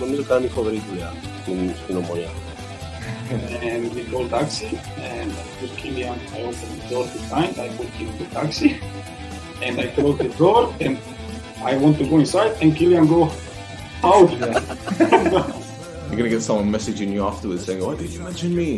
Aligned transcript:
νομίζω 0.00 0.22
κάνει 0.22 0.46
φοβερή 0.46 0.82
δουλειά 0.88 1.14
στην, 1.42 1.70
στην 1.82 1.96
ομονία. 1.96 2.30
and 3.72 3.84
we 3.94 4.02
call 4.10 4.28
taxi 4.28 4.70
and 4.98 5.30
I 5.30 5.44
put 5.60 5.70
Kilian, 5.80 6.18
I 6.36 6.42
open 6.48 6.68
the 6.76 6.82
door 6.90 7.04
behind, 7.18 7.52
I 7.58 7.68
put 7.78 7.88
him 7.98 8.08
in 8.08 8.18
the 8.18 8.26
taxi 8.38 8.70
and 9.62 9.74
I 9.78 9.86
close 9.96 10.18
the 10.18 10.30
door 10.42 10.62
and 10.80 10.94
I 11.70 11.72
want 11.82 11.94
to 11.98 12.04
go 12.10 12.18
inside 12.18 12.52
and 12.60 12.68
Kilian 12.78 13.06
go 13.08 13.20
out. 14.10 14.30
You're 16.08 16.18
gonna 16.18 16.34
get 16.36 16.42
someone 16.42 16.68
messaging 16.76 17.10
you 17.12 17.22
afterwards 17.30 17.64
saying, 17.66 17.80
"Why 17.86 17.94
did 18.02 18.10
you 18.14 18.20
mention 18.28 18.50
me?" 18.60 18.70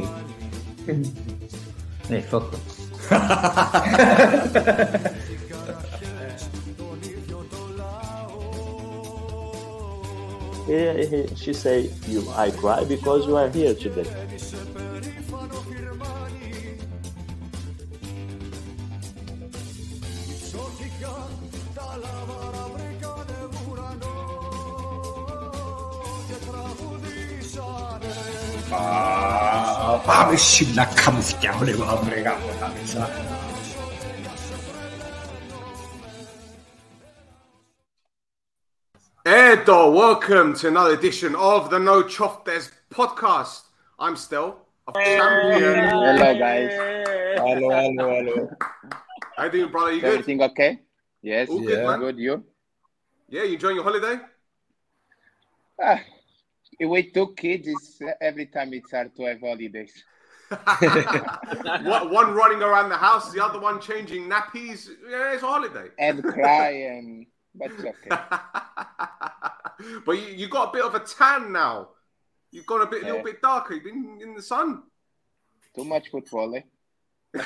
Hey, 2.08 2.20
fuck 2.32 2.44
them. 2.52 2.60
Here 10.68 11.25
she 11.34 11.54
say, 11.54 11.89
"You, 12.07 12.27
I 12.36 12.52
cry 12.52 12.83
because 12.83 13.25
you 13.25 13.37
are 13.37 13.50
here 13.50 13.73
today." 13.73 14.04
밤을 30.05 30.38
심나 30.38 30.86
감스게 30.89 31.47
하려고 31.47 31.83
아무래가 31.83 32.36
못하면서 32.38 33.08
Edo, 39.47 39.92
welcome 39.92 40.53
to 40.56 40.67
another 40.67 40.94
edition 40.94 41.33
of 41.36 41.69
the 41.69 41.80
No 41.80 42.03
Choftes 42.03 42.69
podcast. 42.89 43.61
I'm 43.97 44.17
Stel, 44.17 44.66
of 44.86 44.94
champion. 44.95 45.88
Hello, 45.88 46.38
guys. 46.38 46.73
Hello, 47.38 47.69
hello, 47.69 48.16
hello. 48.16 48.49
How 49.38 49.44
are 49.44 49.45
you 49.45 49.52
doing, 49.52 49.71
brother? 49.71 49.94
You 49.94 50.02
good? 50.02 50.09
everything 50.09 50.41
okay? 50.41 50.81
Yes. 51.21 51.47
All 51.47 51.61
good, 51.61 51.86
man. 51.86 51.99
Good. 51.99 52.17
You? 52.17 52.44
Yeah, 53.30 53.44
you 53.44 53.53
enjoying 53.53 53.75
your 53.75 53.86
holiday? 53.86 54.19
Ah, 55.81 56.02
with 56.81 57.14
two 57.14 57.33
kids, 57.38 57.69
it's, 57.69 58.02
every 58.19 58.47
time 58.47 58.73
it's 58.73 58.91
hard 58.91 59.16
to 59.16 59.23
have 59.27 59.39
holidays. 59.39 60.03
One 60.49 62.33
running 62.33 62.64
around 62.64 62.89
the 62.89 62.97
house, 62.97 63.31
the 63.31 63.41
other 63.41 63.61
one 63.61 63.80
changing 63.80 64.27
nappies. 64.27 64.89
Yeah, 65.09 65.33
it's 65.33 65.43
a 65.43 65.47
holiday. 65.47 65.88
And 65.97 66.21
cry 66.21 66.71
and 66.71 67.27
but 67.58 67.71
it's 67.71 67.83
okay. 67.83 68.09
but 70.06 70.14
you, 70.14 70.28
you 70.36 70.47
got 70.50 70.70
a 70.70 70.72
bit 70.73 70.86
of 70.86 70.95
a 70.95 71.00
tan 71.00 71.52
now. 71.52 71.89
You've 72.52 72.66
gone 72.66 72.81
a 72.81 72.86
bit, 72.88 73.02
a 73.03 73.06
little 73.06 73.17
Yeah. 73.17 73.23
bit 73.23 73.42
darker. 73.42 73.73
You've 73.75 73.83
been 73.83 74.20
in 74.22 74.33
the 74.36 74.42
sun. 74.42 74.83
Too 75.75 75.83
much 75.83 76.09
football, 76.09 76.56
eh? 76.56 76.61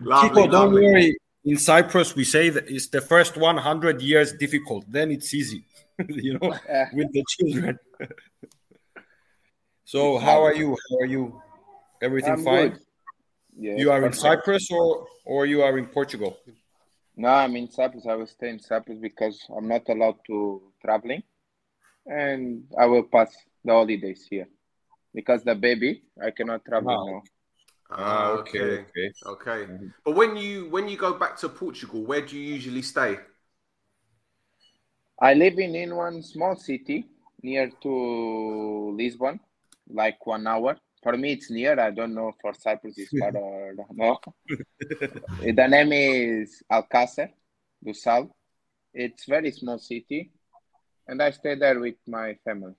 Lovely, 0.00 0.28
Chico, 0.28 0.46
don't 0.46 0.50
lovely. 0.50 0.82
worry. 0.84 1.18
In 1.46 1.58
Cyprus, 1.58 2.14
we 2.16 2.24
say 2.24 2.48
that 2.50 2.70
it's 2.70 2.88
the 2.88 3.00
first 3.00 3.36
100 3.36 4.00
years 4.00 4.32
difficult, 4.32 4.84
then 4.90 5.10
it's 5.10 5.34
easy, 5.34 5.64
you 6.08 6.38
know, 6.38 6.48
with 6.94 7.12
the 7.12 7.24
children. 7.28 7.78
so, 9.84 10.16
how 10.18 10.42
are 10.42 10.54
you? 10.54 10.76
How 10.90 10.96
are 11.00 11.06
you? 11.06 11.42
Everything 12.00 12.32
I'm 12.32 12.44
fine? 12.44 12.68
good. 12.70 12.80
Yes, 13.58 13.78
You 13.80 13.90
are 13.92 14.04
in. 14.06 14.12
Cyprus 14.12 14.70
or 14.70 15.06
or 15.26 15.46
you 15.46 15.62
are 15.62 15.76
in 15.78 15.86
Portugal? 15.86 16.38
No, 17.16 17.28
I'm 17.28 17.54
in 17.56 17.70
Cyprus. 17.70 18.06
I 18.06 18.14
will 18.14 18.26
stay 18.26 18.50
in 18.50 18.60
Cyprus 18.60 18.98
because 18.98 19.46
I'm 19.56 19.68
not 19.68 19.88
allowed 19.88 20.18
to 20.26 20.62
traveling, 20.84 21.22
and 22.06 22.64
I 22.78 22.86
will 22.86 23.04
pass 23.04 23.34
the 23.64 23.72
holidays 23.72 24.26
here 24.28 24.48
because 25.14 25.44
the 25.44 25.54
baby 25.54 26.02
I 26.22 26.30
cannot 26.32 26.64
travel 26.64 26.88
Wow. 26.88 27.06
now. 27.06 27.22
Ah, 27.90 28.30
okay. 28.30 28.84
okay. 28.84 29.12
Okay. 29.24 29.66
But 30.04 30.16
when 30.16 30.36
you 30.36 30.68
when 30.70 30.88
you 30.88 30.96
go 30.96 31.14
back 31.14 31.36
to 31.38 31.48
Portugal, 31.48 32.04
where 32.04 32.20
do 32.20 32.36
you 32.36 32.54
usually 32.54 32.82
stay? 32.82 33.18
I 35.20 35.34
live 35.34 35.58
in, 35.58 35.74
in 35.76 35.94
one 35.94 36.22
small 36.22 36.56
city 36.56 37.06
near 37.42 37.70
to 37.82 38.94
Lisbon, 38.98 39.38
like 39.88 40.26
one 40.26 40.46
hour. 40.46 40.76
For 41.04 41.16
me, 41.18 41.32
it's 41.34 41.50
near. 41.50 41.78
I 41.78 41.90
don't 41.90 42.14
know 42.14 42.32
for 42.40 42.54
Cyprus 42.54 42.96
it's 42.96 43.12
far 43.20 43.36
or 43.36 43.74
no. 43.92 44.18
the 45.58 45.66
name 45.68 45.92
is 45.92 46.62
Alcácer 46.72 47.28
do 47.84 47.92
Sal. 47.92 48.34
It's 48.94 49.26
very 49.26 49.50
small 49.50 49.78
city, 49.78 50.32
and 51.06 51.22
I 51.22 51.30
stay 51.30 51.56
there 51.56 51.78
with 51.78 51.96
my 52.08 52.36
family. 52.44 52.74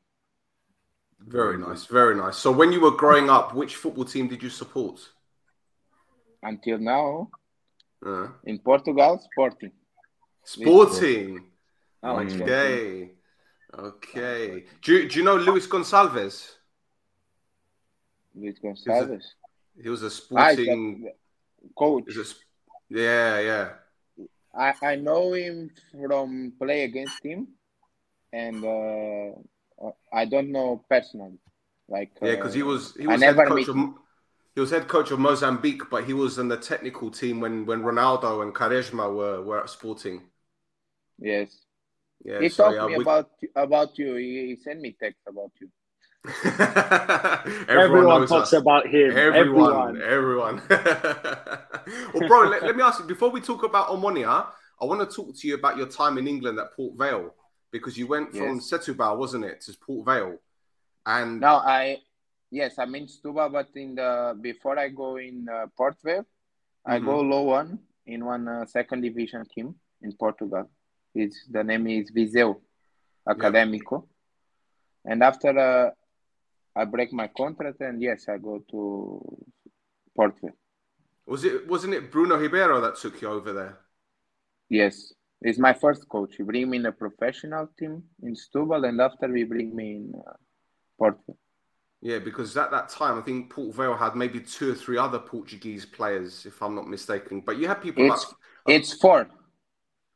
Very 1.20 1.58
nice, 1.58 1.86
very 1.86 2.16
nice. 2.16 2.38
So 2.38 2.52
when 2.52 2.72
you 2.72 2.82
were 2.82 2.98
growing 3.04 3.30
up, 3.30 3.54
which 3.54 3.76
football 3.76 4.06
team 4.06 4.28
did 4.28 4.42
you 4.42 4.50
support? 4.50 5.00
Until 6.42 6.80
now, 6.80 7.30
Uh, 8.06 8.28
in 8.44 8.60
Portugal, 8.60 9.20
Sporting. 9.20 9.72
sporting. 10.44 11.52
I 12.04 12.12
like 12.12 12.30
Sporting. 12.30 12.46
Okay. 12.48 13.12
Okay. 13.74 14.66
Do 14.84 14.94
you, 14.94 15.10
do 15.10 15.20
you 15.20 15.26
know 15.26 15.38
Luis 15.38 15.68
Gonçalves? 15.68 16.36
Gonçalves. 18.38 19.26
He 19.82 19.90
was 19.90 20.04
a 20.04 20.10
Ah, 20.36 20.50
he's 20.50 20.60
sporting. 20.60 21.08
a 21.08 21.74
coach. 21.76 22.04
It, 22.08 22.34
yeah, 22.90 23.40
yeah. 23.40 23.70
I, 24.56 24.74
I 24.82 24.96
know 24.96 25.34
him 25.34 25.70
from 25.92 26.54
play 26.60 26.84
against 26.84 27.24
him, 27.24 27.48
and 28.34 28.64
uh, 28.64 29.32
I 30.14 30.26
don't 30.26 30.52
know 30.52 30.84
personally. 30.90 31.40
Like 31.88 32.12
Yeah, 32.22 32.36
because 32.36 32.54
he 32.54 32.64
uh, 32.64 32.68
was 32.68 32.96
he 32.96 33.08
I 33.08 33.14
was 33.14 33.22
head 33.24 33.36
never 33.36 33.46
coach 33.46 33.68
of 33.68 33.76
he 34.56 34.62
was 34.62 34.72
head 34.72 34.88
coach 34.88 35.12
of 35.12 35.20
Mozambique, 35.20 35.90
but 35.90 36.06
he 36.06 36.14
was 36.14 36.38
in 36.38 36.48
the 36.48 36.58
technical 36.58 37.12
team 37.12 37.40
when 37.42 37.66
when 37.66 37.84
Ronaldo 37.84 38.42
and 38.42 38.54
Quaresma 38.56 39.14
were 39.14 39.42
were 39.42 39.62
at 39.62 39.70
Sporting. 39.70 40.22
Yes, 41.18 41.66
Yeah, 42.24 42.42
he 42.42 42.50
so, 42.50 42.64
talked 42.64 42.76
yeah, 42.76 42.88
me 42.88 42.94
we- 42.98 43.04
about 43.04 43.32
about 43.56 43.98
you. 43.98 44.16
He, 44.16 44.48
he 44.48 44.56
sent 44.58 44.82
me 44.82 44.96
text 45.00 45.22
about 45.28 45.52
you. 45.62 45.70
Everyone, 47.68 47.70
Everyone 47.70 48.20
knows 48.22 48.30
talks 48.30 48.54
us. 48.54 48.60
about 48.62 48.88
him. 48.88 49.12
Everyone, 49.18 49.98
Everyone. 49.98 50.02
everyone. 50.02 50.62
well, 52.14 52.28
bro, 52.28 52.50
let, 52.50 52.64
let 52.64 52.76
me 52.76 52.84
ask 52.84 53.00
you 53.00 53.06
before 53.06 53.30
we 53.30 53.42
talk 53.42 53.64
about 53.64 53.88
Omonia, 53.90 54.48
I 54.82 54.86
want 54.86 55.08
to 55.08 55.16
talk 55.16 55.36
to 55.36 55.48
you 55.48 55.56
about 55.56 55.78
your 55.78 55.88
time 55.88 56.18
in 56.18 56.28
England 56.28 56.60
at 56.60 56.74
Port 56.76 56.96
Vale 56.98 57.34
because 57.72 57.98
you 57.98 58.08
went 58.08 58.32
from 58.36 58.56
Yes. 58.56 58.72
Setúbal, 58.72 59.18
wasn't 59.18 59.46
it, 59.46 59.62
to 59.62 59.74
Port 59.78 60.06
Vale, 60.06 60.38
and 61.06 61.40
Now 61.42 61.58
I 61.58 61.98
yes 62.52 62.78
I'm 62.80 62.96
in 62.96 63.06
Stuba, 63.08 63.52
but 63.52 63.68
in 63.76 63.96
the 63.96 64.38
before 64.42 64.78
I 64.80 64.90
go 64.90 65.18
in 65.18 65.48
uh, 65.50 65.68
Port 65.78 65.96
Vale, 66.04 66.26
I 66.86 66.98
Mm-hmm. 66.98 67.06
go 67.06 67.22
low 67.22 67.44
one 67.44 67.80
in 68.06 68.24
one 68.26 68.48
uh, 68.48 68.66
second 68.66 69.02
division 69.02 69.44
team 69.54 69.76
in 70.02 70.12
Portugal. 70.14 70.70
It's 71.14 71.46
the 71.50 71.64
name 71.64 71.88
is 71.88 72.12
Viseu 72.12 72.56
Académico, 73.28 74.06
and 75.04 75.24
after 75.24 75.58
uh, 75.58 75.90
I 76.76 76.86
break 76.86 77.14
my 77.14 77.28
contract 77.28 77.82
and 77.82 78.02
yes 78.02 78.28
I 78.30 78.38
go 78.38 78.60
to 78.72 79.22
Port 80.16 80.36
Vale. 80.42 80.54
was 81.28 81.44
it 81.44 81.68
wasn't 81.68 81.94
it 81.94 82.12
Bruno 82.12 82.38
Ribeiro 82.38 82.82
that 82.82 82.96
took 82.96 83.22
you 83.22 83.30
over 83.30 83.54
there? 83.54 83.78
Yes, 84.70 85.14
it's 85.42 85.60
my 85.60 85.74
first 85.74 86.08
coach. 86.10 86.36
He 86.38 86.44
bring 86.44 86.70
me 86.70 86.78
in 86.78 86.86
a 86.86 86.92
professional 86.92 87.70
team 87.78 88.04
in 88.24 88.34
Setúbal, 88.36 88.88
and 88.88 89.00
after 89.02 89.28
we 89.28 89.44
bring 89.44 89.76
me 89.76 89.96
in 89.98 90.14
uh, 90.28 91.12
Yeah, 92.02 92.20
because 92.20 92.56
at 92.58 92.72
that 92.72 92.90
time 92.90 93.18
I 93.20 93.22
think 93.22 93.50
Port 93.52 93.76
Vale 93.76 93.96
had 93.96 94.16
maybe 94.16 94.40
two 94.40 94.72
or 94.72 94.76
three 94.76 94.98
other 94.98 95.20
Portuguese 95.20 95.86
players, 95.86 96.46
if 96.46 96.62
I'm 96.62 96.76
not 96.76 96.88
mistaken. 96.88 97.42
But 97.42 97.58
you 97.58 97.68
had 97.68 97.82
people 97.82 98.06
It's 98.06 98.26
like 98.26 98.76
it's 98.78 98.94
four 98.94 99.28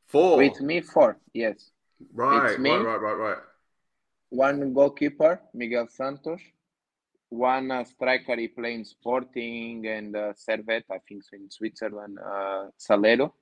four. 0.06 0.36
with 0.38 0.60
me. 0.60 0.80
Four 0.80 1.18
yes. 1.32 1.70
right, 2.14 2.52
it's 2.52 2.58
me. 2.58 2.70
right, 2.70 2.84
right, 2.84 3.00
right, 3.00 3.18
right. 3.18 3.38
One 4.30 4.72
goalkeeper, 4.72 5.40
Miguel 5.52 5.88
Santos, 5.88 6.40
one 7.30 7.70
uh, 7.70 7.84
striker 7.84 8.36
he 8.36 8.48
play 8.48 8.74
in 8.74 8.84
Sporting 8.84 9.86
and 9.86 10.16
uh, 10.16 10.32
Servette, 10.34 10.84
I 10.90 10.98
think 11.08 11.22
so 11.24 11.36
in 11.36 11.50
Switzerland, 11.50 12.18
uh, 12.18 12.66
Salero, 12.78 13.32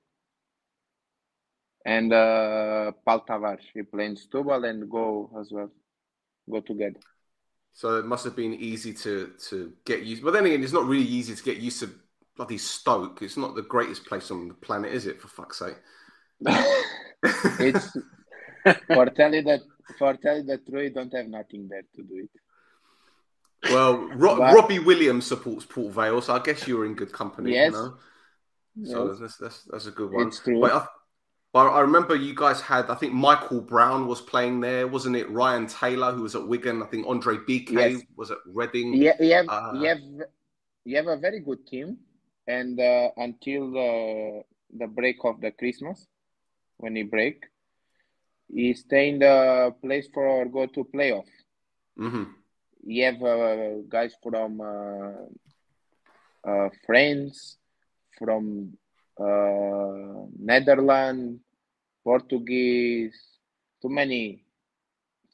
and 1.85 2.13
uh, 2.13 2.91
Paulo 3.05 3.23
Tavares, 3.27 3.61
he 3.73 3.83
play 3.83 4.05
in 4.05 4.15
Setúbal 4.15 4.69
and 4.69 4.89
go 4.89 5.29
as 5.39 5.51
well, 5.51 5.71
go 6.49 6.61
together. 6.61 6.99
So 7.73 7.97
it 7.97 8.05
must 8.05 8.25
have 8.25 8.35
been 8.35 8.53
easy 8.53 8.93
to 8.93 9.31
to 9.49 9.73
get 9.85 10.03
used. 10.03 10.23
But 10.23 10.33
then 10.33 10.45
again, 10.45 10.63
it's 10.63 10.73
not 10.73 10.85
really 10.85 11.05
easy 11.05 11.35
to 11.35 11.43
get 11.43 11.57
used 11.57 11.79
to 11.79 11.89
bloody 12.35 12.57
Stoke. 12.57 13.21
It's 13.21 13.37
not 13.37 13.55
the 13.55 13.61
greatest 13.61 14.05
place 14.05 14.31
on 14.31 14.47
the 14.47 14.53
planet, 14.53 14.93
is 14.93 15.05
it? 15.05 15.21
For 15.21 15.27
fuck's 15.27 15.59
sake. 15.59 15.77
it's 17.59 17.97
for 18.87 19.05
tell 19.07 19.33
you 19.33 19.43
that 19.43 19.61
for 19.97 20.13
tell 20.15 20.37
you 20.37 20.43
the 20.43 20.57
truth, 20.57 20.93
don't 20.93 21.13
have 21.13 21.27
nothing 21.27 21.67
there 21.67 21.83
to 21.95 22.03
do 22.03 22.15
it. 22.27 22.29
Well, 23.71 23.97
Ro- 24.15 24.37
But- 24.37 24.53
Robbie 24.55 24.79
Williams 24.79 25.25
supports 25.25 25.65
Port 25.65 25.93
Vale, 25.93 26.21
so 26.21 26.33
I 26.35 26.39
guess 26.39 26.67
you're 26.67 26.85
in 26.85 26.95
good 26.95 27.11
company. 27.11 27.53
Yes. 27.53 27.73
You 27.73 27.77
know? 27.79 27.97
So 28.85 29.07
Yes. 29.11 29.19
that's, 29.19 29.37
that's 29.37 29.63
that's 29.65 29.85
a 29.87 29.91
good 29.91 30.11
one. 30.11 30.27
It's 30.27 30.39
true. 30.39 30.61
But 30.61 30.71
I, 30.71 30.87
But 31.51 31.67
I 31.71 31.81
remember 31.81 32.15
you 32.15 32.33
guys 32.35 32.61
had, 32.61 32.89
I 32.91 32.95
think 32.95 33.11
Michael 33.11 33.59
Brown 33.59 34.07
was 34.07 34.21
playing 34.21 34.61
there, 34.61 34.87
wasn't 34.87 35.15
it? 35.15 35.29
Ryan 35.31 35.65
Taylor, 35.67 36.11
who 36.13 36.21
was 36.21 36.35
at 36.35 36.47
Wigan. 36.47 36.81
I 36.83 36.85
think 36.85 37.07
Andre 37.07 37.37
BK 37.37 37.71
Yes. 37.71 38.01
was 38.15 38.29
at 38.31 38.37
Reading. 38.45 38.93
Yeah, 38.93 39.17
you 39.19 39.33
have 39.33 39.49
Uh, 39.49 39.71
you 39.75 39.87
have 39.87 39.99
you 40.85 40.95
have 40.95 41.07
a 41.07 41.17
very 41.17 41.39
good 41.41 41.65
team, 41.67 41.97
and 42.47 42.79
uh, 42.79 43.09
until 43.17 43.71
the 43.71 44.43
the 44.77 44.87
break 44.87 45.17
of 45.25 45.41
the 45.41 45.51
Christmas, 45.51 46.07
when 46.77 46.95
he 46.95 47.01
break, 47.03 47.43
he 48.53 48.73
stay 48.73 49.09
in 49.09 49.19
the 49.19 49.73
place 49.81 50.07
for 50.13 50.45
go 50.45 50.65
to 50.67 50.83
playoff. 50.85 51.27
hmm 51.97 52.23
You 52.83 53.05
have 53.05 53.21
uh, 53.21 53.81
guys 53.89 54.15
from 54.23 54.61
uh, 54.61 55.25
uh, 56.49 56.69
France, 56.85 57.57
from 58.17 58.73
uh, 59.19 60.25
Netherlands, 60.39 61.41
Portuguese, 62.03 63.17
too 63.81 63.89
many 63.89 64.43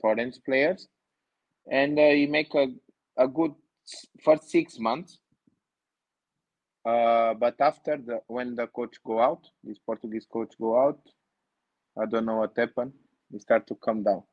foreign 0.02 0.32
players, 0.46 0.88
and 1.72 1.98
uh, 2.00 2.04
you 2.20 2.28
make 2.28 2.54
a 2.56 2.68
a 3.18 3.28
good 3.28 3.54
first 4.24 4.50
six 4.50 4.80
months. 4.80 5.20
Uh, 6.86 7.34
but 7.36 7.60
after 7.60 7.98
the 7.98 8.22
when 8.28 8.56
the 8.56 8.68
coach 8.68 8.96
go 9.04 9.20
out, 9.20 9.48
this 9.64 9.80
Portuguese 9.80 10.26
coach 10.32 10.54
go 10.60 10.80
out, 10.80 11.00
I 12.00 12.06
don't 12.06 12.26
know 12.26 12.38
what 12.38 12.56
happened. 12.58 12.94
He 13.32 13.40
start 13.40 13.68
to 13.68 13.76
come 13.76 14.04
down. 14.04 14.24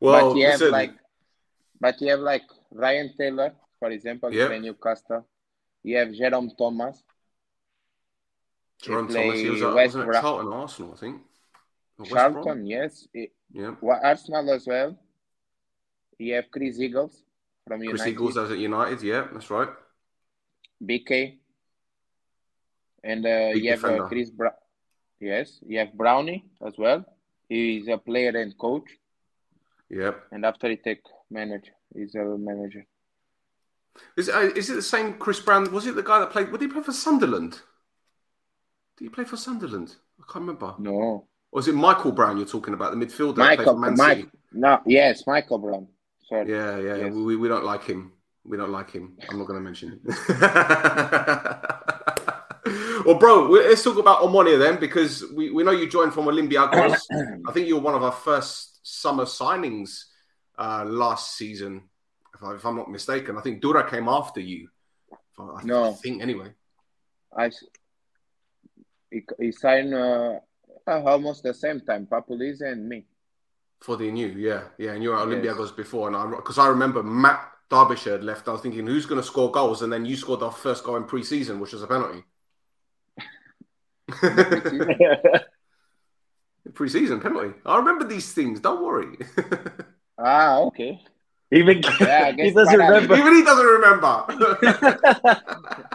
Well, 0.00 0.30
but 0.32 0.38
you 0.38 0.46
have 0.46 0.60
listen, 0.60 0.72
like, 0.72 0.94
but 1.80 2.00
you 2.00 2.10
have 2.10 2.20
like 2.20 2.42
Ryan 2.70 3.12
Taylor, 3.16 3.52
for 3.78 3.90
example, 3.90 4.28
in 4.28 4.62
Newcastle. 4.62 5.26
You 5.82 5.96
have 5.96 6.12
Jerome 6.12 6.50
Thomas. 6.56 7.02
Jerome 8.82 9.08
Thomas, 9.08 9.40
he 9.40 9.50
was 9.50 9.62
at, 9.62 9.74
West 9.74 9.94
wasn't 9.94 10.06
Brom- 10.06 10.22
Charlton 10.22 10.52
Arsenal, 10.52 10.92
I 10.92 10.96
think. 10.96 11.22
Charlton, 12.06 12.66
yes. 12.66 13.08
It- 13.12 13.32
Yeah. 13.52 13.74
Well, 13.80 13.98
Arsenal 14.02 14.50
as 14.52 14.66
well. 14.66 14.96
You 16.18 16.34
have 16.34 16.50
Chris 16.50 16.78
Eagles 16.78 17.24
from 17.66 17.80
Chris 17.80 17.86
United. 17.86 18.02
Chris 18.02 18.12
Eagles 18.12 18.36
as 18.36 18.50
at 18.50 18.58
United, 18.58 19.02
yeah, 19.02 19.26
that's 19.32 19.50
right. 19.50 19.70
BK. 20.84 21.38
And 23.02 23.24
uh, 23.24 23.50
Big 23.54 23.64
you 23.64 23.70
have 23.70 23.84
uh. 23.84 24.06
Chris 24.08 24.30
Brown. 24.30 24.52
Yes, 25.20 25.58
you 25.66 25.78
have 25.78 25.92
Brownie 25.94 26.44
as 26.64 26.74
well. 26.78 27.04
He's 27.48 27.88
a 27.88 27.98
player 27.98 28.36
and 28.36 28.56
coach. 28.56 28.88
Yep. 29.90 30.22
And 30.32 30.44
after 30.44 30.68
he 30.68 30.76
take 30.76 31.02
manager, 31.30 31.72
he's 31.94 32.14
a 32.14 32.24
manager. 32.24 32.84
Is, 34.16 34.28
uh, 34.28 34.50
is 34.54 34.70
it 34.70 34.74
the 34.74 34.82
same 34.82 35.14
Chris 35.14 35.40
Brown? 35.40 35.72
Was 35.72 35.86
it 35.86 35.96
the 35.96 36.02
guy 36.02 36.20
that 36.20 36.30
played? 36.30 36.50
Did 36.52 36.60
he 36.60 36.68
play 36.68 36.82
for 36.82 36.92
Sunderland? 36.92 37.60
Did 38.96 39.04
he 39.04 39.08
play 39.08 39.24
for 39.24 39.36
Sunderland? 39.36 39.96
I 40.20 40.24
can't 40.30 40.42
remember. 40.42 40.74
No, 40.78 41.26
Or 41.50 41.60
is 41.60 41.68
it 41.68 41.74
Michael 41.74 42.12
Brown 42.12 42.36
you're 42.36 42.46
talking 42.46 42.74
about, 42.74 42.92
the 42.92 42.98
midfielder 43.04 43.36
Michael. 43.36 43.76
Mike. 43.76 44.28
No, 44.52 44.80
yes, 44.86 45.26
Michael 45.26 45.58
Brown. 45.58 45.88
Sorry. 46.28 46.50
Yeah, 46.50 46.78
yeah, 46.78 46.96
yeah. 46.96 47.04
Yes. 47.06 47.14
We, 47.14 47.36
we 47.36 47.48
don't 47.48 47.64
like 47.64 47.84
him. 47.84 48.12
We 48.44 48.56
don't 48.56 48.70
like 48.70 48.90
him. 48.90 49.16
I'm 49.28 49.38
not 49.38 49.46
going 49.46 49.58
to 49.58 49.64
mention 49.64 49.90
him. 49.90 50.00
well, 53.08 53.18
bro, 53.18 53.48
let's 53.48 53.82
talk 53.82 53.96
about 53.96 54.20
Omonia 54.20 54.58
then, 54.58 54.78
because 54.78 55.24
we, 55.34 55.50
we 55.50 55.64
know 55.64 55.70
you 55.70 55.88
joined 55.88 56.12
from 56.12 56.26
Olympiacos. 56.26 57.00
I 57.48 57.52
think 57.52 57.66
you 57.66 57.76
were 57.76 57.80
one 57.80 57.94
of 57.94 58.02
our 58.02 58.12
first 58.12 58.80
summer 58.82 59.24
signings 59.24 60.04
uh, 60.58 60.84
last 60.86 61.34
season, 61.38 61.88
if, 62.34 62.42
I, 62.42 62.54
if 62.54 62.66
I'm 62.66 62.76
not 62.76 62.90
mistaken. 62.90 63.38
I 63.38 63.40
think 63.40 63.62
Dura 63.62 63.88
came 63.88 64.08
after 64.08 64.40
you. 64.40 64.68
I, 65.38 65.42
I 65.42 65.62
No. 65.64 65.94
think 65.94 66.20
anyway. 66.20 66.52
I 67.34 67.50
he, 69.10 69.24
he 69.40 69.52
signed 69.52 69.94
uh, 69.94 70.40
uh, 70.86 71.02
almost 71.04 71.42
the 71.42 71.54
same 71.54 71.80
time, 71.80 72.06
Papoulis 72.06 72.60
and 72.60 72.86
me. 72.86 73.06
For 73.80 73.96
the 73.96 74.10
new, 74.10 74.26
yeah, 74.26 74.64
yeah, 74.76 74.92
and 74.92 75.02
you 75.02 75.10
were 75.10 75.16
at 75.16 75.26
Yes. 75.28 75.56
Olympiacos 75.56 75.74
before, 75.74 76.08
and 76.08 76.16
I 76.16 76.26
because 76.26 76.58
I 76.58 76.68
remember 76.68 77.02
Matt 77.02 77.40
Derbyshire 77.70 78.12
had 78.12 78.24
left. 78.24 78.48
I 78.48 78.52
was 78.52 78.60
thinking, 78.60 78.86
who's 78.86 79.06
going 79.06 79.20
to 79.20 79.26
score 79.26 79.50
goals? 79.50 79.80
And 79.80 79.90
then 79.90 80.04
you 80.04 80.14
scored 80.14 80.42
our 80.42 80.52
first 80.52 80.84
goal 80.84 80.96
in 80.96 81.04
pre-season, 81.04 81.58
which 81.58 81.72
was 81.72 81.82
a 81.82 81.86
penalty. 81.86 82.22
pre-season 86.74 87.20
penalty. 87.20 87.54
I 87.64 87.78
remember 87.78 88.04
these 88.04 88.32
things. 88.32 88.60
Don't 88.60 88.84
worry. 88.84 89.16
ah, 90.18 90.58
okay. 90.60 91.00
Even 91.50 91.82
Yeah, 92.00 92.32
he 92.32 92.50
doesn't 92.50 92.78
remember. 92.78 93.16
Even 93.16 93.36
he 93.36 93.42
doesn't 93.42 93.66
remember. 93.66 94.24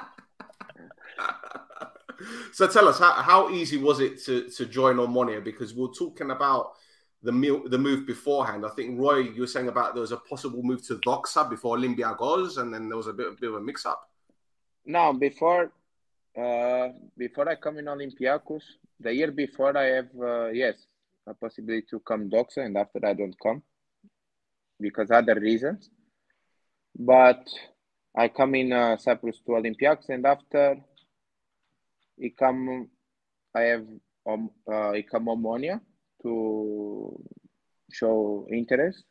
so 2.54 2.68
tell 2.68 2.88
us, 2.88 3.00
how, 3.00 3.13
how 3.13 3.50
easy 3.50 3.77
was 3.77 4.00
it 4.00 4.24
to, 4.25 4.50
to 4.50 4.66
join 4.66 4.98
Omonia? 4.98 5.44
Because 5.44 5.75
we're 5.75 5.94
talking 5.94 6.31
about 6.31 6.74
the 7.21 7.31
meal, 7.31 7.62
the 7.68 7.77
move 7.77 8.06
beforehand. 8.06 8.66
I 8.66 8.69
think 8.69 9.00
Roy, 9.00 9.19
you 9.19 9.42
were 9.42 9.48
saying 9.48 9.68
about 9.68 9.94
there 9.94 10.01
was 10.01 10.12
a 10.12 10.18
possible 10.18 10.63
move 10.63 10.86
to 10.88 10.95
Doxa 10.95 11.50
before 11.50 11.77
Olympiacos, 11.77 12.57
and 12.57 12.74
then 12.74 12.89
there 12.89 12.98
was 12.98 13.07
a 13.07 13.13
bit, 13.13 13.39
bit 13.39 13.50
of 13.50 13.56
a 13.56 13.62
mix-up. 13.62 14.09
No, 14.86 15.13
before 15.13 15.71
uh, 16.38 16.89
before 17.18 17.50
I 17.50 17.56
come 17.56 17.80
in 17.80 17.85
Olympiacos, 17.85 18.63
the 19.00 19.13
year 19.13 19.31
before 19.31 19.77
I 19.77 19.85
have 19.85 20.09
uh, 20.19 20.47
yes 20.50 20.75
a 21.27 21.33
possibility 21.33 21.85
to 21.89 22.00
come 22.00 22.30
Doxa, 22.30 22.65
and 22.65 22.77
after 22.77 23.00
I 23.06 23.13
don't 23.13 23.35
come 23.39 23.63
because 24.80 25.12
other 25.12 25.35
reasons. 25.35 25.89
But 26.97 27.47
I 28.15 28.27
come 28.27 28.56
in 28.56 28.74
uh, 28.74 28.97
Cyprus 28.97 29.39
to 29.45 29.51
Olympiacos, 29.53 30.09
and 30.09 30.25
after 30.25 30.77
he 32.18 32.30
come, 32.30 32.89
I 33.56 33.62
have 33.62 33.85
um, 34.27 34.50
uh, 34.71 34.94
he 34.94 35.03
come 35.03 35.25
Omonia 35.25 35.81
to 36.21 37.19
show 37.91 38.47
interest. 38.51 39.03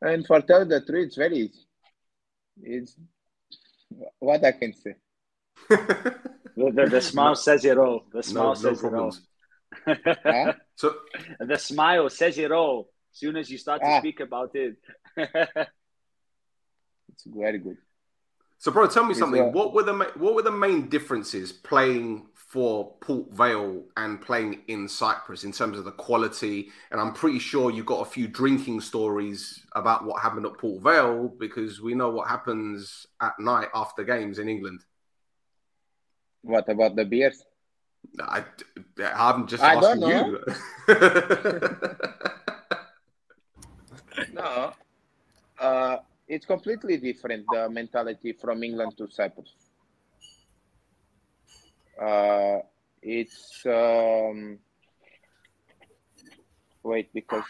And 0.00 0.26
for 0.26 0.40
tell 0.42 0.64
the 0.64 0.80
truth, 0.80 1.08
it's 1.08 1.16
very 1.16 1.38
easy. 1.38 1.66
It's 2.62 2.96
what 4.18 4.44
I 4.44 4.52
can 4.52 4.72
say. 4.74 4.94
The, 5.68 6.72
the, 6.72 6.86
the 6.90 7.00
smile 7.00 7.34
says 7.36 7.64
it 7.64 7.78
all. 7.78 8.04
The 8.12 8.22
smile 8.22 8.44
no, 8.44 8.48
no 8.50 8.54
says 8.54 8.80
problems. 8.80 9.20
it 9.86 9.98
all. 10.06 10.14
Huh? 10.24 10.52
So, 10.76 10.94
the 11.40 11.56
smile 11.58 12.08
says 12.10 12.38
it 12.38 12.50
all. 12.50 12.88
As 13.12 13.18
soon 13.20 13.36
as 13.36 13.50
you 13.50 13.58
start 13.58 13.80
to 13.82 13.86
Ah. 13.88 13.98
speak 14.00 14.20
about 14.20 14.50
it. 14.54 14.76
It's 17.10 17.24
very 17.26 17.58
good. 17.58 17.76
so, 18.58 18.70
bro, 18.70 18.86
tell 18.86 19.04
me 19.04 19.10
It's, 19.10 19.18
something. 19.18 19.42
uh, 19.42 19.46
what 19.50 19.72
were 19.74 19.82
the 19.82 19.92
ma- 19.92 20.12
what 20.16 20.34
were 20.34 20.42
the 20.42 20.52
main 20.52 20.88
differences 20.88 21.52
playing 21.52 22.26
for 22.34 22.94
Port 23.00 23.30
Vale 23.32 23.84
and 23.96 24.20
playing 24.20 24.62
in 24.68 24.88
Cyprus 24.88 25.44
in 25.44 25.52
terms 25.52 25.78
of 25.78 25.84
the 25.84 25.92
quality? 25.92 26.70
And 26.90 27.00
I'm 27.00 27.12
pretty 27.12 27.38
sure 27.40 27.70
you 27.70 27.82
got 27.84 28.06
a 28.06 28.10
few 28.10 28.28
drinking 28.28 28.80
stories 28.82 29.64
about 29.72 30.04
what 30.04 30.22
happened 30.22 30.46
at 30.46 30.56
Port 30.58 30.80
Vale 30.82 31.28
because 31.38 31.80
we 31.80 31.94
know 31.94 32.10
what 32.10 32.28
happens 32.28 33.06
at 33.20 33.32
night 33.40 33.68
after 33.74 34.04
games 34.04 34.38
in 34.38 34.48
England. 34.48 34.84
What 36.42 36.68
about 36.68 36.96
the 36.96 37.04
beers? 37.04 37.42
I, 38.20 38.44
I'm 39.14 39.46
just 39.46 39.62
I 39.62 39.74
asking 39.74 40.00
don't 40.00 40.10
you. 40.10 40.38
No, 44.32 44.72
uh, 45.58 45.96
it's 46.26 46.46
completely 46.46 46.96
different 46.96 47.46
the 47.50 47.68
mentality 47.68 48.32
from 48.32 48.62
England 48.62 48.96
to 48.98 49.08
Cyprus. 49.10 49.54
Uh, 52.00 52.58
it's 53.02 53.62
um, 53.66 54.58
wait 56.82 57.12
because 57.12 57.44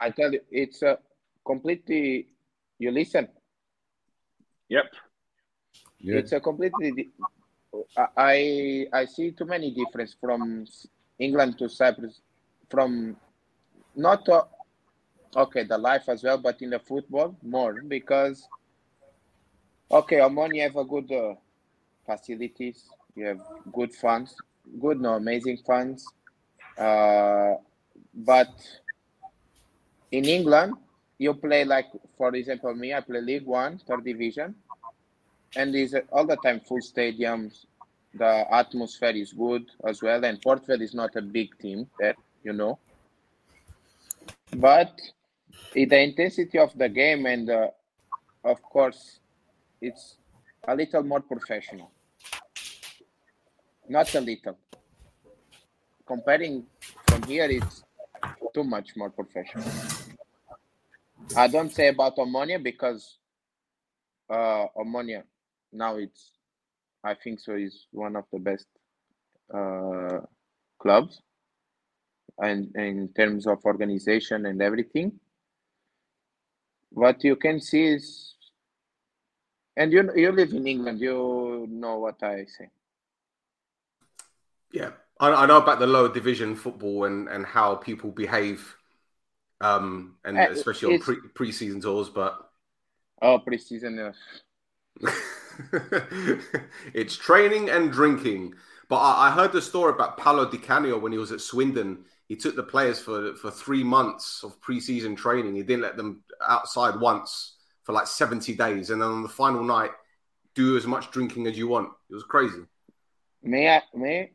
I 0.00 0.10
tell 0.10 0.32
you 0.32 0.40
it's 0.50 0.82
a 0.82 0.98
completely. 1.44 2.28
You 2.78 2.90
listen. 2.90 3.28
Yep. 4.68 4.84
Yeah. 6.00 6.16
It's 6.18 6.32
a 6.32 6.40
completely. 6.40 6.92
di- 6.92 7.10
I 8.16 8.86
I 8.92 9.04
see 9.04 9.32
too 9.32 9.44
many 9.44 9.70
difference 9.70 10.16
from 10.20 10.66
England 11.18 11.58
to 11.58 11.68
Cyprus, 11.68 12.20
from 12.70 13.16
not 13.94 14.28
uh, 14.28 14.44
okay 15.36 15.64
the 15.64 15.78
life 15.78 16.08
as 16.08 16.22
well, 16.22 16.38
but 16.38 16.60
in 16.62 16.70
the 16.70 16.78
football 16.78 17.36
more 17.42 17.74
because 17.74 18.48
okay, 19.90 20.20
Oman 20.20 20.54
you 20.54 20.62
have 20.62 20.76
a 20.76 20.84
good 20.84 21.10
uh, 21.12 21.34
facilities, 22.04 22.84
you 23.14 23.26
have 23.26 23.40
good 23.72 23.94
funds, 23.94 24.36
good 24.80 25.00
no 25.00 25.14
amazing 25.14 25.58
funds, 25.66 26.12
uh, 26.78 27.54
but 28.14 28.50
in 30.12 30.24
England 30.24 30.76
you 31.18 31.34
play 31.34 31.64
like 31.64 31.86
for 32.16 32.34
example 32.34 32.74
me 32.74 32.92
I 32.94 33.00
play 33.00 33.20
League 33.20 33.46
One, 33.46 33.78
third 33.78 34.04
division 34.04 34.54
and 35.56 35.74
is 35.74 35.96
all 36.12 36.26
the 36.26 36.36
time 36.36 36.60
full 36.60 36.78
stadiums. 36.80 37.66
The 38.14 38.46
atmosphere 38.52 39.10
is 39.10 39.32
good 39.32 39.66
as 39.86 40.02
well, 40.02 40.24
and 40.24 40.40
Port 40.40 40.66
Vale 40.66 40.80
is 40.80 40.94
not 40.94 41.16
a 41.16 41.22
big 41.22 41.58
team 41.58 41.86
there, 41.98 42.14
you 42.42 42.52
know. 42.52 42.78
But 44.56 44.98
the 45.74 46.00
intensity 46.00 46.58
of 46.58 46.76
the 46.78 46.88
game, 46.88 47.26
and 47.26 47.50
uh, 47.50 47.68
of 48.44 48.62
course, 48.62 49.20
it's 49.82 50.16
a 50.66 50.74
little 50.74 51.02
more 51.02 51.20
professional. 51.20 51.90
Not 53.88 54.14
a 54.14 54.20
little. 54.20 54.58
Comparing 56.06 56.64
from 57.06 57.22
here, 57.24 57.48
it's 57.50 57.84
too 58.54 58.64
much 58.64 58.96
more 58.96 59.10
professional. 59.10 59.64
I 61.34 61.48
don't 61.48 61.72
say 61.72 61.88
about 61.88 62.16
Omonia 62.16 62.62
because 62.62 63.18
uh, 64.30 64.66
Omonia 64.76 65.22
now 65.72 65.96
it's 65.96 66.32
I 67.04 67.14
think 67.14 67.40
so 67.40 67.54
is 67.54 67.86
one 67.92 68.16
of 68.16 68.24
the 68.32 68.38
best 68.38 68.66
uh, 69.54 70.20
clubs 70.78 71.22
and 72.38 72.74
in 72.76 73.08
terms 73.16 73.46
of 73.46 73.64
organization 73.64 74.46
and 74.46 74.60
everything. 74.60 75.12
What 76.90 77.22
you 77.24 77.36
can 77.36 77.60
see 77.60 77.86
is, 77.86 78.34
and 79.76 79.92
you 79.92 80.10
you 80.14 80.32
live 80.32 80.52
in 80.52 80.66
England, 80.66 81.00
you 81.00 81.66
know 81.68 81.98
what 81.98 82.22
I 82.22 82.44
say. 82.46 82.70
Yeah, 84.72 84.90
I, 85.20 85.30
I 85.30 85.46
know 85.46 85.58
about 85.58 85.78
the 85.78 85.86
lower 85.86 86.12
division 86.12 86.56
football 86.56 87.04
and 87.04 87.28
and 87.28 87.44
how 87.46 87.76
people 87.76 88.10
behave, 88.10 88.75
um, 89.60 90.16
and 90.24 90.36
Uh, 90.36 90.48
especially 90.50 90.94
on 90.94 91.00
pre 91.00 91.16
pre-season 91.34 91.80
tours, 91.80 92.08
but. 92.08 92.50
Oh, 93.22 93.38
preseason. 93.38 94.10
Uh, 94.10 94.12
it's 96.94 97.16
training 97.16 97.70
and 97.70 97.92
drinking. 97.92 98.54
But 98.88 98.96
I, 98.96 99.28
I 99.28 99.30
heard 99.30 99.52
the 99.52 99.62
story 99.62 99.92
about 99.92 100.16
Paolo 100.18 100.50
Di 100.50 100.58
Canio 100.58 100.98
when 100.98 101.12
he 101.12 101.18
was 101.18 101.32
at 101.32 101.40
Swindon. 101.40 102.04
He 102.28 102.36
took 102.36 102.56
the 102.56 102.62
players 102.62 103.00
for 103.00 103.34
for 103.36 103.50
three 103.50 103.84
months 103.84 104.42
of 104.44 104.60
preseason 104.60 105.16
training. 105.16 105.54
He 105.56 105.62
didn't 105.62 105.82
let 105.82 105.96
them 105.96 106.22
outside 106.46 107.00
once 107.00 107.56
for 107.84 107.92
like 107.92 108.06
seventy 108.06 108.54
days, 108.54 108.90
and 108.90 109.00
then 109.00 109.08
on 109.08 109.22
the 109.22 109.28
final 109.28 109.62
night, 109.62 109.90
do 110.54 110.76
as 110.76 110.86
much 110.86 111.10
drinking 111.10 111.46
as 111.46 111.56
you 111.56 111.68
want. 111.68 111.90
It 112.10 112.14
was 112.14 112.24
crazy. 112.24 112.62
me, 113.42 113.68
I- 113.68 113.82
me, 113.94 114.32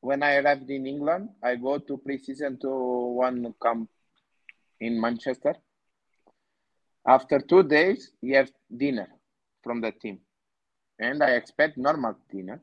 when 0.00 0.22
I 0.22 0.36
arrived 0.36 0.70
in 0.70 0.86
England, 0.86 1.30
I 1.42 1.56
go 1.56 1.78
to 1.78 1.98
preseason 1.98 2.60
to 2.60 2.70
one 2.70 3.54
camp 3.62 3.90
in 4.80 5.00
Manchester. 5.00 5.54
After 7.06 7.38
two 7.40 7.62
days, 7.62 8.12
you 8.20 8.36
have 8.36 8.50
dinner 8.74 9.08
from 9.62 9.80
the 9.80 9.92
team, 9.92 10.20
and 10.98 11.22
I 11.22 11.30
expect 11.30 11.78
normal 11.78 12.16
dinner. 12.30 12.60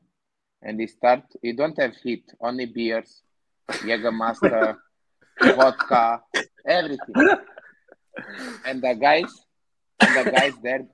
And 0.62 0.80
they 0.80 0.86
start. 0.86 1.22
You 1.42 1.54
don't 1.54 1.78
have 1.78 1.94
heat, 1.96 2.24
only 2.40 2.64
beers, 2.66 3.22
Jägermeister, 3.70 4.76
vodka, 5.56 6.22
everything. 6.66 7.14
And 8.66 8.80
the 8.82 8.94
guys, 8.94 9.44
and 10.00 10.26
the 10.26 10.30
guys 10.30 10.54
there, 10.62 10.86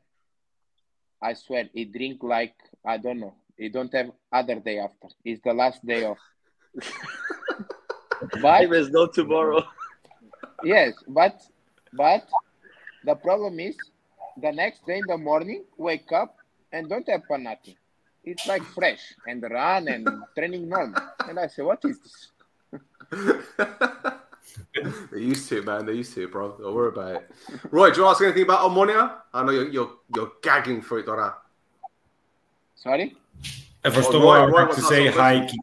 I 1.23 1.35
swear, 1.35 1.69
he 1.73 1.85
drink 1.85 2.23
like 2.23 2.55
I 2.85 2.97
don't 2.97 3.21
know. 3.21 3.35
He 3.57 3.69
don't 3.69 3.93
have 3.95 4.11
other 4.33 4.59
day 4.59 4.79
after. 4.79 5.09
It's 5.25 5.43
the 5.45 5.53
last 5.53 5.85
day 5.85 6.05
off. 6.05 6.19
but 8.43 8.69
There's 8.71 8.91
no 8.91 9.07
tomorrow. 9.07 9.63
Yes, 10.65 10.95
but 11.09 11.41
but 11.93 12.29
the 13.05 13.15
problem 13.15 13.59
is 13.61 13.77
the 14.41 14.53
next 14.53 14.87
day 14.87 14.99
in 14.99 15.05
the 15.07 15.17
morning, 15.19 15.65
wake 15.77 16.11
up 16.13 16.37
and 16.73 16.89
don't 16.89 17.09
have 17.09 17.23
for 17.27 17.39
nothing. 17.39 17.77
It's 18.25 18.47
like 18.47 18.63
fresh 18.63 19.01
and 19.27 19.43
run 19.43 19.89
and 19.89 20.07
training 20.37 20.69
normal. 20.69 21.01
And 21.29 21.39
I 21.39 21.47
say, 21.49 21.63
what 21.63 21.83
is 21.85 21.99
this? 22.01 22.31
They're 25.11 25.19
used 25.19 25.49
to 25.49 25.59
it, 25.59 25.65
man. 25.65 25.87
They're 25.87 25.95
used 25.95 26.15
to 26.15 26.25
it, 26.25 26.33
bro. 26.33 26.57
Don't 26.59 26.75
worry 26.75 26.89
about 26.89 27.17
it. 27.23 27.31
Roy, 27.71 27.91
do 27.91 27.99
you 28.01 28.05
want 28.05 28.19
to 28.19 28.25
ask 28.25 28.29
anything 28.29 28.43
about 28.45 28.69
Omonia? 28.71 29.17
I 29.33 29.43
know 29.43 29.53
you're 29.53 29.69
you're, 29.71 29.91
you're 30.15 30.33
gagging 30.43 30.83
for 30.83 30.99
it, 30.99 31.07
Dora. 31.07 31.35
Sorry? 32.77 33.17
Uh, 33.85 33.91
First 33.91 34.11
Oh, 34.13 34.19
of 34.19 34.23
all, 34.25 34.33
Roy- 34.35 34.39
I 34.41 34.45
would 34.45 34.53
like 34.55 34.71
to 34.77 34.83
say 34.83 35.07
hi. 35.09 35.39
question. 35.41 35.59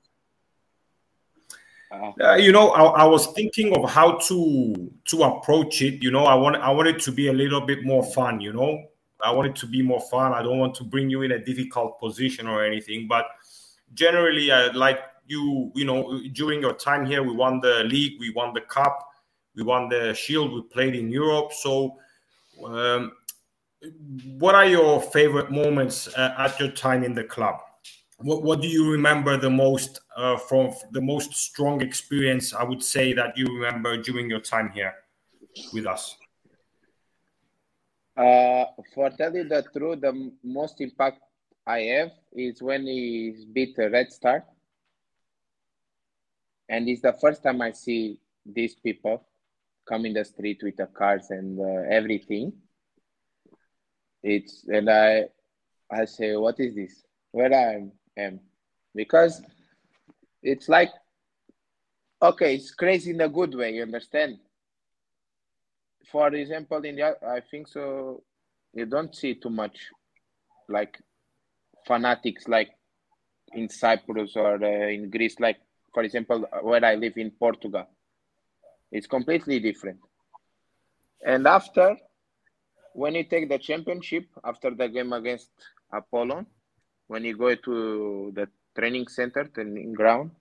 Uh, 1.91 2.35
you 2.35 2.51
know, 2.51 2.69
I, 2.69 3.03
I 3.03 3.05
was 3.05 3.27
thinking 3.27 3.75
of 3.75 3.89
how 3.89 4.17
to 4.27 4.91
to 5.05 5.23
approach 5.23 5.81
it. 5.81 6.03
You 6.03 6.11
know, 6.11 6.25
I 6.25 6.35
want 6.35 6.57
I 6.57 6.69
want 6.71 6.87
it 6.87 6.99
to 7.01 7.11
be 7.11 7.27
a 7.27 7.33
little 7.33 7.61
bit 7.61 7.85
more 7.85 8.03
fun. 8.03 8.41
You 8.41 8.53
know, 8.53 8.83
I 9.23 9.31
want 9.31 9.47
it 9.49 9.55
to 9.57 9.67
be 9.67 9.81
more 9.81 10.01
fun. 10.01 10.33
I 10.33 10.41
don't 10.41 10.59
want 10.59 10.75
to 10.75 10.83
bring 10.83 11.09
you 11.09 11.21
in 11.21 11.31
a 11.31 11.39
difficult 11.39 11.99
position 11.99 12.47
or 12.47 12.65
anything. 12.65 13.07
But 13.07 13.25
generally, 13.93 14.51
I 14.51 14.67
like 14.71 14.99
you. 15.27 15.71
You 15.75 15.85
know, 15.85 16.21
during 16.33 16.61
your 16.61 16.73
time 16.73 17.05
here, 17.05 17.23
we 17.23 17.33
won 17.33 17.61
the 17.61 17.83
league, 17.85 18.19
we 18.19 18.31
won 18.31 18.53
the 18.53 18.61
cup, 18.61 18.99
we 19.55 19.63
won 19.63 19.87
the 19.87 20.13
shield. 20.13 20.53
We 20.53 20.63
played 20.63 20.95
in 20.95 21.09
Europe. 21.09 21.53
So, 21.53 21.97
um, 22.65 23.13
what 24.37 24.55
are 24.55 24.65
your 24.65 25.01
favorite 25.01 25.51
moments 25.51 26.07
uh, 26.09 26.35
at 26.37 26.59
your 26.59 26.71
time 26.71 27.03
in 27.03 27.13
the 27.13 27.23
club? 27.23 27.61
What, 28.17 28.43
what 28.43 28.61
do 28.61 28.67
you 28.67 28.91
remember 28.91 29.37
the 29.37 29.49
most 29.49 29.99
uh, 30.15 30.37
from 30.37 30.73
the 30.91 31.01
most 31.01 31.33
strong 31.33 31.81
experience 31.81 32.53
i 32.53 32.63
would 32.63 32.83
say 32.83 33.13
that 33.13 33.37
you 33.37 33.45
remember 33.45 33.97
during 33.97 34.29
your 34.29 34.41
time 34.41 34.69
here 34.71 34.93
with 35.73 35.85
us 35.85 36.17
Uh, 38.17 38.65
for 38.95 39.11
telling 39.11 39.47
the 39.47 39.63
truth, 39.77 40.01
the 40.01 40.31
most 40.43 40.81
impact 40.81 41.21
I 41.67 41.81
have 41.81 42.11
is 42.33 42.63
when 42.63 42.87
he 42.87 43.45
beat 43.53 43.75
Red 43.77 44.11
Star, 44.11 44.43
and 46.67 46.89
it's 46.89 47.01
the 47.01 47.13
first 47.21 47.43
time 47.43 47.61
I 47.61 47.73
see 47.73 48.19
these 48.43 48.73
people 48.73 49.23
come 49.87 50.07
in 50.07 50.13
the 50.13 50.25
street 50.25 50.61
with 50.63 50.77
the 50.77 50.87
cars 50.87 51.29
and 51.29 51.59
uh, 51.59 51.83
everything. 51.91 52.53
It's 54.23 54.65
and 54.67 54.89
I, 54.89 55.25
I 55.91 56.05
say, 56.05 56.35
what 56.37 56.59
is 56.59 56.73
this? 56.73 57.03
Where 57.31 57.53
I 57.53 57.85
am, 58.17 58.39
because 58.95 59.41
it's 60.41 60.67
like, 60.67 60.89
okay, 62.21 62.55
it's 62.55 62.71
crazy 62.71 63.11
in 63.11 63.21
a 63.21 63.29
good 63.29 63.53
way. 63.55 63.75
You 63.75 63.83
understand? 63.83 64.39
for 66.11 66.33
example, 66.33 66.83
in 66.83 66.95
the, 66.95 67.17
I 67.25 67.41
think 67.51 67.67
so, 67.67 68.23
you 68.73 68.85
don't 68.85 69.15
see 69.15 69.35
too 69.35 69.49
much 69.49 69.77
like 70.69 70.97
fanatics 71.85 72.47
like 72.47 72.69
in 73.53 73.69
Cyprus 73.69 74.35
or 74.35 74.63
uh, 74.63 74.87
in 74.89 75.09
Greece, 75.09 75.39
like 75.39 75.57
for 75.93 76.03
example, 76.03 76.45
where 76.61 76.83
I 76.83 76.95
live 76.95 77.13
in 77.17 77.31
Portugal. 77.31 77.87
It's 78.91 79.07
completely 79.07 79.59
different. 79.59 79.99
And 81.25 81.47
after, 81.47 81.97
when 82.93 83.15
you 83.15 83.23
take 83.23 83.49
the 83.49 83.57
championship, 83.57 84.25
after 84.43 84.71
the 84.71 84.87
game 84.87 85.13
against 85.13 85.49
Apollon, 85.91 86.45
when 87.07 87.23
you 87.23 87.35
go 87.37 87.55
to 87.55 88.31
the 88.35 88.47
training 88.77 89.07
center, 89.07 89.45
training 89.45 89.93
ground, 89.93 90.31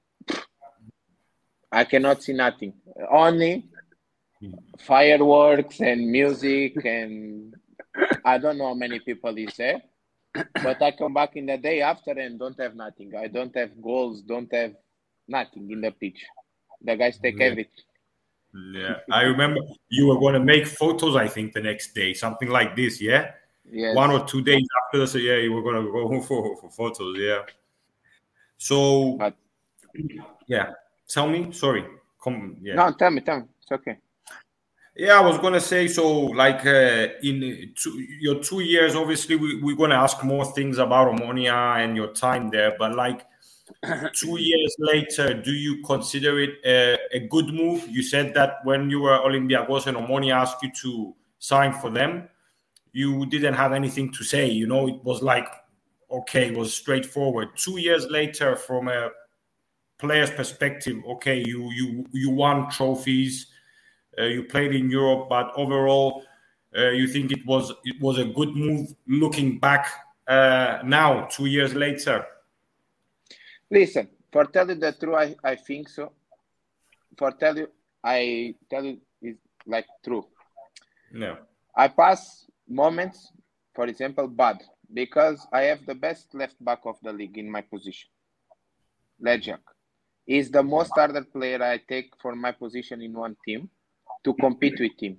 I 1.70 1.85
cannot 1.85 2.23
see 2.23 2.32
nothing. 2.32 2.75
Only 3.11 3.64
fireworks 4.78 5.80
and 5.80 6.11
music 6.11 6.85
and 6.85 7.54
I 8.25 8.38
don't 8.38 8.58
know 8.58 8.68
how 8.68 8.75
many 8.75 9.00
people 9.00 9.37
is 9.38 9.56
there. 9.56 9.82
But 10.62 10.82
I 10.82 10.90
come 10.92 11.14
back 11.14 11.37
in 11.37 11.46
the 11.46 11.56
day 11.56 11.80
after 11.80 12.11
and 12.12 12.38
don't 12.38 12.58
have 12.61 12.75
nothing. 12.75 13.12
I 13.16 13.26
don't 13.28 13.54
have 13.56 13.80
goals, 13.80 14.20
don't 14.23 14.52
have 14.52 14.75
nothing 15.26 15.70
in 15.70 15.80
the 15.80 15.90
pitch. 15.92 16.25
The 16.82 16.96
guys 16.96 17.18
take 17.18 17.38
Yeah. 17.38 17.46
everything. 17.46 17.85
yeah 18.73 18.94
i 19.12 19.23
remember 19.23 19.61
you 19.96 20.06
were 20.08 20.18
going 20.23 20.32
to 20.32 20.44
make 20.52 20.66
photos 20.80 21.14
i 21.23 21.26
think 21.35 21.52
the 21.56 21.61
next 21.61 21.87
day 21.99 22.14
something 22.14 22.49
like 22.58 22.70
this 22.78 22.94
yeah 23.08 23.25
Yes. 23.80 23.94
one 24.02 24.11
or 24.16 24.20
two 24.30 24.40
days 24.50 24.66
after 25.03 25.07
so 25.12 25.19
yeah 25.19 25.37
you 25.37 25.53
were 25.53 25.62
to 25.73 25.91
go 25.91 26.21
for, 26.23 26.57
for 26.57 26.71
photos 26.71 27.17
yeah 27.19 27.43
so 28.59 29.12
But- 29.19 29.37
yeah 30.47 30.73
tell 31.09 31.29
me 31.29 31.53
sorry 31.53 31.85
come 32.23 32.57
yeah 32.61 32.75
No, 32.75 32.93
tell 32.93 33.11
me, 33.11 33.21
tell 33.21 33.41
me. 33.41 33.47
It's 33.62 33.73
okay. 33.73 33.99
Yeah, 34.99 35.19
I 35.19 35.21
was 35.21 35.37
gonna 35.38 35.61
say 35.61 35.88
so. 35.88 36.09
Like 36.11 36.65
uh, 36.65 37.09
in 37.23 37.75
two, 37.76 38.00
your 38.19 38.43
two 38.43 38.61
years, 38.61 38.95
obviously, 38.95 39.37
we, 39.37 39.61
we're 39.62 39.76
gonna 39.76 39.97
ask 39.97 40.25
more 40.25 40.45
things 40.47 40.79
about 40.79 41.15
Omonia 41.15 41.85
and 41.85 41.95
your 41.95 42.15
time 42.15 42.49
there. 42.49 42.75
But 42.79 42.95
like 42.95 43.26
two 44.15 44.41
years 44.41 44.75
later, 44.79 45.35
do 45.35 45.53
you 45.53 45.83
consider 45.83 46.41
it 46.41 46.55
a, 46.65 46.99
a 47.12 47.21
good 47.29 47.53
move? 47.53 47.87
You 47.88 48.03
said 48.03 48.33
that 48.35 48.65
when 48.65 48.88
you 48.88 49.00
were 49.00 49.19
Olympiacos 49.19 49.87
and 49.87 49.99
Omonia 49.99 50.35
asked 50.37 50.62
you 50.62 50.71
to 50.83 51.15
sign 51.38 51.75
for 51.75 51.91
them, 51.91 52.29
you 52.97 53.26
didn't 53.26 53.55
have 53.55 53.73
anything 53.73 54.11
to 54.12 54.25
say. 54.25 54.47
You 54.49 54.67
know, 54.67 54.88
it 54.88 55.05
was 55.05 55.23
like 55.23 55.49
okay, 56.11 56.49
it 56.49 56.57
was 56.57 56.73
straightforward. 56.73 57.49
Two 57.57 57.79
years 57.79 58.07
later, 58.07 58.57
from 58.57 58.88
a 58.88 59.11
player's 59.99 60.31
perspective, 60.31 60.97
okay, 61.15 61.43
you 61.47 61.71
you 61.73 62.07
you 62.12 62.31
won 62.31 62.71
trophies. 62.71 63.47
Uh, 64.19 64.25
you 64.25 64.45
played 64.45 64.75
in 64.75 64.91
Europe, 64.91 65.29
but 65.29 65.53
overall, 65.57 66.23
uh, 66.76 66.88
you 66.88 67.07
think 67.07 67.33
it 67.33 67.45
was 67.45 67.73
it 67.85 68.00
was 68.00 68.19
a 68.19 68.25
good 68.25 68.57
move. 68.57 68.95
Looking 69.07 69.59
back 69.59 69.88
uh, 70.26 70.79
now, 70.85 71.26
two 71.26 71.47
years 71.47 71.75
later, 71.75 72.26
Listen, 73.71 74.09
for 74.33 74.45
tell 74.45 74.69
you 74.69 74.76
the 74.76 74.93
truth, 74.93 75.17
I, 75.17 75.37
I 75.43 75.57
think 75.57 75.88
so. 75.88 76.12
For 77.19 77.33
tell 77.33 77.59
you, 77.59 77.69
I 78.03 78.55
tell 78.71 78.85
you 78.85 78.99
is 79.21 79.37
like 79.67 79.87
true. 80.05 80.25
no, 81.12 81.37
I 81.76 81.88
pass 81.88 82.46
moments, 82.68 83.32
for 83.75 83.87
example, 83.87 84.28
bad 84.28 84.62
because 84.92 85.46
I 85.52 85.62
have 85.62 85.85
the 85.87 85.94
best 85.94 86.35
left 86.35 86.62
back 86.64 86.80
of 86.85 86.96
the 87.02 87.12
league 87.12 87.38
in 87.38 87.50
my 87.50 87.61
position. 87.61 88.08
Lecjaks 89.25 89.58
is 90.26 90.50
the 90.50 90.62
most 90.62 90.92
harder 90.94 91.25
player 91.25 91.62
I 91.62 91.78
take 91.88 92.11
for 92.20 92.35
my 92.35 92.52
position 92.52 93.00
in 93.00 93.12
one 93.12 93.37
team 93.44 93.70
to 94.25 94.35
compete 94.35 94.78
with 94.80 95.00
him. 95.00 95.18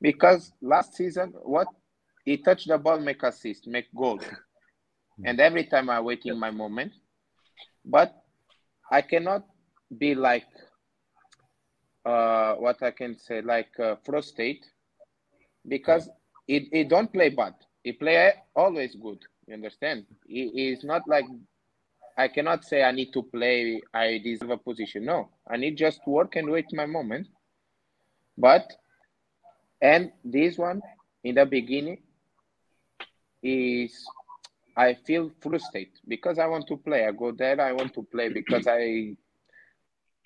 Because 0.00 0.52
last 0.62 0.94
season, 0.94 1.34
what? 1.42 1.68
He 2.24 2.36
touched 2.36 2.68
the 2.68 2.78
ball, 2.78 3.00
make 3.00 3.22
assist, 3.22 3.66
make 3.66 3.92
goal, 3.94 4.20
and 5.24 5.40
every 5.40 5.64
time 5.64 5.90
I 5.90 6.00
wait 6.00 6.22
in 6.26 6.38
my 6.38 6.50
moment, 6.50 6.92
but 7.84 8.14
I 8.90 9.02
cannot 9.02 9.46
be 9.96 10.14
like 10.14 10.46
uh, 12.04 12.54
what 12.54 12.82
I 12.82 12.90
can 12.90 13.18
say 13.18 13.40
like 13.40 13.78
uh, 13.78 13.96
frustrate 14.04 14.64
because 15.66 16.08
he, 16.50 16.68
he 16.72 16.84
don't 16.84 17.12
play 17.12 17.28
bad. 17.28 17.54
He 17.84 17.92
play 17.92 18.32
always 18.56 18.96
good. 18.96 19.20
You 19.46 19.54
understand? 19.54 20.04
He, 20.26 20.76
not 20.82 21.02
like 21.06 21.26
I 22.18 22.26
cannot 22.26 22.64
say 22.64 22.82
I 22.82 22.90
need 22.90 23.12
to 23.12 23.22
play. 23.22 23.80
I 23.94 24.18
deserve 24.18 24.50
a 24.50 24.56
position. 24.56 25.04
No, 25.04 25.28
I 25.48 25.56
need 25.56 25.76
just 25.76 26.00
work 26.06 26.34
and 26.34 26.50
wait 26.50 26.72
my 26.72 26.86
moment. 26.86 27.28
But 28.36 28.66
and 29.80 30.10
this 30.24 30.58
one 30.58 30.82
in 31.22 31.36
the 31.36 31.46
beginning 31.46 31.98
is 33.42 34.10
I 34.76 34.94
feel 35.06 35.30
frustrated 35.40 36.00
because 36.08 36.40
I 36.40 36.46
want 36.46 36.66
to 36.66 36.76
play. 36.76 37.06
I 37.06 37.12
go 37.12 37.30
there. 37.30 37.60
I 37.60 37.72
want 37.72 37.94
to 37.94 38.02
play 38.02 38.28
because 38.28 38.66
I 38.66 39.16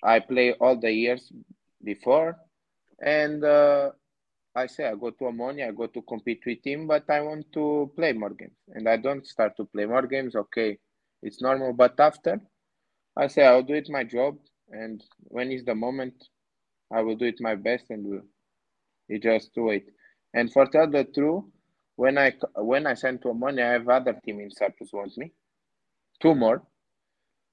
I 0.03 0.19
play 0.19 0.53
all 0.53 0.75
the 0.75 0.91
years 0.91 1.31
before, 1.83 2.35
and 2.99 3.43
uh, 3.43 3.91
I 4.55 4.67
say 4.67 4.85
I 4.85 4.95
go 4.95 5.09
to 5.09 5.25
Omonia, 5.25 5.67
I 5.67 5.71
go 5.71 5.87
to 5.87 6.01
compete 6.03 6.41
with 6.45 6.65
him, 6.65 6.87
but 6.87 7.09
I 7.09 7.19
want 7.21 7.51
to 7.53 7.91
play 7.95 8.13
more 8.13 8.29
games, 8.29 8.55
and 8.69 8.87
I 8.87 8.95
don't 8.95 9.27
start 9.27 9.57
to 9.57 9.65
play 9.65 9.85
more 9.85 10.07
games. 10.07 10.35
Okay, 10.35 10.77
it's 11.21 11.41
normal, 11.41 11.73
but 11.73 11.99
after 11.99 12.39
I 13.17 13.27
say 13.27 13.45
I'll 13.45 13.63
do 13.63 13.73
it 13.73 13.89
my 13.89 14.05
job, 14.05 14.37
and 14.69 15.03
when 15.23 15.51
is 15.51 15.65
the 15.65 15.75
moment, 15.75 16.13
I 16.91 17.01
will 17.01 17.15
do 17.15 17.25
it 17.25 17.41
my 17.41 17.55
best, 17.55 17.85
and 17.89 18.05
will 18.05 18.21
you 19.09 19.19
just 19.19 19.53
do 19.53 19.69
it. 19.71 19.87
And 20.33 20.51
for 20.51 20.65
tell 20.67 20.89
the 20.89 21.03
truth, 21.03 21.43
when 21.97 22.17
I 22.17 22.33
when 22.55 22.87
I 22.87 22.93
send 22.93 23.21
to 23.23 23.29
Omonia, 23.29 23.69
I 23.69 23.73
have 23.73 23.89
other 23.89 24.13
team 24.25 24.39
in 24.39 24.51
Cyprus 24.51 24.93
want 24.93 25.17
me, 25.17 25.33
two 26.21 26.33
more, 26.33 26.63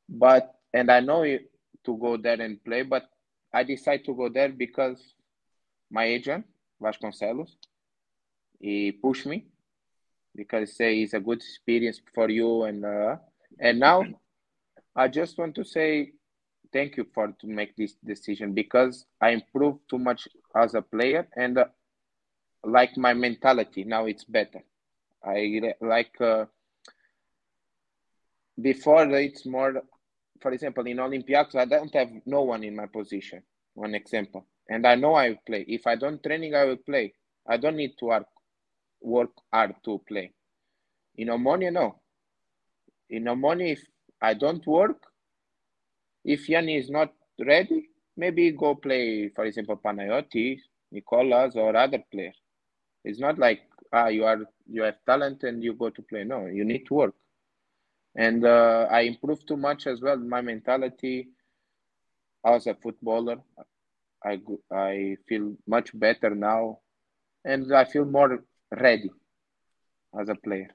but 0.09 0.55
and 0.73 0.91
I 0.91 1.01
know 1.01 1.25
to 1.25 1.97
go 1.99 2.17
there 2.17 2.41
and 2.41 2.63
play, 2.65 2.83
but 2.83 3.09
I 3.53 3.65
decide 3.65 4.05
to 4.05 4.15
go 4.15 4.29
there 4.29 4.51
because 4.51 5.15
my 5.91 6.05
agent 6.05 6.47
Vasconcelos. 6.83 7.51
He 8.61 8.93
pushed 8.93 9.27
me 9.27 9.47
because 10.35 10.77
say 10.77 11.01
it's 11.01 11.15
a 11.15 11.21
good 11.21 11.39
experience 11.39 12.01
for 12.15 12.29
you 12.29 12.65
and 12.65 12.85
uh, 12.85 13.17
and 13.61 13.79
now 13.79 14.05
I 14.95 15.09
just 15.09 15.39
want 15.39 15.55
to 15.57 15.65
say 15.65 16.13
thank 16.73 16.97
you 16.97 17.07
for 17.15 17.29
to 17.41 17.47
make 17.47 17.77
this 17.77 17.95
decision 18.05 18.55
because 18.55 19.05
I 19.21 19.31
improved 19.31 19.81
too 19.89 19.99
much 19.99 20.29
as 20.55 20.75
a 20.75 20.83
player 20.83 21.29
and 21.37 21.59
uh, 21.59 21.67
like 22.65 22.97
my 22.97 23.15
mentality 23.15 23.85
now 23.85 24.07
it's 24.07 24.25
better. 24.25 24.63
I 25.25 25.75
like 25.81 26.21
uh, 26.21 26.47
before 28.61 29.09
it's 29.17 29.47
more 29.47 29.83
for 30.41 30.53
example 30.53 30.87
in 30.87 30.97
Olympiacos 30.97 31.57
I 31.57 31.65
don't 31.65 31.95
have 31.95 32.11
no 32.27 32.43
one 32.43 32.65
in 32.65 32.75
my 32.77 32.87
position 32.87 33.43
one 33.75 33.95
example 33.95 34.47
and 34.73 34.87
I 34.87 34.95
know 34.95 35.15
I 35.15 35.29
will 35.31 35.43
play. 35.47 35.65
If 35.69 35.87
I 35.87 35.97
don't 35.97 36.23
training, 36.23 36.55
I 36.55 36.65
will 36.65 36.79
play. 36.79 37.13
I 37.47 37.57
don't 37.59 37.77
need 37.77 37.95
to 37.99 38.07
work 38.07 38.27
work 39.03 39.31
hard 39.53 39.75
to 39.85 40.01
play. 40.09 40.33
In 41.17 41.29
Omonia, 41.29 41.73
no. 41.73 42.01
In 43.11 43.25
Omonia, 43.25 43.73
if 43.73 43.83
I 44.21 44.35
don't 44.35 44.67
work, 44.67 45.03
if 46.25 46.49
Yanni 46.49 46.77
is 46.77 46.89
not 46.89 47.13
ready, 47.45 47.89
maybe 48.17 48.51
go 48.53 48.75
play, 48.75 49.29
for 49.31 49.45
example, 49.45 49.77
Panayotis, 49.77 50.61
Nicolas, 50.93 51.57
or 51.57 51.77
other 51.77 52.03
player. 52.11 52.33
It's 53.05 53.19
not 53.19 53.39
like 53.39 53.63
ah 53.93 54.07
you 54.09 54.25
are 54.25 54.41
you 54.69 54.83
have 54.83 54.97
talent 55.05 55.43
and 55.43 55.63
you 55.63 55.75
go 55.75 55.91
to 55.91 56.03
play. 56.03 56.25
No, 56.25 56.47
you 56.47 56.65
need 56.65 56.87
to 56.87 56.95
work. 56.95 57.15
And 58.17 58.45
uh, 58.47 58.87
I 58.91 59.01
improved 59.03 59.49
too 59.49 59.57
much 59.57 59.87
as 59.87 60.01
well. 60.01 60.17
My 60.17 60.41
mentality 60.41 61.29
as 62.45 62.67
a 62.67 62.75
footballer, 62.75 63.37
I 64.25 64.41
I 64.73 65.17
feel 65.29 65.55
much 65.67 65.91
better 65.99 66.35
now, 66.35 66.79
and 67.45 67.73
I 67.75 67.85
feel 67.85 68.05
more 68.05 68.45
ready 68.71 69.11
as 70.19 70.29
a 70.29 70.35
player. 70.35 70.71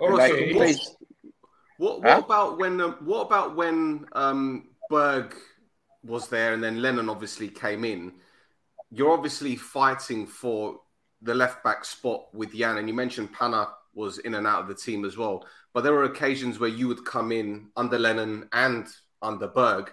Okay. 0.00 0.54
What, 0.54 0.76
what, 1.78 2.00
what 2.02 2.10
huh? 2.10 2.22
about 2.24 2.58
when 2.58 2.80
um, 2.80 2.96
what 3.00 3.22
about 3.22 3.56
when 3.56 4.06
um, 4.12 4.68
Berg 4.90 5.34
was 6.04 6.28
there 6.28 6.54
and 6.54 6.62
then 6.62 6.82
Lennon 6.82 7.08
obviously 7.08 7.48
came 7.48 7.84
in? 7.84 8.12
You're 8.90 9.12
obviously 9.12 9.56
fighting 9.56 10.26
for 10.26 10.80
the 11.22 11.34
left 11.34 11.64
back 11.64 11.84
spot 11.84 12.34
with 12.34 12.54
Jan, 12.54 12.78
and 12.78 12.88
you 12.88 12.94
mentioned 12.94 13.32
Pana 13.32 13.68
was 13.94 14.18
in 14.18 14.34
and 14.34 14.46
out 14.46 14.62
of 14.62 14.68
the 14.68 14.74
team 14.74 15.04
as 15.04 15.16
well. 15.16 15.44
But 15.72 15.82
there 15.82 15.92
were 15.92 16.04
occasions 16.04 16.58
where 16.58 16.70
you 16.70 16.88
would 16.88 17.04
come 17.04 17.32
in 17.32 17.68
under 17.76 17.98
Lennon 17.98 18.48
and 18.52 18.86
under 19.22 19.48
Berg 19.48 19.92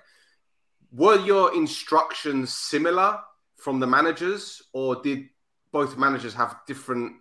were 0.93 1.19
your 1.19 1.55
instructions 1.55 2.53
similar 2.53 3.19
from 3.57 3.79
the 3.79 3.87
managers, 3.87 4.61
or 4.73 5.01
did 5.01 5.29
both 5.71 5.97
managers 5.97 6.33
have 6.35 6.57
different, 6.67 7.13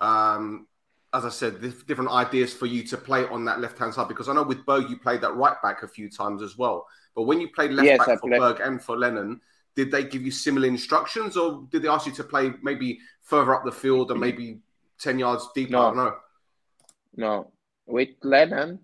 um, 0.00 0.66
as 1.12 1.24
I 1.24 1.30
said, 1.30 1.60
different 1.86 2.10
ideas 2.10 2.54
for 2.54 2.66
you 2.66 2.84
to 2.84 2.96
play 2.96 3.26
on 3.26 3.44
that 3.46 3.60
left 3.60 3.78
hand 3.78 3.94
side? 3.94 4.08
Because 4.08 4.28
I 4.28 4.34
know 4.34 4.44
with 4.44 4.64
Berg 4.64 4.88
you 4.88 4.98
played 4.98 5.22
that 5.22 5.34
right 5.34 5.60
back 5.62 5.82
a 5.82 5.88
few 5.88 6.08
times 6.08 6.40
as 6.40 6.56
well. 6.56 6.86
But 7.14 7.22
when 7.22 7.40
you 7.40 7.48
played 7.48 7.72
left 7.72 7.86
yes, 7.86 7.98
back 7.98 8.08
I 8.08 8.16
for 8.16 8.28
played. 8.28 8.38
Berg 8.38 8.60
and 8.60 8.80
for 8.82 8.96
Lennon, 8.96 9.40
did 9.74 9.90
they 9.90 10.04
give 10.04 10.22
you 10.22 10.30
similar 10.30 10.68
instructions, 10.68 11.36
or 11.36 11.66
did 11.70 11.82
they 11.82 11.88
ask 11.88 12.06
you 12.06 12.12
to 12.12 12.24
play 12.24 12.52
maybe 12.62 13.00
further 13.22 13.54
up 13.54 13.64
the 13.64 13.72
field 13.72 14.10
and 14.10 14.20
maybe 14.20 14.60
ten 14.98 15.18
yards 15.18 15.48
deeper? 15.54 15.72
No, 15.72 15.92
no, 15.92 16.16
no. 17.16 17.50
With 17.86 18.10
Lennon, 18.22 18.80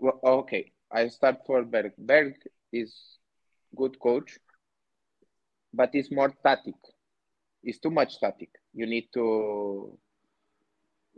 well, 0.00 0.20
okay, 0.24 0.72
I 0.92 1.08
start 1.08 1.38
for 1.46 1.62
Berg. 1.64 1.92
Berg 1.98 2.34
is 2.72 2.94
good 3.76 3.98
coach, 4.00 4.38
but 5.72 5.90
it's 5.94 6.10
more 6.10 6.32
static. 6.40 6.74
It's 7.62 7.78
too 7.78 7.90
much 7.90 8.14
static. 8.14 8.50
You 8.74 8.86
need 8.86 9.08
to 9.14 9.98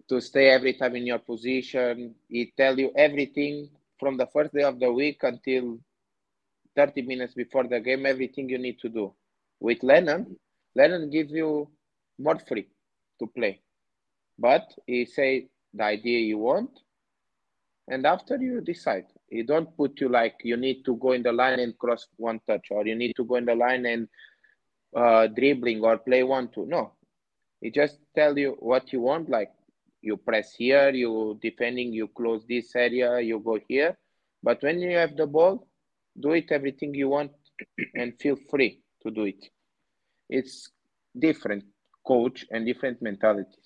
to 0.08 0.20
stay 0.20 0.48
every 0.50 0.74
time 0.74 0.96
in 0.96 1.06
your 1.06 1.18
position. 1.18 2.14
He 2.28 2.52
tell 2.56 2.78
you 2.78 2.92
everything 2.96 3.68
from 3.98 4.16
the 4.16 4.26
first 4.26 4.52
day 4.54 4.62
of 4.62 4.78
the 4.80 4.92
week 4.92 5.22
until 5.22 5.78
30 6.76 7.02
minutes 7.02 7.34
before 7.34 7.66
the 7.66 7.80
game, 7.80 8.06
everything 8.06 8.48
you 8.48 8.58
need 8.58 8.78
to 8.80 8.88
do. 8.88 9.12
With 9.60 9.82
Lennon, 9.82 10.36
Lennon 10.74 11.10
gives 11.10 11.32
you 11.32 11.68
more 12.18 12.38
free 12.38 12.68
to 13.18 13.26
play. 13.26 13.60
But 14.38 14.72
he 14.86 15.04
say 15.04 15.48
the 15.74 15.84
idea 15.84 16.20
you 16.20 16.38
want, 16.38 16.70
and 17.88 18.06
after 18.06 18.36
you 18.36 18.60
decide. 18.60 19.06
He 19.28 19.42
don't 19.42 19.76
put 19.76 20.00
you 20.00 20.08
like 20.08 20.36
you 20.42 20.56
need 20.56 20.84
to 20.84 20.96
go 20.96 21.12
in 21.12 21.22
the 21.22 21.32
line 21.32 21.60
and 21.60 21.78
cross 21.78 22.06
one 22.16 22.40
touch, 22.48 22.68
or 22.70 22.86
you 22.86 22.94
need 22.94 23.14
to 23.16 23.24
go 23.24 23.36
in 23.36 23.44
the 23.44 23.54
line 23.54 23.84
and 23.86 24.08
uh, 24.96 25.26
dribbling 25.26 25.84
or 25.84 25.98
play 25.98 26.22
one 26.22 26.48
two. 26.48 26.66
No, 26.66 26.92
he 27.60 27.70
just 27.70 27.98
tell 28.14 28.38
you 28.38 28.56
what 28.58 28.92
you 28.92 29.00
want. 29.00 29.28
Like 29.28 29.50
you 30.00 30.16
press 30.16 30.54
here, 30.54 30.90
you 30.90 31.38
defending, 31.42 31.92
you 31.92 32.08
close 32.08 32.44
this 32.48 32.74
area, 32.74 33.20
you 33.20 33.40
go 33.40 33.58
here. 33.68 33.98
But 34.42 34.62
when 34.62 34.80
you 34.80 34.96
have 34.96 35.16
the 35.16 35.26
ball, 35.26 35.66
do 36.18 36.32
it 36.32 36.50
everything 36.50 36.94
you 36.94 37.08
want 37.08 37.32
and 37.94 38.14
feel 38.20 38.36
free 38.50 38.80
to 39.02 39.10
do 39.10 39.24
it. 39.24 39.44
It's 40.28 40.70
different 41.18 41.64
coach 42.06 42.46
and 42.50 42.64
different 42.64 43.02
mentality. 43.02 43.58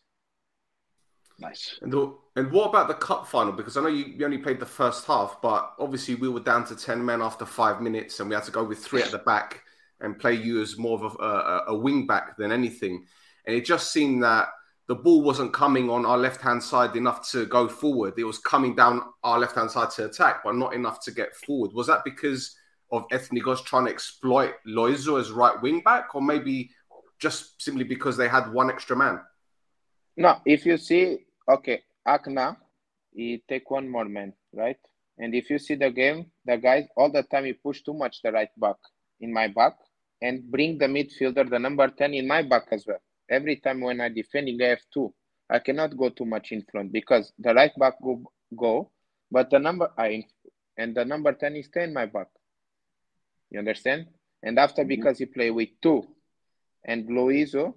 Nice. 1.38 1.78
And, 1.82 1.92
the, 1.92 2.14
and 2.34 2.50
what 2.50 2.70
about 2.70 2.88
the 2.88 2.94
cup 2.94 3.26
final? 3.26 3.52
Because 3.52 3.76
I 3.76 3.82
know 3.82 3.88
you, 3.88 4.06
you 4.06 4.24
only 4.24 4.38
played 4.38 4.58
the 4.58 4.66
first 4.66 5.06
half, 5.06 5.38
but 5.42 5.74
obviously 5.78 6.14
we 6.14 6.28
were 6.28 6.40
down 6.40 6.64
to 6.66 6.76
10 6.76 7.04
men 7.04 7.20
after 7.20 7.44
five 7.44 7.80
minutes 7.82 8.20
and 8.20 8.28
we 8.28 8.34
had 8.34 8.44
to 8.44 8.50
go 8.50 8.64
with 8.64 8.78
three 8.78 9.02
at 9.02 9.10
the 9.10 9.18
back 9.18 9.60
and 10.00 10.18
play 10.18 10.34
you 10.34 10.62
as 10.62 10.78
more 10.78 11.04
of 11.04 11.16
a, 11.20 11.24
a, 11.24 11.64
a 11.68 11.78
wing 11.78 12.06
back 12.06 12.36
than 12.38 12.50
anything. 12.50 13.04
And 13.46 13.54
it 13.54 13.66
just 13.66 13.92
seemed 13.92 14.22
that 14.22 14.48
the 14.88 14.94
ball 14.94 15.22
wasn't 15.22 15.52
coming 15.52 15.90
on 15.90 16.06
our 16.06 16.16
left 16.16 16.40
hand 16.40 16.62
side 16.62 16.96
enough 16.96 17.30
to 17.30 17.46
go 17.46 17.68
forward. 17.68 18.14
It 18.16 18.24
was 18.24 18.38
coming 18.38 18.74
down 18.74 19.02
our 19.22 19.38
left 19.38 19.54
hand 19.54 19.70
side 19.70 19.90
to 19.92 20.06
attack, 20.06 20.42
but 20.42 20.54
not 20.54 20.74
enough 20.74 21.02
to 21.04 21.12
get 21.12 21.34
forward. 21.36 21.72
Was 21.72 21.86
that 21.86 22.02
because 22.04 22.56
of 22.90 23.06
Ethnikos 23.08 23.64
trying 23.64 23.86
to 23.86 23.92
exploit 23.92 24.54
Loizou 24.66 25.20
as 25.20 25.30
right 25.30 25.60
wing 25.62 25.80
back, 25.80 26.14
or 26.14 26.20
maybe 26.20 26.70
just 27.18 27.62
simply 27.62 27.84
because 27.84 28.16
they 28.16 28.28
had 28.28 28.52
one 28.52 28.70
extra 28.70 28.96
man? 28.96 29.20
No, 30.16 30.40
if 30.44 30.66
you 30.66 30.76
see 30.76 31.18
okay, 31.48 31.82
Achna, 32.06 32.56
he 33.12 33.42
take 33.48 33.70
one 33.70 33.88
more 33.88 34.04
man, 34.04 34.32
right? 34.52 34.78
And 35.18 35.34
if 35.34 35.50
you 35.50 35.58
see 35.58 35.74
the 35.74 35.90
game, 35.90 36.26
the 36.44 36.56
guys 36.56 36.86
all 36.96 37.10
the 37.10 37.22
time 37.22 37.44
he 37.44 37.52
push 37.52 37.82
too 37.82 37.94
much 37.94 38.22
the 38.22 38.32
right 38.32 38.48
back 38.56 38.76
in 39.20 39.32
my 39.32 39.48
back 39.48 39.74
and 40.20 40.42
bring 40.50 40.78
the 40.78 40.86
midfielder, 40.86 41.48
the 41.48 41.58
number 41.58 41.88
10 41.88 42.14
in 42.14 42.26
my 42.26 42.42
back 42.42 42.68
as 42.72 42.86
well. 42.86 43.00
Every 43.30 43.56
time 43.56 43.80
when 43.80 44.00
I 44.00 44.08
defending, 44.08 44.60
I 44.62 44.68
have 44.68 44.82
two. 44.92 45.14
I 45.48 45.58
cannot 45.58 45.96
go 45.96 46.08
too 46.08 46.24
much 46.24 46.52
in 46.52 46.64
front 46.70 46.92
because 46.92 47.32
the 47.38 47.54
right 47.54 47.72
back 47.78 47.94
go 48.02 48.22
go, 48.56 48.90
but 49.30 49.50
the 49.50 49.58
number 49.58 49.90
I 49.98 50.24
and 50.76 50.94
the 50.94 51.04
number 51.04 51.32
ten 51.32 51.56
is 51.56 51.68
ten 51.68 51.92
my 51.92 52.06
back. 52.06 52.28
You 53.50 53.58
understand? 53.58 54.06
And 54.42 54.58
after 54.58 54.82
mhm. 54.82 54.88
because 54.88 55.18
he 55.18 55.26
play 55.26 55.50
with 55.50 55.68
two, 55.82 56.04
and 56.84 57.08
Loizou, 57.08 57.74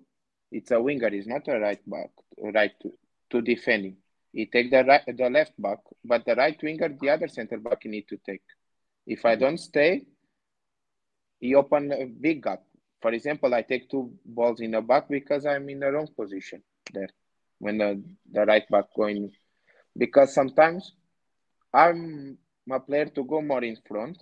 it's 0.51 0.71
a 0.71 0.81
winger, 0.81 1.09
he's 1.09 1.27
not 1.27 1.47
a 1.47 1.59
right 1.59 1.81
back, 1.89 2.11
right 2.37 2.71
to, 2.81 2.91
to 3.31 3.41
defending. 3.41 3.97
He 4.35 4.45
take 4.47 4.69
the 4.69 4.83
right, 4.83 5.01
the 5.07 5.29
left 5.29 5.53
back, 5.57 5.77
but 6.03 6.25
the 6.25 6.35
right 6.35 6.61
winger, 6.61 6.89
the 6.89 7.09
other 7.09 7.29
center 7.29 7.57
back, 7.57 7.83
he 7.83 7.89
need 7.89 8.05
to 8.09 8.17
take. 8.17 8.41
If 9.07 9.23
I 9.25 9.35
don't 9.37 9.57
stay, 9.57 10.05
he 11.39 11.55
open 11.55 11.93
a 11.93 12.03
big 12.03 12.43
gap. 12.43 12.61
For 13.01 13.13
example, 13.13 13.53
I 13.55 13.61
take 13.61 13.89
two 13.89 14.11
balls 14.25 14.59
in 14.59 14.71
the 14.71 14.81
back 14.81 15.07
because 15.07 15.45
I'm 15.45 15.69
in 15.69 15.79
the 15.79 15.89
wrong 15.89 16.09
position 16.13 16.61
there 16.93 17.07
when 17.59 17.77
the, 17.77 18.03
the 18.29 18.45
right 18.45 18.67
back 18.69 18.85
going. 18.93 19.31
Because 19.97 20.33
sometimes 20.33 20.91
I'm 21.73 22.37
a 22.69 22.79
player 22.81 23.05
to 23.05 23.23
go 23.23 23.41
more 23.41 23.63
in 23.63 23.77
front, 23.87 24.21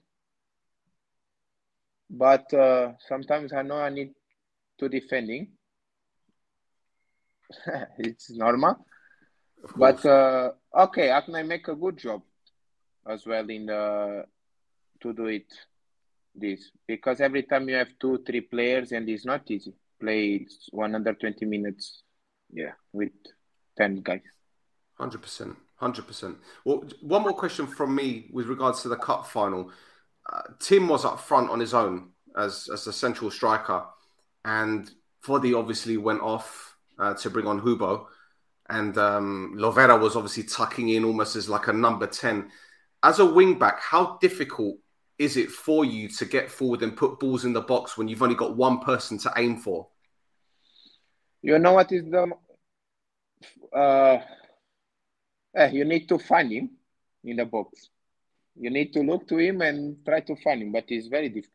but 2.07 2.53
uh, 2.53 2.91
sometimes 2.99 3.51
I 3.51 3.63
know 3.63 3.77
I 3.77 3.89
need 3.89 4.11
to 4.77 4.89
defending. 4.89 5.53
it's 7.97 8.29
normal. 8.29 8.85
But 9.75 10.05
uh, 10.05 10.51
okay, 10.75 11.11
I 11.11 11.21
can 11.21 11.47
make 11.47 11.67
a 11.67 11.75
good 11.75 11.97
job 11.97 12.21
as 13.07 13.25
well 13.25 13.49
in 13.49 13.65
the 13.67 14.25
to 15.01 15.13
do 15.13 15.25
it 15.27 15.51
this? 16.35 16.71
Because 16.87 17.21
every 17.21 17.43
time 17.43 17.69
you 17.69 17.75
have 17.75 17.89
two 17.99 18.23
three 18.25 18.41
players 18.41 18.91
and 18.91 19.07
it's 19.09 19.25
not 19.25 19.49
easy. 19.49 19.73
Play 19.99 20.47
120 20.71 21.45
minutes 21.45 22.03
yeah 22.51 22.71
with 22.91 23.11
10 23.77 24.01
guys. 24.01 24.21
100% 24.99 25.55
100% 25.81 26.35
well 26.65 26.83
one 27.01 27.23
more 27.23 27.33
question 27.33 27.65
from 27.65 27.95
me 27.95 28.27
with 28.31 28.47
regards 28.47 28.81
to 28.81 28.89
the 28.89 28.95
cup 28.95 29.25
final. 29.25 29.71
Uh, 30.31 30.41
tim 30.59 30.87
was 30.87 31.03
up 31.03 31.19
front 31.19 31.49
on 31.49 31.59
his 31.59 31.73
own 31.73 32.09
as 32.37 32.69
as 32.71 32.87
a 32.87 32.93
central 32.93 33.29
striker 33.29 33.83
and 34.45 34.91
Foddy 35.25 35.57
obviously 35.57 35.97
went 35.97 36.21
off 36.21 36.77
uh, 36.99 37.13
to 37.13 37.29
bring 37.29 37.47
on 37.47 37.61
Hubo 37.61 38.07
and 38.69 38.97
um, 38.97 39.53
Lovera 39.57 39.99
was 39.99 40.15
obviously 40.15 40.43
tucking 40.43 40.89
in 40.89 41.03
almost 41.03 41.35
as 41.35 41.49
like 41.49 41.67
a 41.67 41.73
number 41.73 42.07
10 42.07 42.49
as 43.03 43.19
a 43.19 43.25
wing 43.25 43.59
back 43.59 43.81
how 43.81 44.17
difficult 44.21 44.77
is 45.19 45.37
it 45.37 45.49
for 45.49 45.85
you 45.85 46.07
to 46.07 46.25
get 46.25 46.49
forward 46.49 46.81
and 46.81 46.97
put 46.97 47.19
balls 47.19 47.45
in 47.45 47.53
the 47.53 47.61
box 47.61 47.97
when 47.97 48.07
you've 48.07 48.23
only 48.23 48.35
got 48.35 48.55
one 48.55 48.79
person 48.79 49.17
to 49.19 49.31
aim 49.37 49.57
for? 49.57 49.87
You 51.41 51.59
know 51.59 51.73
what 51.73 51.91
is 51.91 52.03
the 52.05 52.31
uh, 53.75 54.19
eh, 55.55 55.69
you 55.71 55.85
need 55.85 56.07
to 56.09 56.17
find 56.17 56.51
him 56.51 56.69
in 57.23 57.37
the 57.37 57.45
box. 57.45 57.89
You 58.55 58.69
need 58.69 58.93
to 58.93 59.01
look 59.01 59.27
to 59.29 59.37
him 59.37 59.61
and 59.61 59.97
try 60.05 60.21
to 60.21 60.35
find 60.37 60.61
him, 60.61 60.71
but 60.71 60.85
it's 60.87 61.07
very 61.07 61.29
difficult. 61.29 61.53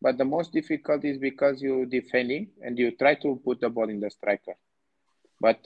But 0.00 0.16
the 0.16 0.24
most 0.24 0.52
difficult 0.52 1.04
is 1.04 1.18
because 1.18 1.60
you 1.60 1.86
defending 1.86 2.48
and 2.62 2.78
you 2.78 2.92
try 2.92 3.14
to 3.16 3.40
put 3.44 3.60
the 3.60 3.68
ball 3.68 3.90
in 3.90 4.00
the 4.00 4.10
striker, 4.10 4.54
but 5.40 5.58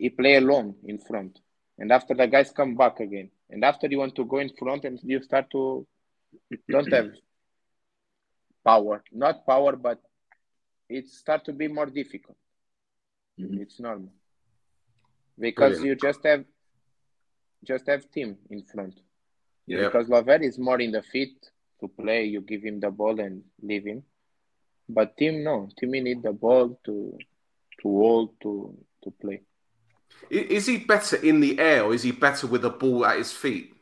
he 0.00 0.08
play 0.08 0.36
alone 0.36 0.74
in 0.84 0.98
front, 0.98 1.38
and 1.78 1.92
after 1.92 2.14
the 2.14 2.26
guys 2.26 2.50
come 2.50 2.74
back 2.74 3.00
again, 3.00 3.30
and 3.50 3.64
after 3.64 3.86
you 3.86 3.98
want 3.98 4.14
to 4.16 4.24
go 4.24 4.38
in 4.38 4.50
front 4.58 4.84
and 4.84 4.98
you 5.02 5.22
start 5.22 5.50
to 5.50 5.86
don't 6.70 6.92
have 6.92 7.10
power. 8.64 9.04
Not 9.12 9.46
power, 9.46 9.76
but 9.76 10.00
it 10.88 11.06
start 11.08 11.44
to 11.44 11.52
be 11.52 11.68
more 11.68 11.86
difficult. 11.86 12.38
Mm-hmm. 13.38 13.60
It's 13.60 13.78
normal 13.78 14.12
because 15.38 15.78
Brilliant. 15.78 16.02
you 16.02 16.08
just 16.08 16.24
have 16.24 16.44
just 17.64 17.86
have 17.88 18.10
team 18.10 18.36
in 18.50 18.64
front. 18.64 19.00
Yeah. 19.66 19.84
Because 19.84 20.08
Lover 20.08 20.42
is 20.42 20.58
more 20.58 20.80
in 20.80 20.92
the 20.92 21.02
feet 21.02 21.36
to 21.80 21.88
play. 21.88 22.24
You 22.24 22.40
give 22.40 22.62
him 22.62 22.80
the 22.80 22.90
ball 22.90 23.20
and 23.20 23.42
leave 23.62 23.86
him. 23.86 24.02
But 24.88 25.16
team 25.16 25.44
no, 25.44 25.68
team 25.78 25.92
need 25.92 26.22
the 26.22 26.32
ball 26.32 26.78
to 26.86 27.18
to 27.82 27.88
hold 27.88 28.30
to 28.42 28.76
to 29.04 29.10
play. 29.20 29.42
Is 30.30 30.66
he 30.66 30.78
better 30.78 31.16
in 31.16 31.40
the 31.40 31.58
air 31.58 31.84
or 31.84 31.94
is 31.94 32.02
he 32.02 32.12
better 32.12 32.46
with 32.46 32.62
the 32.62 32.70
ball 32.70 33.04
at 33.04 33.18
his 33.18 33.32
feet? 33.32 33.74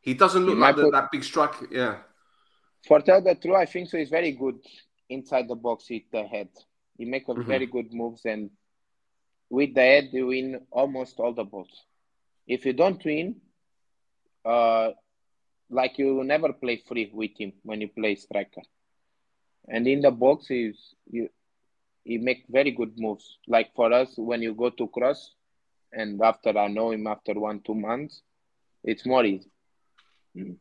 He 0.00 0.14
doesn't 0.14 0.44
look 0.44 0.58
like 0.58 0.76
the, 0.76 0.82
put, 0.82 0.92
that 0.92 1.12
big 1.12 1.22
striker. 1.22 1.68
Yeah. 1.70 1.98
For 2.86 3.00
tell 3.00 3.22
the 3.22 3.34
truth, 3.34 3.56
I 3.56 3.66
think 3.66 3.88
so. 3.88 3.98
He's 3.98 4.08
very 4.08 4.32
good 4.32 4.58
inside 5.08 5.48
the 5.48 5.54
box 5.54 5.88
with 5.90 6.02
the 6.10 6.24
head. 6.24 6.48
He 6.98 7.04
makes 7.04 7.26
mm-hmm. 7.26 7.42
very 7.42 7.66
good 7.66 7.92
moves, 7.92 8.24
and 8.24 8.50
with 9.48 9.74
the 9.74 9.80
head, 9.80 10.08
you 10.12 10.28
win 10.28 10.60
almost 10.70 11.20
all 11.20 11.32
the 11.32 11.44
balls. 11.44 11.84
If 12.46 12.66
you 12.66 12.72
don't 12.72 13.02
win, 13.04 13.36
uh, 14.44 14.90
like 15.70 15.98
you 15.98 16.24
never 16.24 16.52
play 16.52 16.82
free 16.86 17.10
with 17.12 17.38
him 17.38 17.52
when 17.62 17.80
you 17.80 17.88
play 17.88 18.16
striker. 18.16 18.62
And 19.68 19.86
in 19.86 20.00
the 20.00 20.10
box, 20.10 20.48
he's 20.48 20.94
you, 21.10 21.28
he 22.04 22.18
make 22.18 22.44
very 22.48 22.70
good 22.70 22.98
moves. 22.98 23.38
Like 23.46 23.74
for 23.74 23.92
us, 23.92 24.14
when 24.16 24.42
you 24.42 24.54
go 24.54 24.70
to 24.70 24.88
cross, 24.88 25.34
and 25.92 26.20
after 26.22 26.56
I 26.58 26.68
know 26.68 26.90
him 26.90 27.06
after 27.06 27.34
one 27.34 27.60
two 27.60 27.74
months, 27.74 28.22
it's 28.84 29.06
more 29.06 29.24
easy. 29.24 29.50
Mm. 30.36 30.56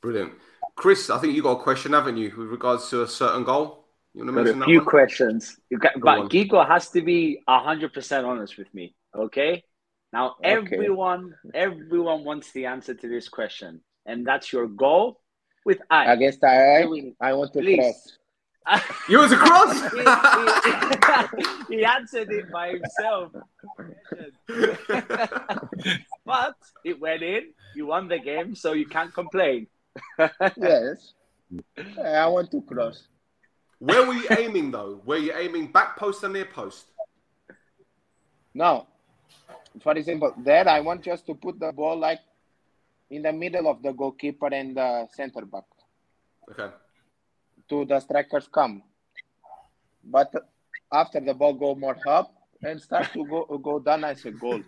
Brilliant. 0.00 0.32
Chris, 0.74 1.10
I 1.10 1.18
think 1.18 1.34
you 1.34 1.42
got 1.42 1.60
a 1.60 1.62
question, 1.62 1.92
haven't 1.92 2.16
you, 2.16 2.32
with 2.36 2.48
regards 2.48 2.88
to 2.90 3.02
a 3.02 3.08
certain 3.08 3.42
goal? 3.44 3.88
You 4.14 4.20
want 4.20 4.28
to 4.28 4.32
mention 4.32 4.58
that? 4.60 4.64
a 4.64 4.68
few 4.68 4.80
questions. 4.80 5.58
Got, 5.76 6.00
but 6.00 6.18
on. 6.18 6.28
Gigo 6.28 6.66
has 6.66 6.90
to 6.90 7.02
be 7.02 7.42
hundred 7.48 7.92
percent 7.92 8.26
honest 8.26 8.56
with 8.56 8.72
me. 8.74 8.94
Okay. 9.14 9.64
Now 10.12 10.36
okay. 10.40 10.50
everyone, 10.50 11.34
everyone 11.52 12.24
wants 12.24 12.50
the 12.52 12.66
answer 12.66 12.94
to 12.94 13.08
this 13.08 13.28
question, 13.28 13.80
and 14.06 14.26
that's 14.26 14.52
your 14.52 14.66
goal 14.66 15.20
with 15.64 15.80
I. 15.90 16.12
I 16.12 16.16
guess 16.16 16.38
I, 16.42 16.84
I 17.20 17.32
want 17.34 17.52
to 17.52 17.60
Please. 17.60 17.76
cross. 17.76 18.18
You 19.08 19.18
was 19.20 19.32
a 19.32 19.36
cross. 19.36 19.72
he, 21.70 21.76
he, 21.76 21.76
he, 21.78 21.84
answered 21.84 22.30
it 22.30 22.50
by 22.50 22.76
himself. 22.76 23.32
but 26.26 26.56
it 26.84 27.00
went 27.00 27.22
in. 27.22 27.54
You 27.74 27.86
won 27.86 28.08
the 28.08 28.18
game, 28.18 28.54
so 28.54 28.72
you 28.74 28.86
can't 28.86 29.12
complain. 29.12 29.66
yes, 30.18 31.14
I 32.02 32.26
want 32.26 32.50
to 32.50 32.60
cross. 32.62 33.08
Where 33.78 34.06
were 34.06 34.14
you 34.14 34.26
aiming 34.36 34.70
though? 34.70 35.00
Were 35.04 35.16
you 35.16 35.32
aiming 35.34 35.72
back 35.72 35.96
post 35.96 36.22
or 36.24 36.28
near 36.28 36.44
post? 36.44 36.86
No. 38.52 38.86
For 39.82 39.92
example, 39.92 40.34
there 40.36 40.68
I 40.68 40.80
want 40.80 41.02
just 41.02 41.26
to 41.26 41.34
put 41.34 41.58
the 41.58 41.72
ball 41.72 41.98
like 41.98 42.20
in 43.10 43.22
the 43.22 43.32
middle 43.32 43.68
of 43.68 43.82
the 43.82 43.92
goalkeeper 43.92 44.48
and 44.52 44.76
the 44.76 45.08
center 45.14 45.46
back. 45.46 45.64
Okay 46.50 46.68
to 47.68 47.84
the 47.84 48.00
strikers 48.00 48.48
come. 48.52 48.82
But 50.04 50.32
after 50.92 51.20
the 51.20 51.34
ball 51.34 51.54
go 51.54 51.74
more 51.74 51.96
up 52.06 52.32
and 52.62 52.80
start 52.80 53.12
to 53.12 53.24
go 53.26 53.44
go 53.62 53.78
down, 53.78 54.04
I 54.04 54.14
say 54.14 54.30
goal. 54.30 54.60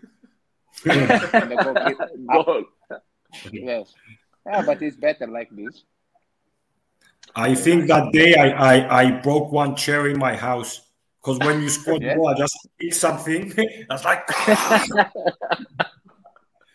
goal. 0.85 2.65
yes. 3.53 3.95
Yeah, 4.47 4.63
but 4.63 4.83
it's 4.83 4.97
better 4.97 5.27
like 5.27 5.51
this. 5.51 5.85
I 7.35 7.55
think 7.55 7.87
that 7.89 8.13
day 8.13 8.35
I, 8.35 8.49
I, 8.51 9.03
I 9.03 9.11
broke 9.21 9.53
one 9.53 9.77
chair 9.77 10.09
in 10.09 10.19
my 10.19 10.35
house 10.35 10.81
because 11.23 11.39
when 11.41 11.63
you 11.63 11.69
scored 11.69 12.03
yeah. 12.03 12.17
goal, 12.17 12.29
I 12.29 12.35
just 12.35 12.57
eat 12.81 12.95
something. 12.95 13.53
That's 13.89 14.05
like. 14.05 14.25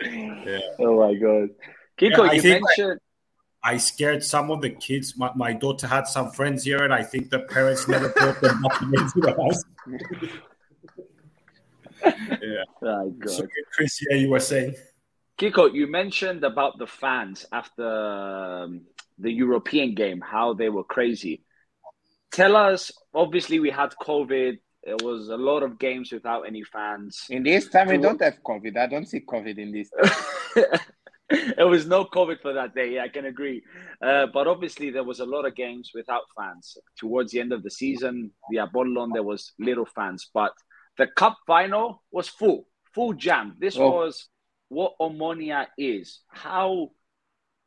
yeah. 0.01 0.59
Oh 0.79 0.99
my 0.99 1.15
god, 1.15 1.49
Kiko, 1.97 2.27
yeah, 2.27 2.33
you 2.33 2.61
mentioned. 2.61 2.99
I 3.65 3.77
scared 3.77 4.23
some 4.23 4.51
of 4.51 4.61
the 4.61 4.69
kids. 4.69 5.17
My, 5.17 5.31
my 5.35 5.51
daughter 5.51 5.87
had 5.87 6.07
some 6.07 6.29
friends 6.29 6.63
here, 6.63 6.83
and 6.83 6.93
I 6.93 7.01
think 7.01 7.31
the 7.31 7.39
parents 7.39 7.87
never 7.87 8.09
brought 8.09 8.39
them 8.39 8.61
back 8.61 8.79
into 8.83 9.21
the 9.21 9.33
house. 9.41 9.63
yeah. 12.05 12.63
Oh, 12.83 13.09
God. 13.09 13.29
So, 13.29 13.47
Chris, 13.73 13.99
yeah, 14.07 14.17
you 14.17 14.29
were 14.29 14.39
saying. 14.39 14.75
Kiko, 15.39 15.73
you 15.73 15.87
mentioned 15.87 16.43
about 16.43 16.77
the 16.77 16.85
fans 16.85 17.47
after 17.51 17.89
um, 17.89 18.81
the 19.17 19.31
European 19.31 19.95
game, 19.95 20.21
how 20.21 20.53
they 20.53 20.69
were 20.69 20.83
crazy. 20.83 21.43
Tell 22.31 22.55
us, 22.55 22.91
obviously, 23.15 23.59
we 23.59 23.71
had 23.71 23.95
COVID. 23.99 24.59
It 24.83 25.01
was 25.01 25.29
a 25.29 25.37
lot 25.37 25.63
of 25.63 25.79
games 25.79 26.11
without 26.11 26.43
any 26.43 26.63
fans. 26.63 27.25
In 27.31 27.41
this 27.41 27.67
time, 27.67 27.87
we 27.87 27.97
don't 27.97 28.21
have 28.21 28.37
COVID. 28.45 28.77
I 28.77 28.85
don't 28.85 29.07
see 29.07 29.21
COVID 29.21 29.57
in 29.57 29.71
this. 29.71 29.89
it 31.29 31.67
was 31.67 31.87
no 31.87 32.05
COVID 32.05 32.41
for 32.41 32.53
that 32.53 32.75
day. 32.75 32.99
I 32.99 33.07
can 33.07 33.25
agree. 33.25 33.63
Uh, 34.01 34.27
but 34.31 34.47
obviously, 34.47 34.91
there 34.91 35.03
was 35.03 35.19
a 35.19 35.25
lot 35.25 35.45
of 35.45 35.55
games 35.55 35.91
without 35.93 36.21
fans. 36.37 36.77
Towards 36.97 37.31
the 37.31 37.39
end 37.39 37.51
of 37.51 37.63
the 37.63 37.71
season, 37.71 38.31
the 38.51 38.57
Apollon, 38.57 39.11
there 39.11 39.23
was 39.23 39.53
little 39.57 39.85
fans. 39.85 40.29
But 40.31 40.51
the 40.97 41.07
cup 41.07 41.37
final 41.47 42.03
was 42.11 42.27
full, 42.27 42.67
full 42.93 43.13
jam. 43.13 43.55
This 43.59 43.75
oh. 43.77 43.89
was 43.89 44.27
what 44.69 44.93
Omonia 45.01 45.65
is. 45.77 46.19
How 46.27 46.91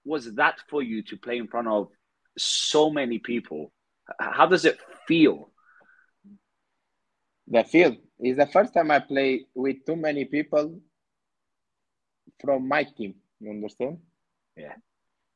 was 0.05 0.35
that 0.35 0.61
for 0.71 0.83
you 0.83 1.03
to 1.03 1.17
play 1.17 1.39
in 1.39 1.49
front 1.49 1.67
of 1.67 1.89
so 2.37 2.91
many 2.91 3.19
people? 3.19 3.73
How 4.21 4.47
does 4.47 4.65
it 4.65 4.79
feel? 5.09 5.51
The 7.49 7.65
field 7.65 7.97
is 8.21 8.37
the 8.37 8.47
first 8.47 8.73
time 8.73 8.91
I 8.91 9.01
play 9.01 9.47
with 9.55 9.85
too 9.85 9.97
many 9.97 10.27
people 10.27 10.81
from 12.41 12.69
my 12.69 12.85
team. 12.85 13.15
You 13.41 13.51
understand? 13.51 13.99
Yeah. 14.57 14.75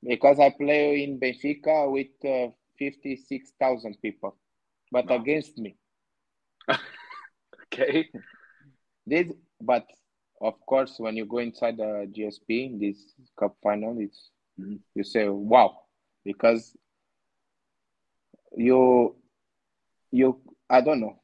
Because 0.03 0.41
I 0.41 0.51
play 0.51 1.05
in 1.05 1.19
Benfica 1.21 1.91
with 1.91 2.09
uh, 2.25 2.53
56,000 2.79 3.97
people, 4.03 4.37
but 4.91 5.09
Wow. 5.09 5.17
against 5.17 5.59
me. 5.59 5.77
Okay. 7.73 8.09
This, 9.07 9.33
but 9.61 9.87
of 10.41 10.55
course, 10.67 10.99
when 10.99 11.17
you 11.17 11.25
go 11.27 11.39
inside 11.39 11.77
the 11.79 12.09
GSP, 12.13 12.77
this 12.79 13.15
cup 13.39 13.57
final, 13.63 13.99
it's 13.99 14.31
Mhm. 14.61 14.81
you 14.95 15.03
say 15.05 15.29
wow 15.29 15.81
because 16.25 16.77
you 18.57 19.17
you 20.11 20.41
I 20.69 20.81
don't 20.81 21.01
know. 21.01 21.19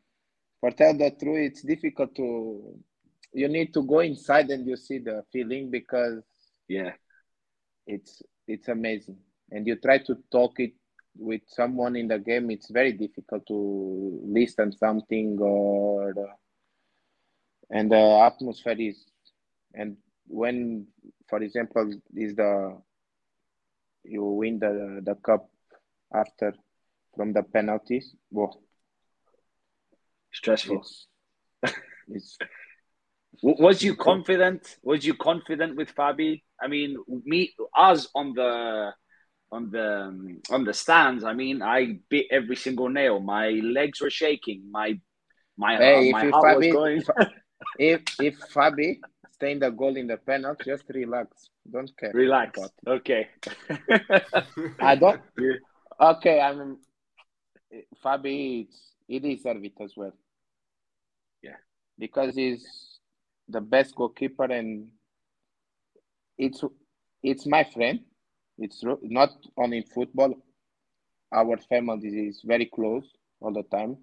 For 0.61 0.71
tell 0.71 0.97
the 0.97 1.11
truth, 1.11 1.53
it's 1.53 1.63
difficult 1.63 2.15
to. 2.17 2.79
You 3.33 3.49
need 3.49 3.75
to 3.75 3.83
go 3.83 4.01
inside 4.01 4.49
and 4.51 4.67
you 4.67 4.77
see 4.77 4.99
the 4.99 5.23
feeling 5.33 5.71
because 5.71 6.23
Yeah. 6.69 6.93
it's 7.87 8.23
it's 8.47 8.69
amazing, 8.69 9.19
and 9.51 9.67
you 9.67 9.77
try 9.77 9.99
to 9.99 10.17
talk 10.31 10.61
it 10.61 10.73
with 11.17 11.43
someone 11.49 11.97
in 11.97 12.09
the 12.09 12.19
game. 12.19 12.51
It's 12.51 12.71
very 12.71 12.93
difficult 12.93 13.47
to 13.49 14.21
listen 14.25 14.73
something 14.73 15.39
or. 15.41 16.15
And 17.71 17.93
the 17.93 18.21
atmosphere 18.25 18.77
is 18.79 19.05
and 19.75 19.97
when 20.27 20.87
for 21.29 21.43
example 21.43 21.93
is 22.15 22.35
the 22.35 22.81
you 24.05 24.25
win 24.25 24.59
the 24.59 25.03
the 25.05 25.15
cup 25.17 25.51
after 26.15 26.55
from 27.15 27.33
the 27.33 27.43
penalties 27.43 28.15
well 28.31 28.61
Stressful. 30.33 30.79
it's 30.79 31.07
it's 32.09 32.39
Was 33.43 33.83
you 33.83 33.95
confident? 33.97 34.79
Was 34.83 35.05
you 35.05 35.15
confident 35.15 35.77
with 35.77 35.95
Fabi? 35.95 36.43
I 36.61 36.67
mean, 36.69 36.97
me, 37.25 37.55
us 37.77 38.09
on 38.15 38.35
the 38.35 38.93
on 39.51 39.71
the 39.71 40.03
um, 40.03 40.41
on 40.51 40.65
the 40.65 40.75
stands. 40.75 41.25
I 41.25 41.33
mean, 41.33 41.63
I 41.63 41.99
bit 42.09 42.27
every 42.31 42.57
single 42.57 42.89
nail. 42.89 43.21
My 43.21 43.49
legs 43.51 44.01
were 44.01 44.11
shaking. 44.11 44.71
My 44.71 44.99
my 45.57 45.77
Hey, 45.77 46.11
my 46.13 46.19
if 46.21 46.25
you 46.25 46.31
heart 46.33 46.57
was 46.57 46.67
Fabi- 46.67 46.73
going. 46.73 47.03
if 47.79 48.03
if 48.21 48.39
Fabi 48.53 48.99
stay 49.33 49.53
in 49.53 49.59
the 49.61 49.71
goal 49.71 49.97
in 49.97 50.07
the 50.09 50.17
penalty 50.17 50.65
just 50.67 50.85
relax 50.89 51.49
don't 51.71 51.91
care 51.97 52.11
Relax. 52.15 52.59
about. 52.59 52.73
Okay. 52.99 53.29
I 54.81 54.97
don't 54.97 55.21
Yeah. 55.39 55.59
okay 56.01 56.41
I'm 56.41 56.79
Fabi 58.05 58.65
it's, 58.67 58.95
he 59.07 59.19
deserve 59.19 59.65
it 59.65 59.75
as 59.81 59.93
well 59.97 60.13
Yeah. 61.43 61.57
because 61.99 62.35
he's 62.35 62.65
the 63.49 63.61
best 63.61 63.95
goalkeeper 63.95 64.45
and 64.45 64.89
it's 66.39 66.63
it's 67.23 67.47
my 67.47 67.65
friend. 67.65 68.01
It's 68.59 68.83
not 69.03 69.31
only 69.57 69.83
football. 69.83 70.35
Our 71.33 71.59
family 71.59 72.29
is 72.29 72.43
very 72.45 72.67
close 72.67 73.05
all 73.41 73.53
the 73.53 73.65
time. 73.65 73.99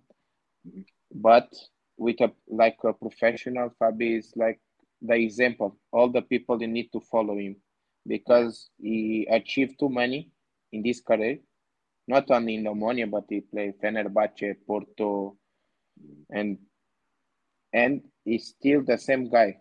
But 1.14 1.54
with 1.98 2.22
a 2.22 2.32
like 2.48 2.78
a 2.84 2.94
professional 2.94 3.72
Fabi 3.82 4.18
is 4.20 4.34
like 4.36 4.60
the 5.02 5.16
example. 5.16 5.78
All 5.92 6.10
the 6.10 6.22
people 6.22 6.58
they 6.58 6.68
need 6.68 6.92
to 6.92 7.00
follow 7.00 7.38
him 7.38 7.56
because 8.06 8.70
he 8.82 9.28
achieved 9.30 9.80
too 9.80 9.90
many 9.90 10.32
in 10.72 10.84
this 10.84 11.02
career. 11.02 11.40
Not 12.08 12.30
only 12.30 12.56
in 12.56 12.66
Omonia 12.66 13.10
but 13.10 13.26
he 13.30 13.42
played 13.42 13.80
Fenerbahce 13.82 14.56
Porto 14.68 15.38
and 16.30 16.58
and 17.74 18.02
he's 18.24 18.48
still 18.48 18.84
the 18.84 18.98
same 18.98 19.30
guy 19.30 19.58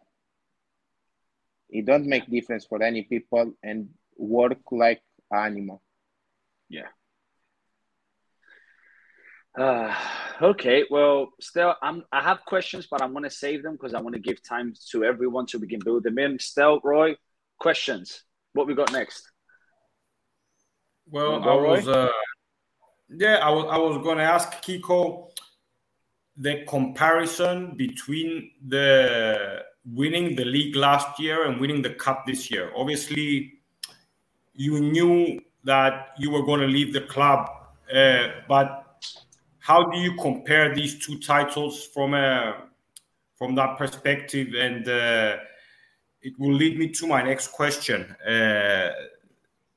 he 1.74 1.82
don't 1.82 2.06
make 2.06 2.30
difference 2.30 2.64
for 2.64 2.80
any 2.82 3.02
people 3.02 3.52
and 3.64 3.88
work 4.16 4.62
like 4.70 5.02
animal 5.32 5.82
Yeah. 6.68 6.90
Uh, 9.58 9.94
okay, 10.50 10.84
well, 10.90 11.18
still, 11.40 11.74
I'm. 11.80 12.02
I 12.10 12.20
have 12.22 12.40
questions, 12.44 12.88
but 12.90 13.00
I'm 13.02 13.12
going 13.12 13.22
to 13.30 13.30
save 13.44 13.62
them 13.62 13.74
because 13.74 13.94
I 13.94 14.00
want 14.00 14.14
to 14.16 14.20
give 14.28 14.38
time 14.42 14.74
to 14.90 15.04
everyone 15.04 15.46
so 15.46 15.58
we 15.58 15.68
can 15.68 15.78
build 15.84 16.02
them 16.02 16.18
in. 16.18 16.38
Still, 16.40 16.80
Roy, 16.82 17.14
questions. 17.66 18.24
What 18.54 18.66
we 18.66 18.74
got 18.74 18.90
next? 18.92 19.22
Well, 21.06 21.38
Wanna 21.38 21.52
I 21.52 21.56
Roy? 21.56 21.70
was, 21.76 21.86
uh, 21.86 22.10
yeah, 23.24 23.36
I 23.48 23.50
was, 23.56 23.66
I 23.76 23.78
was 23.78 23.96
going 24.02 24.18
to 24.18 24.24
ask 24.36 24.48
Kiko 24.64 25.28
the 26.36 26.64
comparison 26.66 27.76
between 27.76 28.50
the 28.66 29.62
winning 29.92 30.34
the 30.36 30.44
league 30.44 30.76
last 30.76 31.18
year 31.20 31.46
and 31.46 31.60
winning 31.60 31.82
the 31.82 31.90
cup 31.90 32.26
this 32.26 32.50
year. 32.50 32.72
Obviously, 32.76 33.54
you 34.54 34.80
knew 34.80 35.40
that 35.64 36.14
you 36.18 36.30
were 36.30 36.42
going 36.42 36.60
to 36.60 36.66
leave 36.66 36.92
the 36.92 37.02
club, 37.02 37.48
uh, 37.94 38.28
but 38.48 38.80
how 39.58 39.84
do 39.84 39.98
you 39.98 40.14
compare 40.16 40.74
these 40.74 41.04
two 41.04 41.18
titles 41.18 41.86
from 41.86 42.14
a 42.14 42.64
from 43.36 43.54
that 43.54 43.76
perspective? 43.78 44.54
And 44.54 44.88
uh, 44.88 45.36
it 46.22 46.38
will 46.38 46.54
lead 46.54 46.78
me 46.78 46.88
to 46.88 47.06
my 47.06 47.22
next 47.22 47.48
question. 47.48 48.02
Uh, 48.26 48.92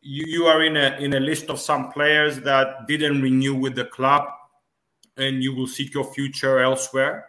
you, 0.01 0.25
you 0.27 0.45
are 0.45 0.63
in 0.63 0.77
a 0.77 0.97
in 0.99 1.13
a 1.13 1.19
list 1.19 1.49
of 1.49 1.59
some 1.59 1.91
players 1.91 2.39
that 2.41 2.87
didn't 2.87 3.21
renew 3.21 3.55
with 3.55 3.75
the 3.75 3.85
club 3.85 4.23
and 5.17 5.43
you 5.43 5.53
will 5.53 5.67
seek 5.67 5.93
your 5.93 6.05
future 6.13 6.59
elsewhere. 6.59 7.25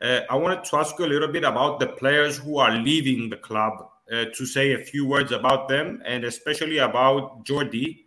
Uh, 0.00 0.20
I 0.30 0.36
wanted 0.36 0.64
to 0.64 0.76
ask 0.76 0.98
you 0.98 1.04
a 1.04 1.12
little 1.14 1.28
bit 1.28 1.44
about 1.44 1.80
the 1.80 1.88
players 1.88 2.38
who 2.38 2.58
are 2.58 2.70
leaving 2.70 3.28
the 3.28 3.36
club 3.36 3.88
uh, 4.12 4.26
to 4.34 4.46
say 4.46 4.72
a 4.72 4.78
few 4.78 5.06
words 5.06 5.32
about 5.32 5.68
them 5.68 6.02
and 6.06 6.24
especially 6.24 6.78
about 6.78 7.44
Jordi 7.44 8.04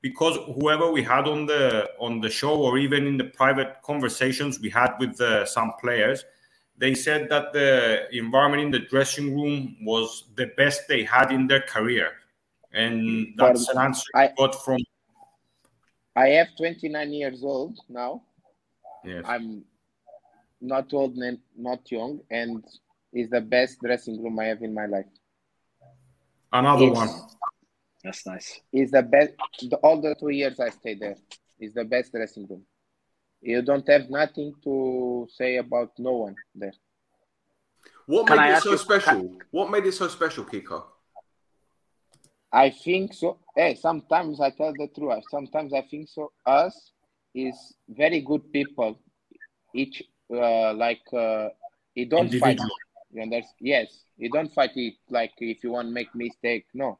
because 0.00 0.38
whoever 0.54 0.90
we 0.90 1.02
had 1.02 1.28
on 1.28 1.46
the 1.46 1.90
on 1.98 2.20
the 2.20 2.30
show 2.30 2.56
or 2.56 2.78
even 2.78 3.06
in 3.06 3.16
the 3.16 3.24
private 3.24 3.76
conversations 3.82 4.58
we 4.60 4.70
had 4.70 4.94
with 4.98 5.20
uh, 5.20 5.44
some 5.44 5.72
players 5.80 6.24
they 6.78 6.94
said 6.94 7.28
that 7.28 7.52
the 7.52 8.06
environment 8.16 8.62
in 8.62 8.70
the 8.70 8.78
dressing 8.78 9.34
room 9.34 9.76
was 9.82 10.24
the 10.36 10.46
best 10.56 10.86
they 10.88 11.02
had 11.02 11.32
in 11.32 11.48
their 11.48 11.60
career. 11.60 12.12
And 12.72 13.34
that's 13.36 13.68
an 13.68 13.78
answer 13.78 14.04
I 14.14 14.30
got 14.38 14.64
from 14.64 14.78
I 16.14 16.28
have 16.28 16.48
29 16.56 17.12
years 17.12 17.42
old 17.42 17.78
now. 17.88 18.22
Yes. 19.04 19.24
I'm 19.26 19.64
not 20.60 20.92
old 20.92 21.16
and 21.16 21.38
not 21.56 21.90
young, 21.90 22.20
and 22.30 22.64
it's 23.12 23.30
the 23.30 23.40
best 23.40 23.80
dressing 23.80 24.22
room 24.22 24.38
I 24.38 24.46
have 24.46 24.62
in 24.62 24.74
my 24.74 24.86
life. 24.86 25.06
another 26.52 26.84
It's, 26.86 26.94
one 26.94 27.08
That's 28.04 28.26
nice. 28.26 28.60
it's 28.72 28.92
the 28.92 29.02
best. 29.02 29.32
The, 29.70 29.76
all 29.76 30.00
the 30.00 30.14
two 30.18 30.30
years 30.30 30.60
I 30.60 30.70
stayed 30.70 31.00
there 31.00 31.16
is 31.60 31.74
the 31.74 31.84
best 31.84 32.12
dressing 32.12 32.46
room. 32.46 32.62
You 33.40 33.62
don't 33.62 33.88
have 33.88 34.10
nothing 34.10 34.54
to 34.64 35.28
say 35.30 35.56
about 35.56 35.92
no 35.98 36.12
one 36.12 36.36
there. 36.54 36.72
What 38.06 38.26
Can 38.26 38.36
made 38.38 38.42
I 38.52 38.56
it 38.56 38.62
so 38.62 38.70
you- 38.70 38.76
special? 38.78 39.32
What 39.50 39.70
made 39.70 39.86
it 39.86 39.92
so 39.92 40.08
special, 40.08 40.44
Kiko? 40.44 40.84
I 42.52 42.70
think 42.70 43.12
so. 43.12 43.38
Hey, 43.54 43.74
sometimes 43.74 44.40
I 44.40 44.50
tell 44.50 44.72
the 44.72 44.88
truth. 44.88 45.24
Sometimes 45.28 45.72
I 45.74 45.82
think 45.82 46.08
so. 46.08 46.32
Us 46.46 46.92
is 47.34 47.74
very 47.88 48.20
good 48.22 48.50
people. 48.52 48.98
Each 49.74 50.02
uh, 50.32 50.74
like 50.74 51.02
uh, 51.12 51.48
you 51.94 52.06
don't 52.06 52.32
fight. 52.34 52.60
You 53.10 53.22
understand? 53.22 53.54
Yes, 53.60 54.04
you 54.16 54.30
don't 54.30 54.52
fight 54.52 54.72
it 54.76 54.94
like 55.08 55.32
if 55.38 55.64
you 55.64 55.72
want 55.72 55.90
make 55.90 56.14
mistake. 56.14 56.66
No, 56.74 56.98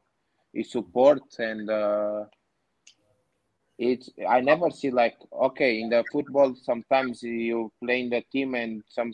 you 0.53 0.63
support 0.63 1.21
and 1.37 1.69
uh, 1.69 2.25
it's. 3.77 4.09
I 4.27 4.41
never 4.41 4.69
see 4.71 4.91
like 4.91 5.17
okay 5.31 5.81
in 5.81 5.89
the 5.89 6.03
football. 6.11 6.55
Sometimes 6.55 7.21
you 7.23 7.71
play 7.83 8.01
in 8.01 8.09
the 8.09 8.21
team 8.31 8.55
and 8.55 8.83
some 8.87 9.13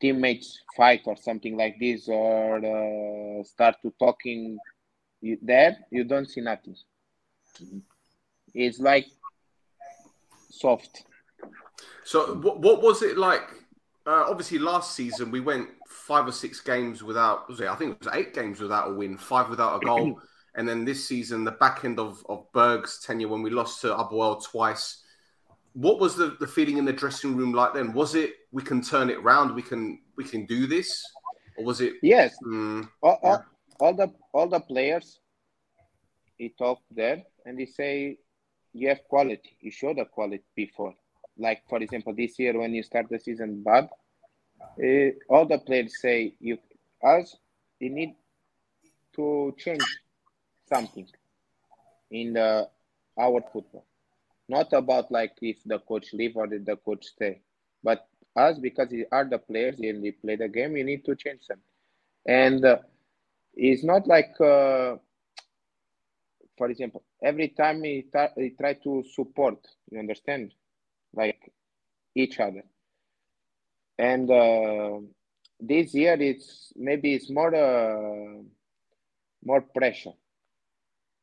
teammates 0.00 0.60
fight 0.76 1.02
or 1.06 1.16
something 1.16 1.56
like 1.56 1.78
this 1.78 2.08
or 2.08 2.58
uh, 2.58 3.42
start 3.44 3.76
to 3.82 3.92
talking. 3.98 4.58
You, 5.20 5.38
there 5.42 5.78
you 5.90 6.04
don't 6.04 6.28
see 6.28 6.42
nothing. 6.42 6.76
It's 8.54 8.78
like 8.78 9.06
soft. 10.50 11.05
So, 12.04 12.34
what, 12.34 12.60
what 12.60 12.82
was 12.82 13.02
it 13.02 13.16
like? 13.18 13.42
Uh, 14.06 14.24
obviously, 14.28 14.58
last 14.58 14.94
season 14.94 15.30
we 15.30 15.40
went 15.40 15.68
five 15.88 16.26
or 16.26 16.32
six 16.32 16.60
games 16.60 17.02
without. 17.02 17.48
Was 17.48 17.60
it? 17.60 17.68
I 17.68 17.74
think 17.74 17.92
it 17.92 18.04
was 18.04 18.14
eight 18.14 18.34
games 18.34 18.60
without 18.60 18.90
a 18.90 18.94
win, 18.94 19.16
five 19.16 19.48
without 19.48 19.82
a 19.82 19.84
goal, 19.84 20.20
and 20.54 20.68
then 20.68 20.84
this 20.84 21.06
season, 21.06 21.44
the 21.44 21.52
back 21.52 21.84
end 21.84 21.98
of 21.98 22.24
of 22.28 22.50
Berg's 22.52 23.00
tenure 23.00 23.28
when 23.28 23.42
we 23.42 23.50
lost 23.50 23.80
to 23.82 23.88
APOEL 23.88 24.44
twice. 24.44 25.02
What 25.72 26.00
was 26.00 26.16
the, 26.16 26.36
the 26.40 26.46
feeling 26.46 26.78
in 26.78 26.86
the 26.86 26.92
dressing 26.92 27.36
room 27.36 27.52
like 27.52 27.74
then? 27.74 27.92
Was 27.92 28.14
it 28.14 28.34
we 28.52 28.62
can 28.62 28.80
turn 28.80 29.10
it 29.10 29.22
round, 29.22 29.54
we 29.54 29.62
can 29.62 30.00
we 30.16 30.24
can 30.24 30.46
do 30.46 30.66
this, 30.66 31.02
or 31.56 31.64
was 31.64 31.80
it? 31.80 31.94
Yes, 32.02 32.34
mm, 32.46 32.88
all, 33.02 33.18
all, 33.22 33.44
all 33.80 33.94
the 33.94 34.12
all 34.32 34.48
the 34.48 34.60
players 34.60 35.18
he 36.38 36.50
talked 36.50 36.84
there 36.90 37.22
and 37.44 37.58
he 37.58 37.66
say 37.66 38.18
you 38.72 38.88
have 38.88 39.02
quality 39.08 39.56
you 39.60 39.70
showed 39.70 39.96
the 39.96 40.04
quality 40.04 40.44
before 40.54 40.94
like 41.38 41.62
for 41.68 41.78
example 41.78 42.14
this 42.14 42.38
year 42.38 42.58
when 42.58 42.74
you 42.74 42.82
start 42.82 43.08
the 43.08 43.18
season 43.18 43.62
bad, 43.62 43.88
uh, 44.82 45.10
all 45.28 45.46
the 45.46 45.58
players 45.58 46.00
say 46.00 46.34
you 46.40 46.58
us 47.02 47.36
you 47.80 47.90
need 47.90 48.14
to 49.14 49.54
change 49.58 49.98
something 50.68 51.06
in 52.10 52.34
the 52.34 52.68
our 53.18 53.40
football. 53.52 53.84
Not 54.48 54.72
about 54.72 55.10
like 55.10 55.32
if 55.42 55.62
the 55.64 55.78
coach 55.80 56.12
leave 56.12 56.36
or 56.36 56.46
the 56.46 56.76
coach 56.84 57.04
stay, 57.06 57.40
but 57.82 58.06
us 58.36 58.58
because 58.58 58.90
we 58.90 59.04
are 59.10 59.24
the 59.24 59.38
players 59.38 59.78
and 59.80 60.02
we 60.02 60.12
play 60.12 60.36
the 60.36 60.48
game. 60.48 60.76
You 60.76 60.84
need 60.84 61.04
to 61.06 61.14
change 61.16 61.46
them, 61.46 61.60
and 62.26 62.64
uh, 62.64 62.78
it's 63.54 63.84
not 63.84 64.06
like. 64.06 64.40
Uh, 64.40 64.96
for 66.56 66.70
example, 66.70 67.02
every 67.22 67.48
time 67.48 67.82
ta- 68.12 68.32
we 68.36 68.50
try 68.50 68.74
to 68.74 69.04
support, 69.14 69.58
you 69.90 69.98
understand, 69.98 70.52
like 71.16 71.52
each 72.14 72.38
other. 72.40 72.64
And 73.98 74.30
uh, 74.30 75.00
this 75.60 75.94
year, 75.94 76.16
it's 76.20 76.72
maybe 76.76 77.14
it's 77.14 77.30
more 77.30 77.54
uh, 77.54 78.42
more 79.44 79.60
pressure 79.62 80.12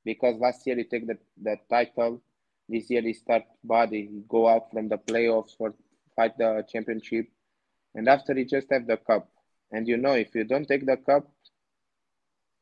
because 0.06 0.38
last 0.40 0.66
year 0.66 0.76
he 0.78 0.84
take 0.84 1.08
the, 1.08 1.18
the 1.42 1.58
title. 1.70 2.22
This 2.70 2.90
year 2.90 3.02
he 3.02 3.14
start 3.14 3.44
body, 3.64 4.10
go 4.28 4.48
out 4.48 4.72
from 4.72 4.88
the 4.90 4.98
playoffs 4.98 5.56
for 5.58 5.74
fight 6.16 6.38
the 6.38 6.66
championship, 6.70 7.28
and 7.96 8.08
after 8.08 8.34
he 8.34 8.46
just 8.46 8.70
have 8.72 8.88
the 8.88 8.98
cup. 8.98 9.30
And 9.72 9.88
you 9.88 9.98
know, 9.98 10.14
if 10.14 10.34
you 10.36 10.44
don't 10.46 10.68
take 10.68 10.86
the 10.86 10.98
cup, 10.98 11.28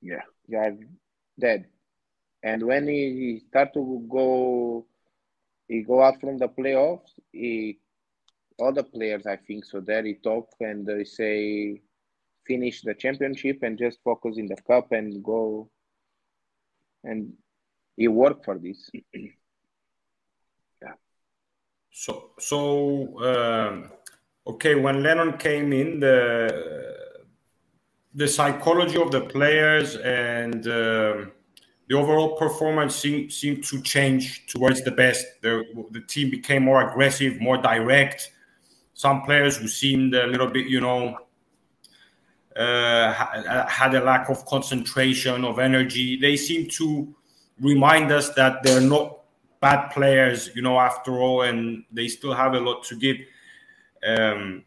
Yeah. 0.01 0.23
you 0.47 0.57
are 0.57 0.77
dead. 1.39 1.67
And 2.43 2.63
when 2.65 2.87
he 2.87 3.39
start 3.49 3.73
to 3.73 4.05
go, 4.09 4.85
he 5.71 5.83
go 5.83 6.03
out 6.03 6.19
from 6.19 6.37
the 6.37 6.49
playoffs. 6.49 7.11
He, 7.31 7.79
all 8.59 8.73
the 8.73 8.83
players, 8.83 9.25
I 9.25 9.37
think, 9.37 9.63
so 9.63 9.79
there 9.79 10.03
he 10.03 10.15
talk 10.15 10.49
and 10.59 10.85
they 10.85 11.05
say, 11.05 11.81
finish 12.45 12.81
the 12.81 12.93
championship 12.93 13.59
and 13.63 13.77
just 13.77 13.99
focus 14.03 14.37
in 14.37 14.47
the 14.47 14.57
cup 14.67 14.91
and 14.91 15.23
go. 15.23 15.69
And 17.05 17.33
he 17.95 18.09
work 18.09 18.43
for 18.43 18.59
this. 18.59 18.89
Yeah. 20.81 20.95
So, 21.91 22.31
so 22.37 22.57
um, 23.23 23.91
okay, 24.45 24.75
when 24.75 25.01
Lennon 25.01 25.37
came 25.37 25.71
in, 25.71 26.01
the 26.01 26.97
the 28.13 28.27
psychology 28.27 29.01
of 29.01 29.09
the 29.09 29.21
players 29.21 29.95
and 29.95 30.67
um 30.67 31.31
the 31.91 31.97
overall 31.97 32.37
performance 32.37 32.95
seemed 32.95 33.33
seemed 33.33 33.65
to 33.65 33.81
change 33.81 34.45
towards 34.47 34.81
the 34.81 34.91
best. 34.91 35.25
The 35.41 35.65
the 35.91 35.99
team 35.99 36.29
became 36.29 36.63
more 36.63 36.89
aggressive, 36.89 37.41
more 37.41 37.57
direct. 37.57 38.31
Some 38.93 39.23
players 39.23 39.57
who 39.57 39.67
seemed 39.67 40.15
a 40.15 40.25
little 40.25 40.47
bit, 40.47 40.67
you 40.67 40.79
know, 40.79 41.17
uh, 42.55 43.11
had 43.67 43.93
a 43.93 43.99
lack 43.99 44.29
of 44.29 44.45
concentration, 44.45 45.43
of 45.43 45.59
energy. 45.59 46.15
They 46.15 46.37
seem 46.37 46.69
to 46.79 47.13
remind 47.59 48.09
us 48.13 48.29
that 48.35 48.63
they're 48.63 48.79
not 48.79 49.25
bad 49.59 49.89
players, 49.89 50.49
you 50.55 50.61
know, 50.61 50.79
after 50.79 51.19
all, 51.19 51.41
and 51.41 51.83
they 51.91 52.07
still 52.07 52.33
have 52.33 52.53
a 52.53 52.59
lot 52.61 52.85
to 52.85 52.95
give. 52.95 53.17
Um, 54.07 54.63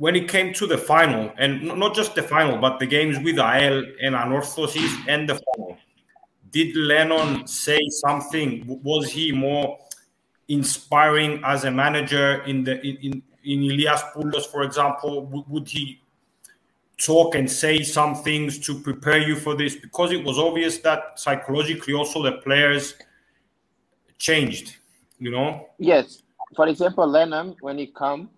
when 0.00 0.16
it 0.16 0.28
came 0.28 0.50
to 0.54 0.66
the 0.66 0.78
final, 0.78 1.30
and 1.36 1.62
not 1.62 1.94
just 1.94 2.14
the 2.14 2.22
final, 2.22 2.56
but 2.56 2.78
the 2.78 2.86
games 2.86 3.18
with 3.18 3.38
AEL 3.38 3.84
and 4.00 4.14
Anorthosis 4.14 4.90
and 5.06 5.28
the 5.28 5.34
final, 5.34 5.76
did 6.50 6.74
Lennon 6.74 7.46
say 7.46 7.78
something? 7.90 8.80
Was 8.82 9.10
he 9.10 9.30
more 9.30 9.78
inspiring 10.48 11.42
as 11.44 11.64
a 11.64 11.70
manager 11.70 12.42
in 12.44 12.64
the 12.64 12.80
in, 12.80 12.96
in, 13.02 13.22
in 13.44 13.62
Ilias 13.62 14.02
Poulos, 14.14 14.46
for 14.46 14.62
example? 14.62 15.26
Would 15.48 15.68
he 15.68 16.00
talk 16.96 17.34
and 17.34 17.48
say 17.50 17.82
some 17.82 18.14
things 18.14 18.58
to 18.60 18.80
prepare 18.80 19.18
you 19.18 19.36
for 19.36 19.54
this? 19.54 19.76
Because 19.76 20.12
it 20.12 20.24
was 20.24 20.38
obvious 20.38 20.78
that 20.78 21.20
psychologically 21.20 21.92
also 21.92 22.22
the 22.22 22.38
players 22.38 22.94
changed, 24.16 24.78
you 25.18 25.30
know? 25.30 25.68
Yes. 25.78 26.22
For 26.56 26.68
example, 26.68 27.06
Lennon, 27.06 27.54
when 27.60 27.76
he 27.76 27.86
come, 27.86 28.30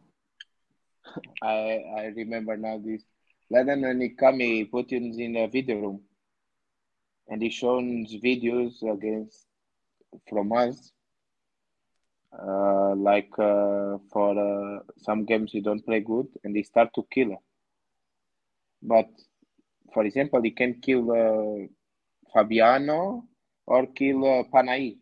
I 1.43 1.83
I 1.97 2.05
remember 2.17 2.57
now 2.57 2.79
this. 2.79 3.05
Lennon, 3.51 3.83
when 3.83 4.01
he 4.01 4.11
come, 4.11 4.41
he 4.41 4.65
put 4.65 4.91
him 4.91 5.13
in 5.19 5.37
a 5.37 5.47
video 5.47 5.81
room, 5.81 6.01
and 7.29 7.43
he 7.43 7.51
shows 7.51 7.83
videos 8.23 8.83
against 8.83 9.47
from 10.29 10.53
us. 10.53 10.93
Uh, 12.33 12.95
like 12.97 13.31
uh, 13.39 13.99
for 14.11 14.33
uh, 14.39 14.81
some 14.97 15.25
games 15.25 15.53
he 15.53 15.61
don't 15.61 15.85
play 15.85 16.01
good, 16.01 16.27
and 16.45 16.57
he 16.57 16.63
start 16.63 16.89
to 16.95 17.07
kill. 17.11 17.43
But 18.83 19.09
for 19.93 20.05
example, 20.05 20.41
he 20.43 20.51
can 20.51 20.81
kill 20.81 21.11
uh, 21.13 21.67
Fabiano 22.33 23.25
or 23.67 23.87
kill 23.87 24.41
uh, 24.41 24.45
Panay, 24.51 24.97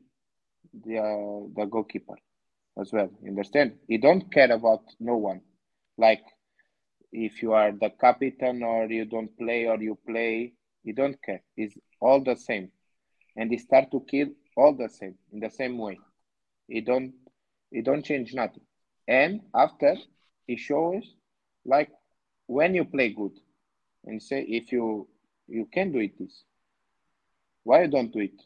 the 0.85 0.99
uh, 0.99 1.47
the 1.55 1.67
goalkeeper 1.67 2.17
as 2.81 2.93
well. 2.93 3.11
You 3.23 3.31
understand? 3.31 3.79
He 3.87 3.99
don't 3.99 4.33
care 4.33 4.51
about 4.51 4.83
no 4.99 5.17
one. 5.17 5.41
Like 6.01 6.25
if 7.13 7.43
you 7.43 7.53
are 7.53 7.73
the 7.73 7.91
captain 7.91 8.63
or 8.63 8.87
you 8.87 9.05
don't 9.05 9.37
play 9.39 9.67
or 9.67 9.79
you 9.83 9.99
play, 10.07 10.53
you 10.85 10.95
don't 10.95 11.21
care. 11.23 11.43
It's 11.57 11.77
all 12.01 12.21
the 12.23 12.37
same, 12.37 12.71
and 13.37 13.51
they 13.51 13.59
start 13.59 13.91
to 13.93 14.01
kill 14.13 14.29
all 14.57 14.75
the 14.75 14.89
same 14.89 15.17
in 15.33 15.41
the 15.41 15.51
same 15.51 15.79
way. 15.79 15.99
He 16.69 16.81
don't 16.81 17.13
he 17.71 17.83
don't 17.83 18.05
change 18.05 18.35
nothing. 18.35 18.65
And 19.09 19.41
after 19.55 19.97
he 20.47 20.57
shows 20.57 21.05
like 21.65 21.91
when 22.47 22.75
you 22.75 22.85
play 22.85 23.11
good, 23.11 23.37
and 24.05 24.23
say 24.23 24.43
if 24.43 24.73
you 24.73 25.09
you 25.49 25.67
can 25.73 25.93
do 25.93 26.01
it 26.01 26.19
this, 26.19 26.45
why 27.65 27.83
you 27.83 27.89
don't 27.89 28.13
do 28.13 28.21
it? 28.21 28.43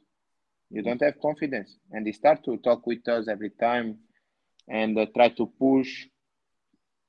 You 0.70 0.82
don't 0.82 1.00
have 1.02 1.20
confidence, 1.20 1.76
and 1.92 2.06
they 2.06 2.12
start 2.12 2.44
to 2.44 2.56
talk 2.58 2.86
with 2.86 3.06
us 3.08 3.28
every 3.28 3.50
time, 3.50 3.98
and 4.68 4.98
uh, 4.98 5.06
try 5.14 5.28
to 5.30 5.46
push. 5.58 6.06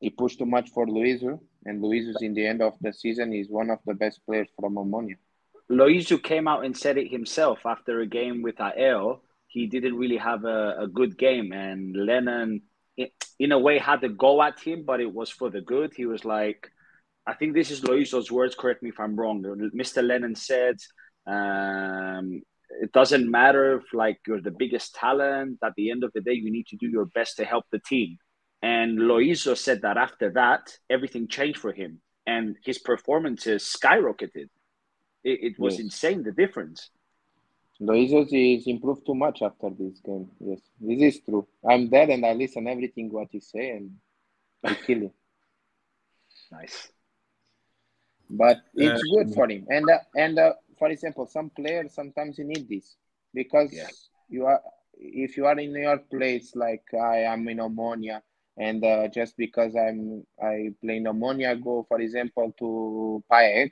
He 0.06 0.12
pushed 0.12 0.38
too 0.38 0.46
much 0.46 0.70
for 0.70 0.86
Loizou, 0.86 1.40
and 1.66 1.82
Loizou's 1.82 2.22
in 2.22 2.36
the 2.36 2.46
end 2.46 2.62
of 2.62 2.74
the 2.80 2.94
season 2.94 3.34
is 3.34 3.50
one 3.50 3.72
of 3.72 3.80
the 3.88 3.96
best 3.96 4.24
players 4.24 4.48
from 4.56 4.76
Omonia. 4.76 5.16
Loizou 5.68 6.22
came 6.22 6.48
out 6.48 6.64
and 6.64 6.78
said 6.78 7.00
it 7.00 7.10
himself 7.10 7.66
after 7.66 8.02
a 8.02 8.06
game 8.06 8.44
with 8.44 8.58
AEL. 8.60 9.24
He 9.48 9.66
didn't 9.66 9.98
really 9.98 10.18
have 10.18 10.46
a, 10.46 10.76
a 10.82 10.88
good 10.88 11.18
game, 11.18 11.52
and 11.54 11.98
Lennon, 11.98 12.62
in 13.40 13.52
a 13.52 13.58
way, 13.58 13.80
had 13.80 14.02
to 14.02 14.10
go 14.10 14.44
at 14.44 14.60
him, 14.60 14.84
but 14.86 15.02
it 15.02 15.12
was 15.12 15.32
for 15.32 15.50
the 15.50 15.62
good. 15.62 15.92
He 15.96 16.06
was 16.06 16.24
like, 16.24 16.70
I 17.26 17.34
think 17.34 17.56
this 17.56 17.72
is 17.72 17.82
Loizou's 17.82 18.32
words. 18.32 18.54
Correct 18.54 18.84
me 18.84 18.90
if 18.90 19.00
I'm 19.00 19.16
wrong. 19.16 19.42
Mr. 19.76 20.04
Lennon 20.04 20.36
said, 20.36 20.78
um, 21.26 22.44
"It 22.84 22.92
doesn't 22.92 23.28
matter 23.40 23.78
if 23.80 23.92
like 23.92 24.20
you're 24.28 24.46
the 24.50 24.60
biggest 24.64 24.94
talent. 24.94 25.58
At 25.64 25.74
the 25.76 25.90
end 25.90 26.04
of 26.04 26.12
the 26.14 26.22
day, 26.22 26.34
you 26.34 26.52
need 26.52 26.68
to 26.68 26.78
do 26.78 26.88
your 26.88 27.06
best 27.06 27.38
to 27.38 27.44
help 27.44 27.66
the 27.72 27.80
team." 27.80 28.20
And 28.66 28.98
Loizou 28.98 29.56
said 29.56 29.84
that 29.84 29.96
after 29.98 30.32
that, 30.32 30.80
everything 30.90 31.28
changed 31.28 31.60
for 31.60 31.72
him, 31.72 32.02
and 32.26 32.58
his 32.66 32.80
performances 32.80 33.64
skyrocketed. 33.64 34.50
It, 35.24 35.38
it 35.50 35.60
was 35.60 35.78
Yes. 35.78 35.80
insane 35.80 36.24
the 36.24 36.32
difference. 36.32 36.90
Loizos 37.80 38.30
is 38.32 38.66
improved 38.68 39.06
too 39.06 39.14
much 39.14 39.44
after 39.44 39.70
this 39.70 40.00
game. 40.00 40.32
Yes, 40.40 40.62
this 40.82 41.02
is 41.16 41.22
true. 41.22 41.48
I'm 41.70 41.90
there 41.90 42.10
and 42.10 42.26
I 42.26 42.34
listen 42.34 42.68
everything 42.68 43.12
what 43.12 43.28
he 43.32 43.40
say 43.40 43.70
and 43.72 43.92
I 44.64 44.74
kill 44.74 45.02
him. 45.02 45.12
Nice. 46.52 46.90
But 48.30 48.64
it's 48.76 49.04
good 49.04 49.30
for 49.36 49.48
him. 49.48 49.68
And 49.70 49.90
uh, 49.90 50.00
and 50.16 50.40
uh, 50.40 50.54
for 50.80 50.90
example, 50.90 51.28
some 51.28 51.50
players 51.52 51.94
sometimes 51.94 52.40
you 52.40 52.46
need 52.46 52.68
this 52.68 52.96
because 53.34 53.72
Yeah. 53.74 53.90
you 54.30 54.46
are 54.48 54.62
if 54.98 55.38
you 55.38 55.46
are 55.46 55.60
in 55.60 55.72
your 55.76 56.00
place 56.00 56.56
like 56.56 56.86
I 56.94 57.18
am 57.34 57.48
in 57.50 57.58
Omonia 57.58 58.22
and 58.58 58.84
uh, 58.84 59.08
just 59.08 59.36
because 59.38 59.76
I'm 59.76 60.26
I 60.42 60.70
play 60.82 60.98
in 60.98 61.06
Omonia, 61.06 61.62
go 61.62 61.86
for 61.88 62.00
example 62.02 62.54
to 62.60 63.24
Paek 63.32 63.72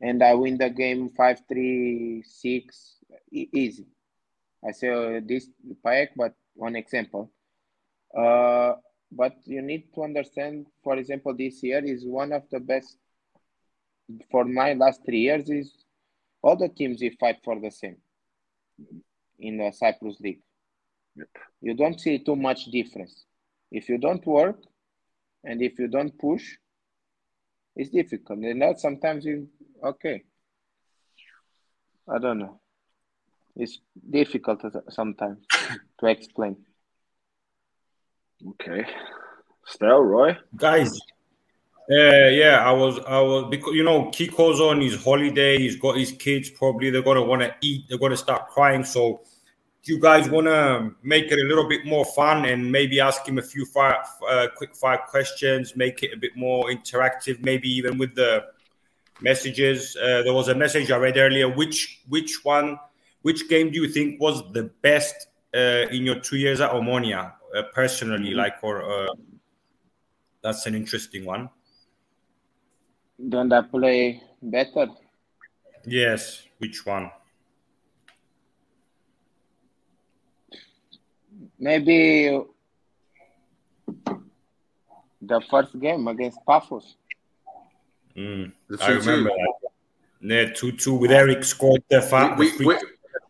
and 0.00 0.22
I 0.22 0.34
win 0.34 0.58
the 0.58 0.70
game 0.70 1.10
five 1.16 1.40
three 1.48 2.22
six 2.26 2.96
easy. 3.30 3.86
I 4.66 4.72
say 4.72 4.88
uh, 4.88 5.20
this 5.24 5.48
Paek, 5.84 6.08
but 6.16 6.34
one 6.54 6.76
example. 6.76 7.30
Uh, 8.16 8.74
but 9.10 9.36
you 9.44 9.60
need 9.62 9.92
to 9.94 10.02
understand, 10.04 10.66
for 10.82 10.96
example, 10.96 11.34
this 11.34 11.62
year 11.62 11.84
is 11.84 12.04
one 12.06 12.32
of 12.32 12.42
the 12.50 12.60
best 12.60 12.96
for 14.30 14.44
my 14.44 14.74
last 14.74 15.00
three 15.04 15.20
years 15.20 15.48
is 15.48 15.84
all 16.42 16.56
the 16.56 16.68
teams 16.68 17.00
we 17.00 17.10
fight 17.20 17.38
for 17.44 17.58
the 17.60 17.70
same 17.70 17.96
in 19.38 19.58
the 19.58 19.70
Cyprus 19.72 20.18
League. 20.20 20.40
Yep. 21.16 21.28
You 21.60 21.74
don't 21.74 22.00
see 22.00 22.18
too 22.18 22.36
much 22.36 22.66
difference. 22.66 23.24
If 23.72 23.88
you 23.88 23.98
don't 23.98 24.24
work 24.26 24.58
and 25.42 25.62
if 25.62 25.78
you 25.78 25.88
don't 25.88 26.16
push, 26.16 26.44
it's 27.74 27.90
difficult. 27.90 28.38
And 28.40 28.60
that 28.60 28.78
sometimes 28.78 29.24
you 29.24 29.48
okay. 29.82 30.22
I 32.08 32.18
don't 32.18 32.38
know. 32.38 32.60
It's 33.56 33.78
difficult 34.08 34.60
sometimes 34.90 35.38
to 36.00 36.06
explain. 36.06 36.56
Okay. 38.50 38.86
Still, 39.64 40.00
Roy. 40.00 40.36
guys. 40.56 40.92
Uh, 41.90 42.28
yeah, 42.28 42.62
I 42.64 42.72
was, 42.72 42.98
I 43.00 43.20
was 43.20 43.48
because 43.50 43.74
you 43.74 43.82
know 43.82 44.10
Kiko's 44.10 44.60
on 44.60 44.80
his 44.80 45.02
holiday. 45.02 45.58
He's 45.58 45.76
got 45.76 45.96
his 45.96 46.12
kids. 46.12 46.50
Probably 46.50 46.90
they're 46.90 47.02
gonna 47.02 47.24
want 47.24 47.42
to 47.42 47.54
eat. 47.60 47.86
They're 47.88 47.98
gonna 47.98 48.16
start 48.16 48.48
crying. 48.48 48.84
So, 48.84 49.22
do 49.82 49.92
you 49.92 50.00
guys 50.00 50.28
want 50.28 50.46
to 50.46 50.94
make 51.02 51.32
it 51.32 51.38
a 51.40 51.44
little 51.44 51.68
bit 51.68 51.84
more 51.84 52.04
fun 52.04 52.44
and 52.44 52.70
maybe 52.70 53.00
ask 53.00 53.26
him 53.26 53.38
a 53.38 53.42
few 53.42 53.66
fire, 53.66 53.98
uh, 54.28 54.46
quick 54.56 54.76
fire 54.76 54.98
questions? 55.08 55.74
Make 55.74 56.04
it 56.04 56.12
a 56.12 56.16
bit 56.16 56.36
more 56.36 56.66
interactive. 56.66 57.42
Maybe 57.44 57.68
even 57.68 57.98
with 57.98 58.14
the 58.14 58.44
messages. 59.20 59.96
Uh, 59.96 60.22
there 60.22 60.32
was 60.32 60.48
a 60.48 60.54
message 60.54 60.90
I 60.92 60.98
read 60.98 61.16
earlier. 61.16 61.48
Which 61.48 62.02
which 62.08 62.44
one? 62.44 62.78
Which 63.22 63.48
game 63.48 63.70
do 63.70 63.82
you 63.82 63.88
think 63.88 64.20
was 64.20 64.42
the 64.52 64.64
best 64.82 65.28
uh, 65.54 65.86
in 65.90 66.02
your 66.02 66.20
two 66.20 66.36
years 66.36 66.60
at 66.60 66.70
Omonia? 66.70 67.32
Uh, 67.54 67.62
personally, 67.74 68.34
like 68.34 68.54
or 68.62 68.82
uh, 68.82 69.08
that's 70.42 70.66
an 70.66 70.74
interesting 70.74 71.24
one. 71.24 71.50
Don't 73.28 73.52
I 73.52 73.62
play 73.62 74.22
better? 74.40 74.88
Yes, 75.84 76.44
which 76.58 76.86
one? 76.86 77.10
Maybe 81.62 82.42
the 85.22 85.40
first 85.48 85.78
game 85.78 86.08
against 86.08 86.40
Paphos. 86.44 86.96
Mm, 88.16 88.50
I 88.80 88.90
remember 88.90 89.30
that. 89.30 89.54
Yeah, 90.20 90.52
two 90.52 90.72
two 90.72 90.94
with 90.94 91.12
Eric 91.12 91.44
scored 91.44 91.84
the, 91.88 92.02
fa- 92.02 92.34
We- 92.36 92.50
the 92.58 92.66
we- 92.66 92.78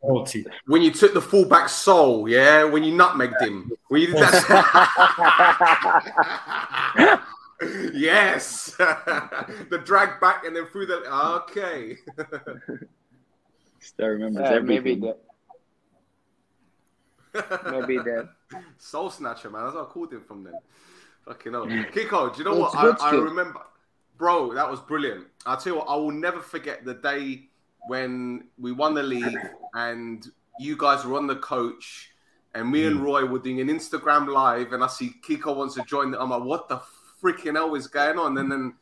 penalty. 0.01 0.47
When 0.66 0.80
you 0.80 0.91
took 0.93 1.12
the 1.12 1.20
fullback 1.20 1.68
soul, 1.68 2.26
yeah, 2.26 2.64
when 2.64 2.83
you 2.85 2.95
nutmegged 2.95 3.39
him, 3.43 3.70
when 3.89 4.01
you 4.01 4.07
did 4.09 4.16
that. 4.16 4.41
yes, 7.93 8.74
the 8.78 9.78
drag 9.85 10.20
back 10.22 10.47
and 10.47 10.57
then 10.57 10.64
through 10.72 10.87
the. 10.87 11.03
Okay, 11.37 11.99
Still 13.78 14.07
remembers 14.09 14.43
Yeah, 14.51 14.59
maybe 14.61 14.93
everything. 14.93 15.14
Maybe 17.35 17.99
the 17.99 18.28
soul 18.78 19.11
snatcher, 19.11 19.51
man. 19.51 19.64
That's 19.64 19.74
what 19.74 19.89
I 19.89 19.91
called 19.91 20.12
him 20.12 20.22
from 20.22 20.45
then. 20.45 20.55
Fucking 21.26 21.53
hell, 21.53 21.66
mm. 21.66 21.91
Kiko. 21.93 22.33
Do 22.35 22.39
you 22.39 22.45
know 22.45 22.59
what 22.59 22.74
I, 22.76 23.11
I 23.11 23.12
remember, 23.12 23.61
bro? 24.18 24.55
That 24.55 24.70
was 24.70 24.80
brilliant. 24.80 25.26
I'll 25.47 25.57
tell 25.57 25.74
you 25.74 25.78
what. 25.78 25.89
I 25.89 25.95
will 25.97 26.11
never 26.11 26.41
forget 26.41 26.85
the 26.85 26.95
day 26.95 27.45
when 27.89 28.49
we 28.59 28.72
won 28.72 28.95
the 28.95 29.03
league 29.03 29.39
and 29.74 30.26
you 30.59 30.76
guys 30.76 31.05
were 31.05 31.16
on 31.16 31.26
the 31.26 31.37
coach. 31.37 32.11
And 32.55 32.70
me 32.70 32.85
and 32.85 32.99
mm. 32.99 33.05
Roy 33.05 33.24
were 33.24 33.39
doing 33.39 33.61
an 33.62 33.68
Instagram 33.68 34.28
live, 34.28 34.74
and 34.74 34.85
I 34.85 34.87
see 34.87 35.14
Kiko 35.26 35.57
wants 35.57 35.74
to 35.76 35.83
join. 35.85 36.14
I'm 36.14 36.30
like, 36.30 36.43
what 36.43 36.68
the 36.68 36.83
freaking 37.22 37.55
hell 37.55 37.74
is 37.74 37.87
going 37.87 38.18
on? 38.18 38.37
And 38.37 38.53
then 38.53 38.74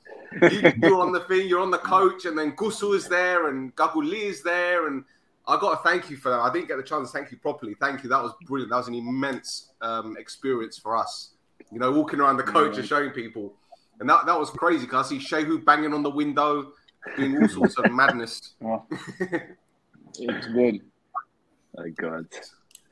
you, 0.50 0.72
you're 0.82 1.00
on 1.00 1.12
the 1.12 1.20
thing, 1.20 1.46
you're 1.46 1.60
on 1.60 1.70
the 1.70 1.78
coach, 1.78 2.24
and 2.24 2.36
then 2.36 2.56
Gusu 2.56 2.96
is 2.96 3.06
there, 3.06 3.48
and 3.48 3.74
Gaguli 3.76 4.24
is 4.24 4.42
there, 4.42 4.88
and 4.88 5.04
I 5.50 5.60
got 5.60 5.82
to 5.82 5.88
thank 5.88 6.10
you 6.10 6.16
for 6.16 6.30
that. 6.30 6.38
I 6.40 6.52
didn't 6.52 6.68
get 6.68 6.76
the 6.76 6.82
chance 6.82 7.10
to 7.10 7.18
thank 7.18 7.30
you 7.30 7.38
properly. 7.38 7.74
Thank 7.80 8.02
you. 8.02 8.08
That 8.08 8.22
was 8.22 8.32
brilliant. 8.46 8.70
That 8.70 8.76
was 8.78 8.88
an 8.88 8.94
immense 8.94 9.72
um, 9.80 10.16
experience 10.18 10.78
for 10.78 10.96
us. 10.96 11.30
You 11.72 11.78
know, 11.78 11.92
walking 11.92 12.20
around 12.20 12.36
the 12.36 12.42
coach 12.42 12.76
and 12.78 12.86
showing 12.86 13.10
people, 13.10 13.54
and 14.00 14.08
that 14.08 14.26
that 14.26 14.38
was 14.38 14.50
crazy 14.50 14.86
because 14.86 15.06
I 15.06 15.18
see 15.18 15.18
Shehu 15.18 15.64
banging 15.64 15.92
on 15.94 16.02
the 16.02 16.10
window, 16.10 16.72
doing 17.16 17.40
all 17.40 17.48
sorts 17.48 17.78
of 17.78 17.92
madness. 17.92 18.54
oh, 18.64 18.84
it's 20.18 20.46
good. 20.48 20.80
My 21.76 21.88
God. 21.90 22.26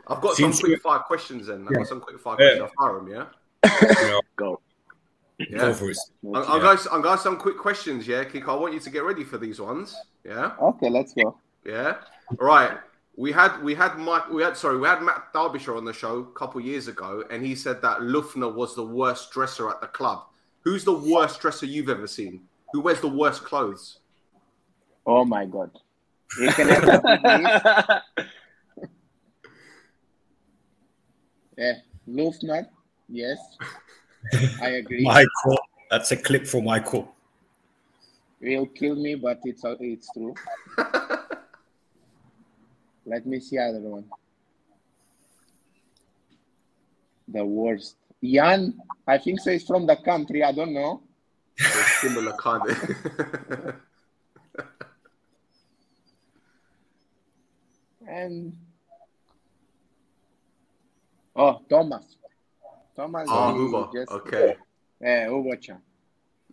I've 0.07 0.21
got 0.21 0.37
Since 0.37 0.57
some 0.57 0.67
quick 0.69 0.79
we- 0.79 0.81
fire 0.81 1.01
questions. 1.01 1.47
Then 1.49 1.65
I've 1.67 1.73
Yeah. 1.73 1.79
got 1.79 1.87
some 1.89 2.01
quick 2.01 2.21
fire 2.21 2.37
Yeah. 2.39 2.59
questions. 2.59 2.71
I'll 2.79 2.87
fire 2.89 2.99
them. 3.01 3.09
Yeah. 3.09 4.09
You 4.11 4.21
Go. 4.37 4.61
Yeah. 5.39 5.59
Go 5.59 5.75
for 5.75 5.91
it. 5.91 5.99
I'm, 6.25 6.37
I'm 6.37 6.61
going. 6.61 6.79
I'm 6.93 7.03
going 7.03 7.19
some 7.19 7.37
quick 7.37 7.59
questions. 7.59 8.07
Yeah, 8.09 8.25
Kiko. 8.25 8.49
I 8.49 8.55
want 8.55 8.75
you 8.75 8.81
to 8.81 8.91
get 8.91 9.05
ready 9.05 9.25
for 9.25 9.39
these 9.39 9.61
ones. 9.61 9.97
Yeah. 10.25 10.53
Okay, 10.61 10.89
let's 10.91 11.13
go. 11.15 11.37
Yeah. 11.65 11.97
All 12.41 12.47
right. 12.47 12.79
We 13.17 13.33
had 13.33 13.61
we 13.63 13.75
had 13.75 13.99
Mike 13.99 14.31
we 14.31 14.43
had 14.43 14.57
sorry 14.57 14.79
we 14.79 14.87
had 14.87 15.03
Matt 15.03 15.33
Derbyshire 15.35 15.77
on 15.77 15.85
the 15.85 15.93
show 15.93 16.19
a 16.19 16.39
couple 16.39 16.61
years 16.61 16.87
ago, 16.87 17.25
and 17.31 17.45
he 17.45 17.57
said 17.57 17.83
that 17.83 17.99
Luftner 17.99 18.55
was 18.55 18.77
the 18.77 18.85
worst 18.85 19.33
dresser 19.33 19.69
at 19.69 19.81
the 19.81 19.89
club. 19.89 20.23
Who's 20.61 20.85
the 20.85 20.93
worst 20.93 21.41
dresser 21.41 21.67
you've 21.67 21.89
ever 21.89 22.07
seen? 22.07 22.43
Who 22.73 22.81
wears 22.81 23.01
the 23.01 23.09
worst 23.09 23.43
clothes? 23.43 23.99
Oh 25.05 25.25
my 25.25 25.47
god. 25.47 25.71
You 26.39 26.53
can 26.53 26.71
answer 26.71 28.01
this. 28.17 28.25
Yeah, 31.59 31.73
Luftner. 32.09 32.69
Yes, 33.09 33.39
I 34.63 34.69
agree. 34.79 35.03
Michael, 35.03 35.59
that's 35.91 36.13
a 36.13 36.17
clip 36.17 36.47
for 36.47 36.63
Michael. 36.63 37.13
Will 38.41 38.67
kill 38.67 38.95
me, 38.95 39.17
but 39.17 39.41
it's 39.43 39.65
uh, 39.65 39.75
it's 39.81 40.09
true. 40.13 40.35
Let 43.09 43.25
me 43.27 43.41
see 43.41 43.57
other 43.59 43.81
one. 43.81 44.05
The 47.29 47.45
worst. 47.45 47.97
Jan, 48.23 48.75
I 49.07 49.17
think 49.19 49.41
so. 49.41 49.51
It's 49.51 49.65
from 49.65 49.87
the 49.87 49.97
country. 49.97 50.45
I 50.45 50.53
don't 50.53 50.75
know. 50.75 51.03
Similar 52.01 52.33
kind 52.37 52.63
of. 52.71 53.75
And 58.07 58.57
oh, 61.37 61.61
Thomas. 61.69 62.05
Thomas. 62.97 63.27
Ah, 63.29 63.51
oh, 63.51 63.55
he 63.55 63.61
Uber. 63.65 63.89
just- 63.93 64.13
Okay. 64.13 64.57
Yeah, 65.01 65.27
Hubočan. 65.29 65.79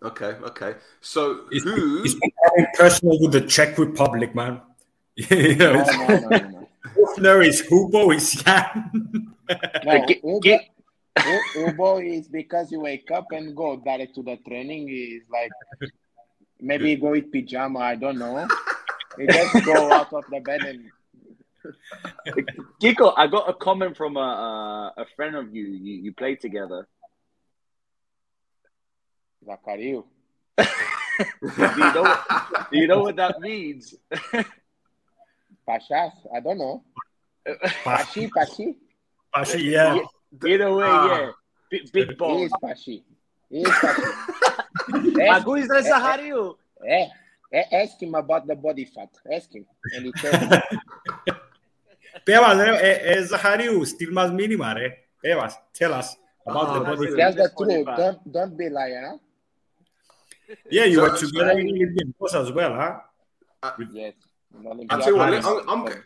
Okay. 0.03 0.35
Okay. 0.51 0.75
So 1.01 1.45
It's, 1.51 1.63
who? 1.63 2.03
it's 2.03 2.15
personal 2.77 3.17
with 3.21 3.31
the 3.31 3.41
Czech 3.41 3.77
Republic, 3.77 4.35
man. 4.35 4.61
You 5.15 5.55
know, 5.55 5.73
No, 5.73 5.81
it's- 5.81 5.97
no, 5.97 6.29
no, 6.29 6.29
no, 6.29 6.49
no. 6.49 6.69
Hofner 6.95 7.45
is 7.45 7.61
Hugo 7.61 8.11
is 8.11 8.31
Jan. 8.33 8.89
No, 9.83 10.05
Get- 10.05 10.23
Uber, 10.23 10.39
get- 10.41 10.69
U- 11.57 11.97
is 11.99 12.27
because 12.27 12.71
you 12.71 12.79
wake 12.81 13.09
up 13.11 13.31
and 13.31 13.55
go 13.55 13.77
direct 13.77 14.15
to 14.15 14.23
the 14.23 14.37
training. 14.47 14.89
Is 14.89 15.23
like 15.29 15.51
maybe 16.59 16.95
go 16.95 17.11
with 17.11 17.31
pajama. 17.31 17.79
I 17.79 17.95
don't 17.95 18.17
know. 18.17 18.47
You 19.17 19.27
just 19.27 19.65
go 19.65 19.91
out 19.91 20.11
of 20.13 20.23
the 20.29 20.39
bed 20.41 20.61
and 20.61 20.91
Kiko, 22.81 23.13
I 23.17 23.27
got 23.27 23.49
a 23.49 23.53
comment 23.53 23.95
from 23.97 24.17
a 24.17 24.93
a, 24.97 25.01
a 25.01 25.05
friend 25.15 25.35
of 25.35 25.55
you. 25.55 25.63
You 25.67 25.93
you 26.03 26.13
played 26.13 26.39
together. 26.41 26.87
Zacariu. 29.45 30.03
Do 30.57 30.63
you 31.77 31.93
know 31.93 32.01
what, 32.03 32.71
do 32.71 32.77
you 32.77 32.87
know 32.87 32.99
what 33.01 33.15
that 33.15 33.39
means? 33.39 33.95
Pashas. 35.67 36.11
I 36.33 36.39
don't 36.39 36.57
know. 36.57 36.83
Pashi, 37.83 38.29
Pashi. 38.29 38.75
Actually, 39.33 39.71
yeah. 39.71 39.99
Either 40.45 40.73
way, 40.73 40.85
Ah. 40.87 41.07
yeah. 41.19 41.31
Big, 41.69 41.91
big 41.91 42.07
He 42.19 42.43
is 42.43 42.51
Pashi. 42.63 43.03
He 43.49 43.61
is 43.61 43.67
Pashi. 43.69 44.03
ask, 45.29 45.45
Agu 45.45 45.59
is 45.59 45.67
Zahariu. 45.69 46.55
eh, 46.87 47.07
eh, 47.53 47.63
ask 47.83 48.01
him 48.01 48.15
about 48.15 48.45
the 48.47 48.55
body 48.55 48.85
fat. 48.85 49.09
Ask 49.31 49.53
him. 49.53 49.65
And 49.95 50.05
he 50.05 50.11
tells 50.13 50.41
you. 51.27 51.33
Pevas, 52.25 52.59
eh, 52.81 52.99
eh, 53.03 53.21
Zahariu, 53.23 53.85
still 53.85 54.11
más 54.11 54.31
mínima, 54.31 54.75
eh? 54.81 54.91
Pevas, 55.23 55.53
tell 55.73 55.93
us 55.93 56.15
about 56.45 56.69
Oh, 56.69 56.79
the 56.79 56.85
body. 56.85 57.07
it. 57.07 57.15
Tell 57.17 57.33
the 57.33 57.49
truth. 57.57 57.85
fat. 57.85 57.97
Don't 57.97 58.31
don't 58.31 58.57
be 58.57 58.69
liar. 58.69 59.11
Huh? 59.11 59.17
Yeah, 60.69 60.85
you 60.85 60.95
So- 60.97 61.01
were 61.11 61.17
together 61.17 61.57
in 61.59 61.67
Olympiacos 61.67 62.33
as 62.41 62.51
well, 62.51 62.73
huh? 62.73 63.73
Yes. 63.91 64.13
I'll 64.89 64.99
tell 64.99 65.13
you 65.13 65.17
what, 65.17 65.29
Paris. 65.29 65.45
I'm, 65.45 65.69
I'm, 65.69 66.03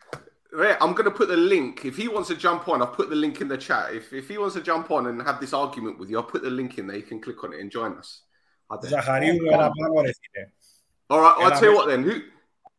yeah, 0.58 0.78
I'm 0.82 0.94
going 0.94 1.06
to 1.06 1.12
put 1.12 1.28
the 1.28 1.38
link. 1.38 1.86
If 1.86 1.96
he 1.96 2.08
wants 2.08 2.30
to 2.30 2.36
jump 2.36 2.68
on, 2.68 2.82
I'll 2.82 2.88
put 2.88 3.10
the 3.10 3.16
link 3.16 3.42
in 3.42 3.48
the 3.48 3.58
chat. 3.58 3.94
If, 3.94 4.14
if 4.14 4.28
he 4.28 4.38
wants 4.38 4.56
to 4.56 4.62
jump 4.62 4.90
on 4.92 5.08
and 5.08 5.22
have 5.22 5.40
this 5.40 5.54
argument 5.54 6.00
with 6.00 6.10
you, 6.10 6.18
I'll 6.18 6.24
put 6.24 6.42
the 6.42 6.50
link 6.50 6.78
in 6.78 6.88
there. 6.88 6.98
You 6.98 7.04
can 7.04 7.22
click 7.22 7.44
on 7.44 7.54
it 7.54 7.60
and 7.60 7.72
join 7.72 7.98
us. 7.98 8.22
I 8.70 8.78
dare. 8.78 8.92
Zahariu 8.92 9.52
era 9.52 9.72
favorecită. 9.72 10.52
All 11.10 11.22
right, 11.22 11.36
I'll 11.40 11.60
tell 11.60 11.70
you 11.70 11.76
what 11.76 11.88
then. 11.88 12.04
Who, 12.04 12.22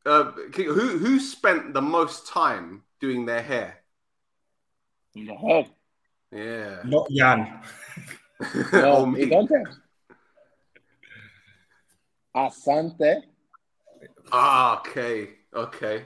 uh, 0.07 0.33
who, 0.55 0.99
who 0.99 1.19
spent 1.19 1.75
the 1.75 1.81
most 1.81 2.29
time 2.29 2.85
doing 3.01 3.27
their 3.27 3.43
hair? 3.43 3.83
In 5.15 5.27
the 5.27 5.35
head. 5.35 5.71
Yeah. 6.31 6.83
Not 6.85 7.09
Jan. 7.11 7.61
No, 8.73 9.05
me. 9.05 9.27
don't. 9.27 9.51
Asante, 12.35 13.25
Ah, 14.33 14.79
okay, 14.79 15.29
okay. 15.55 16.05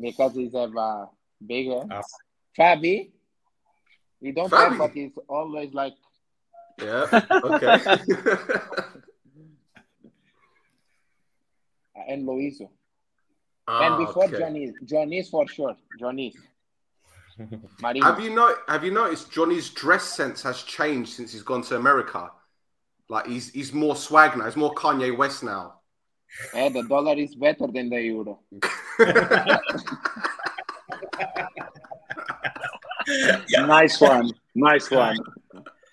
because 0.00 0.34
he's 0.34 0.54
have 0.54 0.74
a 0.76 1.08
bigger. 1.44 1.82
Ah. 1.90 2.02
Fabi, 2.58 3.10
he 4.20 4.32
don't 4.32 4.50
Fabi. 4.50 4.68
have, 4.70 4.78
but 4.78 4.90
he's 4.92 5.12
always 5.28 5.72
like 5.74 5.94
Yeah, 6.80 7.06
okay. 7.30 7.78
and 12.08 12.26
Loizou. 12.26 12.68
Ah, 13.66 13.86
and 13.86 14.06
before 14.06 14.24
okay. 14.24 14.38
Johnny, 14.38 14.72
Johnny's 14.84 15.28
for 15.28 15.48
sure. 15.48 15.76
Johnny's. 15.98 16.36
Marino. 17.80 18.04
Have 18.04 18.20
you 18.20 18.30
know? 18.34 18.54
Have 18.68 18.84
you 18.84 18.90
noticed 18.90 19.32
Johnny's 19.32 19.70
dress 19.70 20.04
sense 20.04 20.42
has 20.42 20.62
changed 20.62 21.12
since 21.12 21.32
he's 21.32 21.42
gone 21.42 21.62
to 21.62 21.76
America? 21.76 22.30
Like 23.08 23.26
he's 23.26 23.50
he's 23.50 23.72
more 23.72 23.96
swag 23.96 24.36
now. 24.36 24.44
He's 24.44 24.56
more 24.56 24.74
Kanye 24.74 25.16
West 25.16 25.42
now. 25.42 25.80
Eh, 26.54 26.68
the 26.68 26.82
dollar 26.82 27.14
is 27.14 27.34
better 27.34 27.66
than 27.68 27.88
the 27.90 28.00
euro. 28.02 28.40
Nice 33.66 34.00
one. 34.00 34.32
Nice 34.54 34.90
one. 34.90 35.16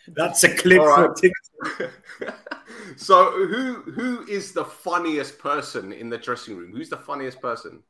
That's 0.08 0.44
a 0.44 0.56
clip 0.56 0.80
All 0.80 0.96
for 0.96 1.08
right. 1.08 1.16
TikTok. 1.16 2.38
so 2.96 3.32
who 3.48 3.82
who 3.92 4.26
is 4.28 4.52
the 4.52 4.66
funniest 4.66 5.40
person 5.40 5.92
in 5.94 6.10
the 6.10 6.18
dressing 6.18 6.58
room? 6.58 6.72
Who's 6.76 6.90
the 6.90 6.98
funniest 6.98 7.42
person? 7.42 7.84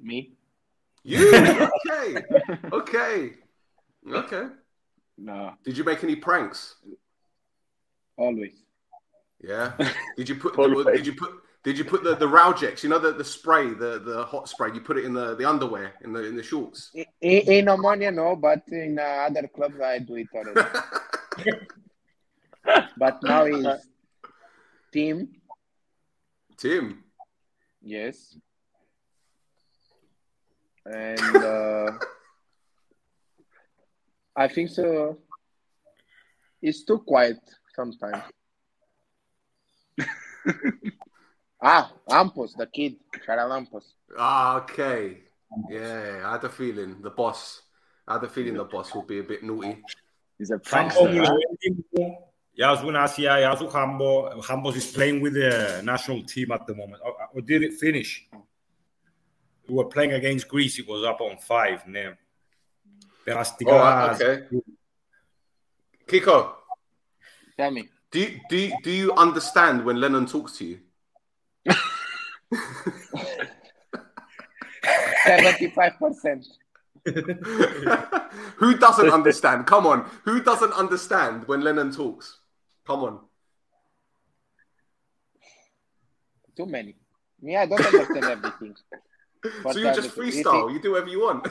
Me? 0.00 0.32
You. 1.02 1.34
okay. 1.34 2.22
Okay. 2.72 3.32
Okay. 4.12 4.42
No, 5.18 5.54
Did 5.64 5.78
you 5.78 5.84
make 5.84 6.04
any 6.04 6.16
pranks? 6.16 6.76
always. 8.18 8.65
Yeah. 9.46 9.72
Did 10.16 10.28
you 10.28 10.34
put 10.34 10.56
the, 10.56 10.90
did 10.92 11.06
you 11.06 11.14
put 11.14 11.30
did 11.62 11.78
you 11.78 11.84
put 11.84 12.02
the 12.02 12.16
the 12.16 12.26
Raujex, 12.26 12.82
you 12.82 12.88
know 12.88 12.98
the, 12.98 13.12
the 13.12 13.24
spray, 13.24 13.74
the, 13.74 13.98
the 13.98 14.24
hot 14.24 14.48
spray, 14.48 14.72
you 14.72 14.80
put 14.80 14.98
it 14.98 15.04
in 15.04 15.12
the, 15.12 15.36
the 15.36 15.44
underwear, 15.44 15.94
in 16.04 16.12
the 16.12 16.24
in 16.24 16.36
the 16.36 16.42
shorts. 16.42 16.90
In, 16.94 17.04
in 17.20 17.66
Omonia, 17.66 18.14
no, 18.14 18.36
but 18.36 18.62
in 18.68 18.98
uh, 18.98 19.28
other 19.28 19.48
clubs, 19.48 19.80
I 19.80 19.98
do 19.98 20.16
it 20.16 20.28
already. 20.34 20.68
but 22.98 23.22
now 23.22 23.44
is 23.44 23.66
team. 24.92 25.28
Tim. 26.56 27.04
Yes. 27.82 28.36
And 30.84 31.36
uh, 31.36 31.90
I 34.36 34.48
think 34.48 34.70
so. 34.70 35.18
It's 36.62 36.84
too 36.84 36.98
quiet 36.98 37.38
sometimes. 37.74 38.22
ah, 41.61 41.91
Ampos, 42.09 42.55
the 42.57 42.65
kid, 42.67 42.95
Shara 43.25 43.45
Lampos. 43.47 43.83
Ah, 44.17 44.57
okay. 44.61 45.17
Yeah, 45.69 46.23
I 46.25 46.31
had 46.33 46.43
a 46.43 46.49
feeling 46.49 47.01
the 47.01 47.09
boss. 47.09 47.61
I 48.07 48.13
had 48.13 48.23
a 48.23 48.29
feeling 48.29 48.55
the 48.55 48.63
boss 48.63 48.93
will 48.93 49.03
be 49.03 49.19
a 49.19 49.23
bit 49.23 49.43
naughty. 49.43 49.83
He's 50.37 50.51
a 50.51 50.59
Hambo 50.65 51.05
prankster. 51.07 51.25
huh? 51.25 51.37
will- 51.93 52.27
Yazun 52.59 52.95
Asia, 53.01 53.29
Yazu 53.45 53.71
Hambo. 53.71 54.41
Hambos 54.41 54.75
is 54.75 54.91
playing 54.91 55.21
with 55.21 55.33
the 55.33 55.81
national 55.83 56.21
team 56.23 56.51
at 56.51 56.65
the 56.67 56.75
moment. 56.75 57.01
Or, 57.05 57.13
or 57.33 57.41
did 57.41 57.63
it 57.63 57.73
finish? 57.75 58.27
We 59.67 59.75
were 59.75 59.85
playing 59.85 60.11
against 60.13 60.47
Greece. 60.49 60.77
It 60.79 60.87
was 60.87 61.03
up 61.05 61.21
on 61.21 61.37
five. 61.37 61.85
Ναι. 61.87 62.17
Περαστικά. 63.25 63.71
All 63.71 63.79
right, 63.79 64.21
okay. 64.21 64.47
Kiko, 66.07 66.51
Tell 67.55 67.71
me. 67.71 67.87
do 68.10 68.20
you, 68.20 68.40
do 68.48 68.56
you, 68.56 68.72
do 68.82 68.90
you 68.90 69.12
understand 69.14 69.84
when 69.84 70.00
Lennon 70.00 70.26
talks 70.26 70.58
to 70.58 70.64
you? 70.64 70.78
75%. 75.26 76.46
Who 78.56 78.78
doesn't 78.78 79.10
understand? 79.18 79.66
Come 79.66 79.86
on. 79.86 80.08
Who 80.24 80.42
doesn't 80.42 80.72
understand 80.72 81.46
when 81.46 81.60
Lennon 81.62 81.92
talks? 81.92 82.40
Come 82.86 83.04
on. 83.04 83.20
Too 86.56 86.66
many. 86.66 86.96
Me, 87.42 87.56
I 87.56 87.66
don't 87.66 87.84
understand 87.84 88.24
everything. 88.24 88.74
But, 89.62 89.74
so 89.74 89.78
you 89.78 89.94
just 89.94 90.16
freestyle. 90.16 90.72
You 90.72 90.80
do 90.80 90.92
whatever 90.92 91.10
you 91.10 91.20
want. 91.20 91.46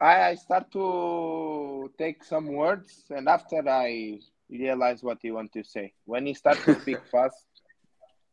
I, 0.00 0.30
I 0.30 0.34
start 0.36 0.70
to 0.72 1.92
take 1.98 2.24
some 2.24 2.46
words, 2.46 3.04
and 3.10 3.28
after 3.28 3.68
I 3.68 4.20
realize 4.50 5.02
what 5.02 5.18
he 5.22 5.30
want 5.30 5.52
to 5.52 5.62
say. 5.64 5.92
When 6.04 6.26
he 6.26 6.34
start 6.34 6.58
to 6.64 6.78
speak 6.80 6.98
fast, 7.12 7.46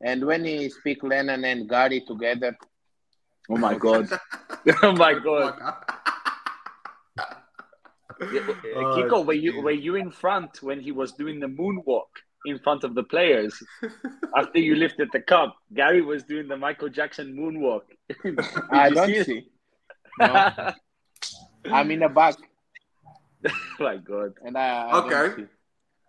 and 0.02 0.26
when 0.26 0.44
he 0.46 0.70
speak 0.70 1.04
Lennon 1.04 1.46
and 1.46 1.70
Gary 1.70 2.02
together, 2.06 2.58
Oh 3.50 3.58
my 3.58 3.76
god. 3.76 4.10
oh 4.84 4.92
my 4.94 5.14
god. 5.14 5.60
Uh, 7.20 7.24
oh, 8.20 8.96
Kiko, 8.98 9.26
were 9.26 9.34
you 9.34 9.54
dear. 9.54 9.62
were 9.62 9.72
you 9.72 9.96
in 9.96 10.12
front 10.12 10.64
when 10.64 10.80
he 10.80 10.92
was 10.92 11.12
doing 11.14 11.40
the 11.40 11.48
moonwalk 11.48 12.08
in 12.46 12.60
front 12.60 12.84
of 12.84 12.96
the 12.96 13.04
players 13.04 13.62
after 14.36 14.60
you 14.60 14.76
lifted 14.76 15.10
the 15.14 15.20
cup? 15.20 15.56
Gary 15.74 16.02
was 16.02 16.24
doing 16.24 16.48
the 16.48 16.58
Michael 16.58 16.90
Jackson 16.90 17.36
moonwalk. 17.36 17.82
I 18.72 18.90
don't 18.90 19.08
see 19.08 19.24
see. 19.24 19.50
it? 20.20 20.76
I'm 21.72 21.92
in 21.92 22.00
the 22.00 22.10
back, 22.10 22.36
oh 23.48 23.52
my 23.80 23.98
god. 23.98 24.34
and 24.44 24.58
I, 24.58 24.90
I 24.90 24.92
don't 24.92 25.14
Okay. 25.14 25.46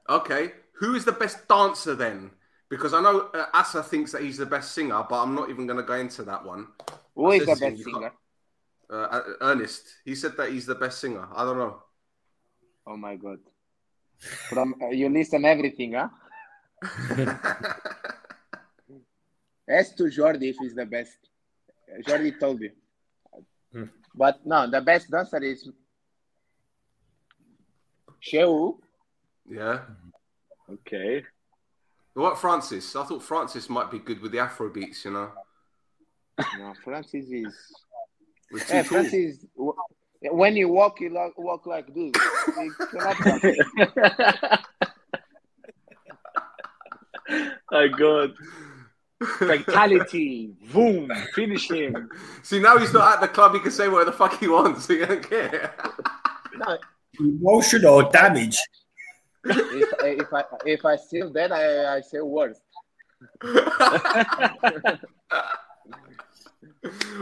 See. 0.09 0.15
Okay. 0.15 0.53
Who 0.79 0.95
is 0.95 1.05
the 1.05 1.13
best 1.13 1.49
dancer 1.49 1.95
then? 1.95 2.31
Because 2.69 2.93
I 2.93 3.01
know 3.01 3.31
uh, 3.33 3.47
Asa 3.55 3.83
thinks 3.83 4.13
that 4.13 4.23
he's 4.23 4.37
the 4.37 4.47
best 4.47 4.73
singer, 4.73 5.05
but 5.09 5.23
I'm 5.23 5.35
not 5.35 5.51
even 5.51 5.67
going 5.67 5.79
to 5.79 5.85
go 5.85 5.95
into 5.95 6.23
that 6.25 6.45
one. 6.45 6.67
Who 7.15 7.31
is 7.31 7.47
the 7.47 7.57
best 7.57 7.79
you 7.79 7.85
singer? 7.85 8.13
Uh, 8.91 8.95
uh, 8.95 9.23
Ernest, 9.41 9.83
he 10.05 10.15
said 10.15 10.37
that 10.37 10.51
he's 10.51 10.67
the 10.67 10.75
best 10.75 11.01
singer. 11.01 11.27
I 11.35 11.45
don't 11.45 11.59
know. 11.59 11.83
Oh 12.87 12.97
my 12.97 13.17
god! 13.17 13.39
From 14.49 14.75
uh, 14.81 14.91
you 14.91 15.09
listen 15.09 15.45
everything, 15.45 15.95
huh? 15.95 16.09
Ask 19.69 19.97
to 19.97 20.05
Jordi 20.05 20.51
if 20.51 20.57
he's 20.61 20.75
the 20.75 20.87
best. 20.87 21.19
Jordi 22.07 22.39
told 22.39 22.61
you. 22.61 22.71
Hmm. 23.73 23.85
But 24.15 24.47
no, 24.47 24.71
the 24.71 24.81
best 24.81 25.11
dancer 25.11 25.43
is 25.43 25.69
Sheu. 28.23 28.79
Yeah. 29.49 29.81
Okay. 30.73 31.25
What 32.15 32.39
Francis? 32.39 32.97
I 32.97 33.05
thought 33.05 33.23
Francis 33.23 33.69
might 33.69 33.91
be 33.91 33.99
good 33.99 34.21
with 34.23 34.33
the 34.33 34.39
Afro 34.39 34.69
beats, 34.71 35.05
you 35.05 35.11
know. 35.13 35.31
No, 36.59 36.75
Francis 36.85 37.27
is. 37.31 37.55
With 38.53 38.69
Yeah, 38.69 38.83
tools. 38.83 38.89
Francis. 38.89 39.45
When 40.23 40.57
you 40.57 40.69
walk, 40.69 41.01
you 41.01 41.11
lo- 41.11 41.33
walk 41.37 41.67
like 41.67 41.87
this. 41.95 42.13
You 42.59 42.75
cannot 42.91 43.17
walk. 47.29 47.63
my 47.71 47.89
god. 47.89 48.35
Fatality. 49.39 50.53
Boom. 50.73 51.11
Finish 51.35 51.71
him. 51.71 52.09
See, 52.43 52.61
now 52.61 52.77
he's 52.79 52.93
not 52.93 53.15
at 53.15 53.21
the 53.21 53.29
club. 53.29 53.55
He 53.55 53.61
can 53.61 53.71
say 53.71 53.89
whatever 53.89 54.11
the 54.11 54.17
fuck 54.17 54.39
he 54.39 54.47
wants. 54.49 54.87
He 54.87 54.99
don't 54.99 55.23
care. 55.29 55.75
No, 56.57 56.79
Emotional 57.19 58.11
damage. 58.11 58.59
If, 59.49 60.21
if 60.21 60.33
I 60.33 60.45
if 60.65 60.85
I 60.85 60.97
still 60.97 61.33
that, 61.33 61.53
I, 61.53 61.97
I 61.97 62.01
say 62.01 62.21
worse. 62.21 62.61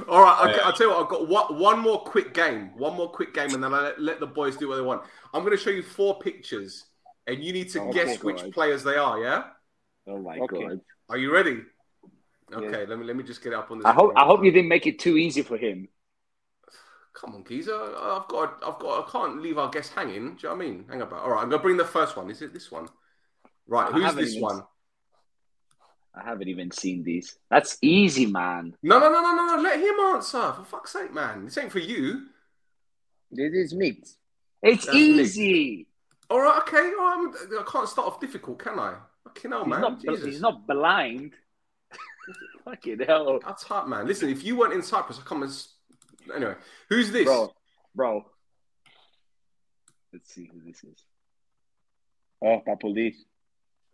All 0.08 0.22
right, 0.22 0.50
okay, 0.50 0.60
I'll 0.62 0.72
tell 0.72 0.88
you 0.88 0.92
what. 0.92 1.02
I've 1.04 1.08
got 1.08 1.28
one, 1.28 1.58
one 1.58 1.80
more 1.80 2.00
quick 2.02 2.34
game. 2.34 2.70
One 2.76 2.96
more 2.96 3.08
quick 3.08 3.32
game, 3.32 3.54
and 3.54 3.62
then 3.62 3.72
I 3.72 3.80
let, 3.82 4.00
let 4.00 4.20
the 4.20 4.26
boys 4.26 4.56
do 4.56 4.68
what 4.68 4.76
they 4.76 4.82
want. 4.82 5.02
I'm 5.32 5.42
going 5.42 5.56
to 5.56 5.62
show 5.62 5.70
you 5.70 5.82
four 5.82 6.18
pictures, 6.18 6.84
and 7.26 7.42
you 7.42 7.52
need 7.52 7.70
to 7.70 7.80
oh 7.80 7.88
Okay, 7.88 8.04
guess 8.04 8.22
which 8.22 8.36
guys. 8.36 8.50
players 8.52 8.84
they 8.84 8.96
are. 8.96 9.18
Yeah, 9.22 9.44
Oh 10.06 10.18
my 10.18 10.38
Okay. 10.38 10.64
god. 10.64 10.80
are 11.08 11.16
you 11.18 11.32
ready? 11.32 11.62
Yes. 12.50 12.62
Okay, 12.62 12.86
let 12.86 12.98
me 12.98 13.04
let 13.04 13.16
me 13.16 13.22
just 13.24 13.42
get 13.42 13.54
up 13.54 13.70
on 13.70 13.78
this. 13.78 13.86
I 13.86 13.92
hope 13.92 14.12
I 14.16 14.24
hope 14.24 14.44
you 14.44 14.50
didn't 14.50 14.68
make 14.68 14.86
it 14.86 14.98
too 14.98 15.16
easy 15.16 15.42
for 15.42 15.56
him. 15.56 15.88
Come 17.14 17.34
on, 17.36 17.44
geezer. 17.44 17.74
Uh, 17.74 18.18
I've 18.20 18.28
got, 18.28 18.54
I've 18.66 18.78
got, 18.78 19.06
I 19.06 19.10
can't 19.10 19.40
leave 19.40 19.56
our 19.58 19.70
guests 19.70 19.92
hanging. 19.94 20.14
Do 20.14 20.18
you 20.42 20.48
know 20.48 20.54
what 20.56 20.64
I 20.64 20.68
mean? 20.68 20.84
Hang 20.88 21.02
about. 21.02 21.22
All 21.22 21.30
right, 21.30 21.42
I'm 21.42 21.48
gonna 21.50 21.62
bring 21.62 21.76
the 21.76 21.84
first 21.84 22.16
one. 22.16 22.28
Is 22.30 22.42
it 22.42 22.52
this 22.52 22.70
one? 22.72 22.88
Right. 23.66 23.92
Who's 23.92 24.14
this 24.14 24.30
even- 24.32 24.42
one? 24.42 24.62
I 26.16 26.22
haven't 26.22 26.46
even 26.48 26.70
seen 26.70 27.02
these. 27.02 27.36
That's 27.50 27.76
easy, 27.82 28.26
man. 28.26 28.76
No, 28.84 29.00
no, 29.00 29.10
no, 29.10 29.20
no, 29.20 29.34
no, 29.34 29.56
no. 29.56 29.62
Let 29.62 29.80
him 29.80 29.98
answer. 30.14 30.52
For 30.52 30.64
fuck's 30.64 30.92
sake, 30.92 31.12
man. 31.12 31.44
This 31.44 31.58
ain't 31.58 31.72
for 31.72 31.80
you. 31.80 32.26
This 33.32 33.52
is 33.52 33.74
mix. 33.74 34.16
It's 34.62 34.86
That's 34.86 34.96
easy. 34.96 35.88
All 36.30 36.40
right. 36.40 36.58
Okay. 36.62 36.76
All 36.76 36.82
right, 36.82 37.16
I'm- 37.18 37.58
I 37.58 37.62
can't 37.70 37.88
start 37.88 38.06
off 38.08 38.20
difficult, 38.20 38.58
can 38.60 38.78
I? 38.78 38.94
Fucking 39.24 39.50
hell, 39.50 39.64
He's 39.64 39.70
man. 39.70 39.80
not. 39.80 40.00
Jesus. 40.00 40.24
He's 40.24 40.40
not 40.40 40.66
blind. 40.68 41.32
Fucking 42.64 43.00
hell, 43.00 43.40
That's 43.44 43.64
hard, 43.64 43.88
man. 43.88 44.06
Listen, 44.06 44.28
if 44.28 44.44
you 44.44 44.56
weren't 44.56 44.72
in 44.72 44.82
Cyprus, 44.82 45.18
I 45.18 45.22
come 45.22 45.42
as. 45.42 45.73
Anyway, 46.34 46.54
who's 46.88 47.10
this? 47.10 47.24
bro, 47.24 47.52
bro. 47.94 48.24
Let's 50.12 50.32
see 50.32 50.48
who 50.52 50.60
this 50.64 50.84
is. 50.84 50.96
Oh, 52.42 52.62
Papoulis. 52.66 53.14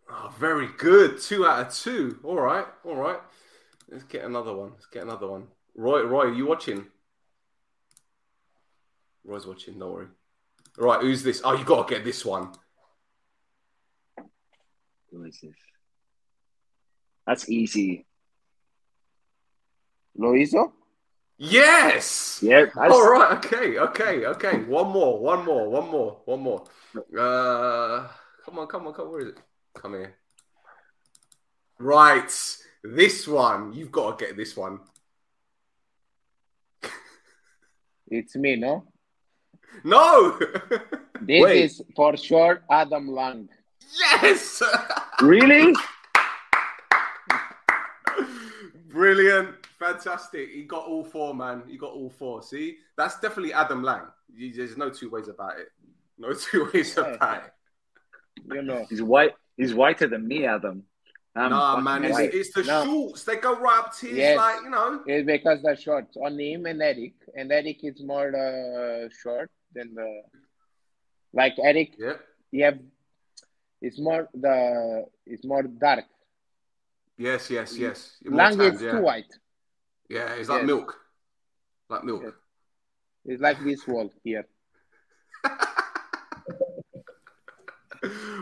Oh, 0.09 0.33
very 0.39 0.67
good. 0.77 1.19
Two 1.19 1.45
out 1.45 1.67
of 1.67 1.73
two. 1.73 2.19
All 2.23 2.39
right. 2.39 2.65
All 2.83 2.95
right. 2.95 3.19
Let's 3.89 4.03
get 4.03 4.23
another 4.23 4.53
one. 4.53 4.71
Let's 4.71 4.85
get 4.87 5.03
another 5.03 5.27
one. 5.27 5.47
Roy, 5.75 6.03
Roy, 6.03 6.25
are 6.25 6.33
you 6.33 6.45
watching? 6.45 6.85
Roy's 9.23 9.47
watching. 9.47 9.79
Don't 9.79 9.93
worry. 9.93 10.07
All 10.79 10.85
right. 10.85 11.01
Who's 11.01 11.23
this? 11.23 11.41
Oh, 11.43 11.53
you 11.53 11.63
got 11.63 11.87
to 11.87 11.95
get 11.95 12.03
this 12.03 12.25
one. 12.25 12.51
Who 15.11 15.23
is 15.23 15.39
this? 15.41 15.55
That's 17.25 17.49
easy. 17.49 18.05
Loizou? 20.17 20.71
Yes. 21.43 22.37
Yeah, 22.43 22.65
that's, 22.65 22.93
All 22.93 23.11
right. 23.11 23.35
Okay. 23.43 23.79
Okay. 23.79 24.27
Okay. 24.27 24.57
One 24.59 24.91
more. 24.91 25.19
One 25.19 25.43
more. 25.43 25.67
One 25.69 25.89
more. 25.89 26.17
One 26.25 26.39
more. 26.39 26.63
Uh, 26.95 28.07
come 28.45 28.59
on. 28.59 28.67
Come 28.67 28.85
on. 28.85 28.93
Come. 28.93 29.09
Where 29.09 29.21
is 29.21 29.29
it? 29.29 29.39
Come 29.73 29.93
here. 29.93 30.13
Right. 31.79 32.31
This 32.83 33.27
one. 33.27 33.73
You've 33.73 33.91
got 33.91 34.19
to 34.19 34.25
get 34.25 34.37
this 34.37 34.55
one. 34.55 34.81
It's 38.07 38.35
me, 38.35 38.57
no? 38.57 38.85
No. 39.83 40.37
This 41.21 41.43
Wait. 41.43 41.63
is 41.65 41.81
for 41.95 42.17
sure 42.17 42.61
Adam 42.69 43.07
Lang. 43.07 43.47
yes. 44.21 44.61
really? 45.21 45.73
Brilliant. 48.91 49.60
Fantastic. 49.81 50.49
He 50.51 50.61
got 50.63 50.85
all 50.85 51.03
four, 51.03 51.33
man. 51.33 51.63
He 51.67 51.75
got 51.75 51.91
all 51.93 52.11
four. 52.11 52.43
See, 52.43 52.77
that's 52.95 53.19
definitely 53.19 53.51
Adam 53.53 53.81
Lang. 53.81 54.03
You- 54.31 54.53
There's 54.53 54.77
no 54.77 54.91
two 54.91 55.09
ways 55.09 55.27
about 55.27 55.57
it. 55.59 55.69
No 56.19 56.33
two 56.45 56.69
ways 56.71 56.93
Yeah. 56.95 57.15
about 57.15 57.43
it. 57.45 57.53
You 58.53 58.61
know. 58.61 58.85
He's 58.89 59.01
white. 59.01 59.33
He's 59.57 59.73
whiter 59.73 60.07
than 60.07 60.27
me, 60.27 60.45
Adam. 60.45 60.83
I'm 61.35 61.49
nah, 61.49 61.79
man. 61.79 62.03
It's, 62.03 62.19
it's 62.19 62.53
the 62.53 62.63
No. 62.63 62.85
shorts. 62.85 63.23
They 63.23 63.37
go 63.37 63.57
right 63.59 63.79
up 63.79 63.95
to 63.97 64.05
his, 64.05 64.17
Yes. 64.17 64.37
like, 64.37 64.61
you 64.63 64.69
know. 64.69 65.01
It's 65.07 65.25
because 65.25 65.61
the 65.63 65.75
shorts 65.75 66.15
on 66.17 66.37
him 66.39 66.65
and 66.67 66.81
Eric, 66.81 67.13
and 67.35 67.51
Eric 67.51 67.83
is 67.83 68.03
more 68.03 68.29
uh, 68.35 69.07
short 69.21 69.49
than 69.73 69.95
the 69.95 70.21
like 71.33 71.53
Eric. 71.63 71.93
Yeah. 71.97 72.17
You 72.51 72.65
have 72.65 72.79
it's 73.81 73.97
more 73.99 74.29
the 74.33 75.05
it's 75.25 75.45
more 75.45 75.63
dark. 75.63 76.05
Yes, 77.17 77.49
yes, 77.49 77.77
yes. 77.77 78.17
Lang 78.25 78.59
is 78.59 78.81
yeah. 78.81 78.91
too 78.91 79.01
white. 79.01 79.31
Yeah, 80.11 80.33
it's 80.33 80.49
like 80.49 80.59
Yes. 80.59 80.67
milk. 80.67 80.99
Like 81.89 82.03
milk. 82.03 82.21
Yes. 82.25 82.33
It's 83.25 83.41
like 83.41 83.63
this 83.63 83.87
wall 83.87 84.11
here. 84.23 84.45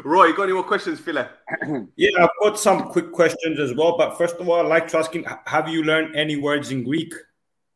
Roy, 0.04 0.28
you 0.28 0.36
got 0.36 0.44
any 0.44 0.54
more 0.54 0.64
questions, 0.64 1.00
Philip? 1.00 1.30
Yeah, 1.96 2.10
I've 2.20 2.30
got 2.42 2.58
some 2.58 2.90
quick 2.90 3.12
questions 3.12 3.60
as 3.60 3.76
well. 3.76 3.98
But 3.98 4.18
first 4.18 4.38
of 4.38 4.50
all, 4.50 4.60
I'd 4.62 4.68
like 4.68 4.88
to 4.90 4.98
ask 4.98 5.14
you: 5.14 5.24
Have 5.46 5.70
you 5.70 5.84
learned 5.84 6.16
any 6.16 6.38
words 6.38 6.72
in 6.72 6.84
Greek? 6.84 7.14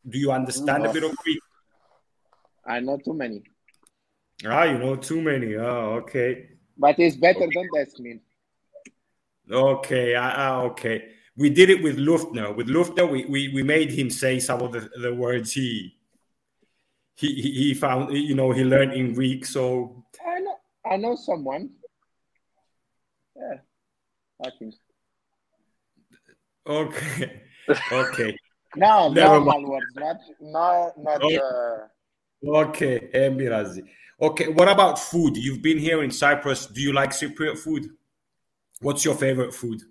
Do 0.09 0.17
you 0.17 0.31
understand 0.31 0.85
a 0.85 0.93
bit 0.93 1.03
of 1.03 1.15
Greek? 1.17 1.39
I 2.65 2.79
know 2.79 2.97
too 2.97 3.13
many, 3.13 3.43
Ah, 4.45 4.63
you 4.63 4.77
know 4.79 4.95
too 4.95 5.21
many. 5.21 5.55
Oh, 5.55 5.99
okay, 6.01 6.49
but 6.77 6.97
it's 6.99 7.17
better 7.17 7.41
than 7.53 7.67
Desmin. 7.75 8.19
okay, 9.51 10.15
ah, 10.15 10.33
ah, 10.35 10.61
okay. 10.61 11.09
We 11.36 11.49
did 11.49 11.69
it 11.69 11.81
with 11.81 11.97
Luftner. 11.97 12.55
With 12.55 12.67
Luftner, 12.67 13.09
we, 13.09 13.25
we, 13.25 13.49
we 13.53 13.63
made 13.63 13.91
him 13.91 14.09
say 14.09 14.39
some 14.39 14.61
of 14.61 14.71
the, 14.71 14.89
the 15.01 15.13
words 15.13 15.51
he 15.51 15.95
he 17.15 17.34
he 17.41 17.73
found. 17.73 18.15
You 18.15 18.36
know, 18.36 18.51
he 18.51 18.63
learned 18.63 18.93
in 18.93 19.13
Greek. 19.13 19.45
So 19.45 20.03
I 20.25 20.39
know 20.39 20.55
I 20.91 20.97
know 20.97 21.15
someone. 21.15 21.71
Yeah, 23.36 23.57
I 24.45 24.49
think. 24.59 24.75
okay, 26.67 27.41
okay. 27.91 28.38
No, 28.75 29.09
Never 29.13 29.36
normal 29.39 29.69
words, 29.71 29.86
not 29.95 30.17
no 30.39 30.93
not 30.97 31.21
Oh. 31.23 31.38
uh, 31.38 31.88
Okay, 32.45 33.09
Emirazi. 33.13 33.84
Okay, 34.21 34.49
what 34.49 34.67
about 34.67 34.99
food? 34.99 35.38
You've 35.38 35.61
been 35.61 35.77
here 35.77 36.03
in 36.03 36.11
Cyprus. 36.11 36.65
Do 36.67 36.81
you 36.81 36.91
like 36.91 37.11
Cypriot 37.11 37.57
food? 37.57 37.88
What's 38.81 39.05
your 39.05 39.15
favorite 39.15 39.53
food? 39.53 39.81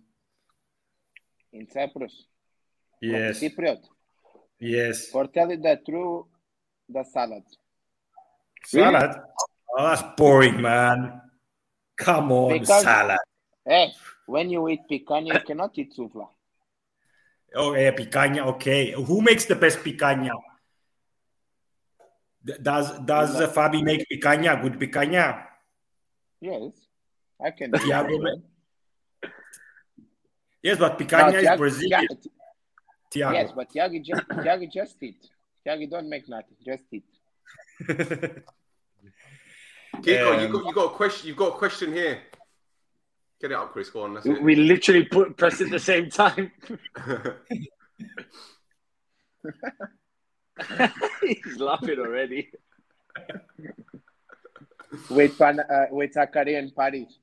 In 1.53 1.69
Cyprus. 1.71 2.25
Yes, 3.01 3.41
Cypriot. 3.41 3.81
yes. 4.59 5.09
For 5.09 5.27
tell 5.27 5.51
you 5.51 5.57
the 5.57 5.81
truth, 5.85 6.27
the 6.89 7.05
salad. 7.05 7.43
Salad? 8.65 9.21
Oh, 9.77 9.89
that's 9.89 10.03
boring, 10.17 10.61
man. 10.61 11.21
Come 11.97 12.33
on, 12.33 12.59
Because- 12.61 12.83
salad. 12.83 13.19
Hey, 13.65 13.93
when 14.27 14.51
you 14.51 14.69
eat 14.69 14.81
picanha, 14.91 15.35
you 15.35 15.41
cannot 15.41 15.77
eat 15.79 15.93
soufla. 15.97 16.29
Oh, 17.55 17.75
yeah, 17.75 17.91
picanha. 17.93 18.47
Okay, 18.55 18.93
who 18.93 19.21
makes 19.21 19.45
the 19.45 19.55
best 19.55 19.79
picanha? 19.81 20.31
Does 22.45 22.99
does 23.05 23.41
uh, 23.41 23.49
Fabi 23.53 23.85
make 23.85 24.05
picanha? 24.11 24.61
Good 24.61 24.75
picanha. 24.81 25.47
Yes, 26.41 26.73
I 27.41 27.51
can. 27.53 27.71
Ma- 27.71 28.35
Yes, 30.63 30.79
but 30.79 30.99
No, 30.99 31.07
picanha 31.07 31.35
is 31.35 31.43
Tiago- 31.43 31.57
Brazilian. 31.59 32.01
Tiago- 32.09 32.21
Tiago. 33.11 33.33
Yes, 33.39 33.53
but 33.55 33.71
Tiago 33.71 33.99
just, 33.99 34.23
Tiago 34.43 34.67
just 34.73 35.03
eat. 35.03 35.29
Tiago 35.65 35.87
don't 35.87 36.09
make 36.09 36.29
nothing, 36.29 36.57
just 36.65 36.85
eat. 36.93 37.05
Kiko, 39.97 40.41
you 40.41 40.47
Um, 40.47 40.53
got 40.53 40.65
you 40.67 40.73
got 40.73 40.87
a 40.87 40.95
question. 40.97 41.29
You've 41.29 41.37
got 41.37 41.49
a 41.55 41.59
question 41.59 41.93
here. 41.93 42.23
Get 43.41 43.51
it 43.51 43.55
up, 43.55 43.73
Chris. 43.73 43.91
Go 43.91 44.03
on. 44.05 44.15
That's 44.15 44.25
it. 44.27 44.41
We 44.43 44.55
literally 44.55 45.05
put 45.05 45.37
press 45.37 45.61
at 45.61 45.69
the 45.71 45.79
same 45.79 46.09
time. 46.11 46.51
He's 51.23 51.59
laughing 51.59 51.99
already. 51.99 52.51
With 55.11 55.37
Pan, 55.39 55.61
uh, 55.61 55.87
with 55.91 56.13
Zachary 56.13 56.55
and 56.57 56.75
Paris. 56.75 57.19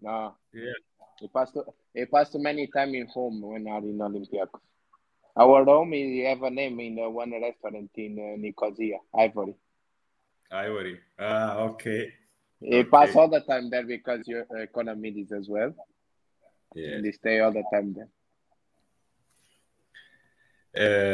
No. 0.00 0.34
Yeah. 0.52 0.72
He 1.20 1.28
passed. 1.28 1.56
He 1.94 2.04
passed 2.06 2.34
many 2.38 2.66
time 2.68 2.94
in 2.94 3.06
home 3.08 3.40
when 3.42 3.66
are 3.68 3.78
in 3.78 3.98
Olympiacos. 3.98 4.60
Our 5.36 5.64
home 5.64 5.94
is 5.94 6.26
have 6.26 6.42
a 6.42 6.50
name 6.50 6.80
in 6.80 6.98
uh, 6.98 7.08
one 7.08 7.32
restaurant 7.32 7.90
in 7.96 8.18
uh, 8.18 8.36
Nicosia, 8.40 8.98
Ivory. 9.16 9.54
Ivory. 10.50 10.98
Ah, 11.18 11.58
okay. 11.60 12.12
He 12.60 12.78
Okay. 12.80 12.88
pass 12.90 13.14
all 13.14 13.28
the 13.28 13.40
time 13.40 13.70
there 13.70 13.84
because 13.86 14.26
your 14.26 14.44
economy 14.56 15.10
is 15.10 15.32
as 15.32 15.48
well, 15.48 15.74
Yeah. 16.74 16.96
and 16.96 17.04
he 17.06 17.12
stay 17.12 17.40
all 17.40 17.52
the 17.52 17.64
time 17.72 17.94
there. 17.94 18.08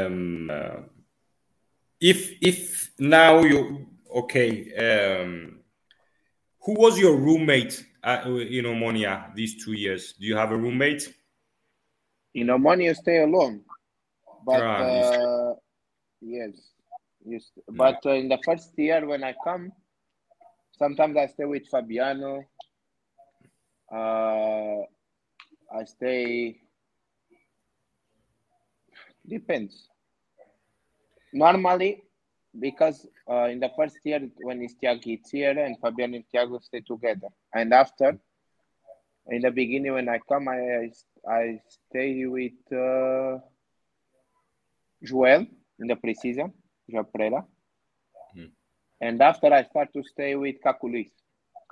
um, 0.07 0.51
uh, 0.51 0.81
if 2.01 2.33
if 2.43 2.91
now 2.99 3.43
you 3.45 3.87
okay 4.15 4.51
um, 4.77 5.61
who 6.61 6.75
was 6.75 6.99
your 6.99 7.17
roommate 7.17 7.87
at, 8.05 8.27
in 8.27 8.65
Omonia 8.65 9.35
these 9.35 9.65
two 9.65 9.73
years 9.73 10.15
do 10.19 10.27
you 10.27 10.37
have 10.37 10.53
a 10.53 10.57
roommate 10.57 11.15
In 12.35 12.49
you 12.49 12.95
stay 12.95 13.23
alone, 13.23 13.65
but 14.45 14.61
Ah, 14.61 14.83
uh, 14.83 15.55
yes, 16.21 16.73
you 17.25 17.39
st- 17.39 17.65
but 17.71 18.05
uh, 18.05 18.11
in 18.11 18.29
the 18.29 18.39
first 18.45 18.77
year 18.77 19.07
when 19.07 19.23
I 19.23 19.35
come, 19.45 19.71
sometimes 20.77 21.17
I 21.17 21.27
stay 21.29 21.45
with 21.45 21.69
Fabiano. 21.69 22.43
Uh, 23.91 24.83
I 25.73 25.85
stay. 25.87 26.61
Depends. 29.27 29.89
Normally, 31.33 32.03
because 32.59 33.07
uh, 33.31 33.45
in 33.45 33.61
the 33.61 33.71
first 33.77 33.99
year 34.05 34.21
when 34.43 34.63
it's 34.63 34.75
Tiago 34.75 35.01
it's 35.07 35.31
here 35.31 35.59
and 35.59 35.79
Fabiano 35.81 36.17
and 36.17 36.25
Tiago 36.31 36.59
stay 36.61 36.81
together, 36.81 37.29
and 37.55 37.73
after 37.73 38.19
in 39.29 39.41
the 39.43 39.51
beginning 39.51 39.93
when 39.95 40.09
I 40.09 40.19
come, 40.29 40.49
I 40.49 40.59
I, 40.59 40.91
I 41.29 41.61
stay 41.69 42.25
with 42.27 42.53
uh, 42.73 43.39
Joel 45.03 45.47
in 45.79 45.87
the 45.89 45.97
preseason, 45.97 46.53
Joel 46.91 47.05
Pereira, 47.05 47.45
Hmm. 48.35 48.47
and 49.01 49.21
after 49.23 49.53
I 49.53 49.65
start 49.65 49.93
to 49.95 50.03
stay 50.05 50.35
with 50.35 50.57
Kakoullis, 50.65 51.11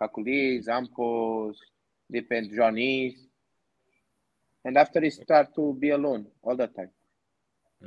Kakoullis, 0.01 0.67
Ampos, 0.69 1.57
depends 2.11 2.55
Johnny's, 2.55 3.27
and 4.65 4.77
after 4.77 5.01
he 5.01 5.11
start 5.11 5.55
to 5.55 5.75
be 5.75 5.91
alone 5.91 6.27
all 6.43 6.57
the 6.57 6.67
time. 6.69 6.91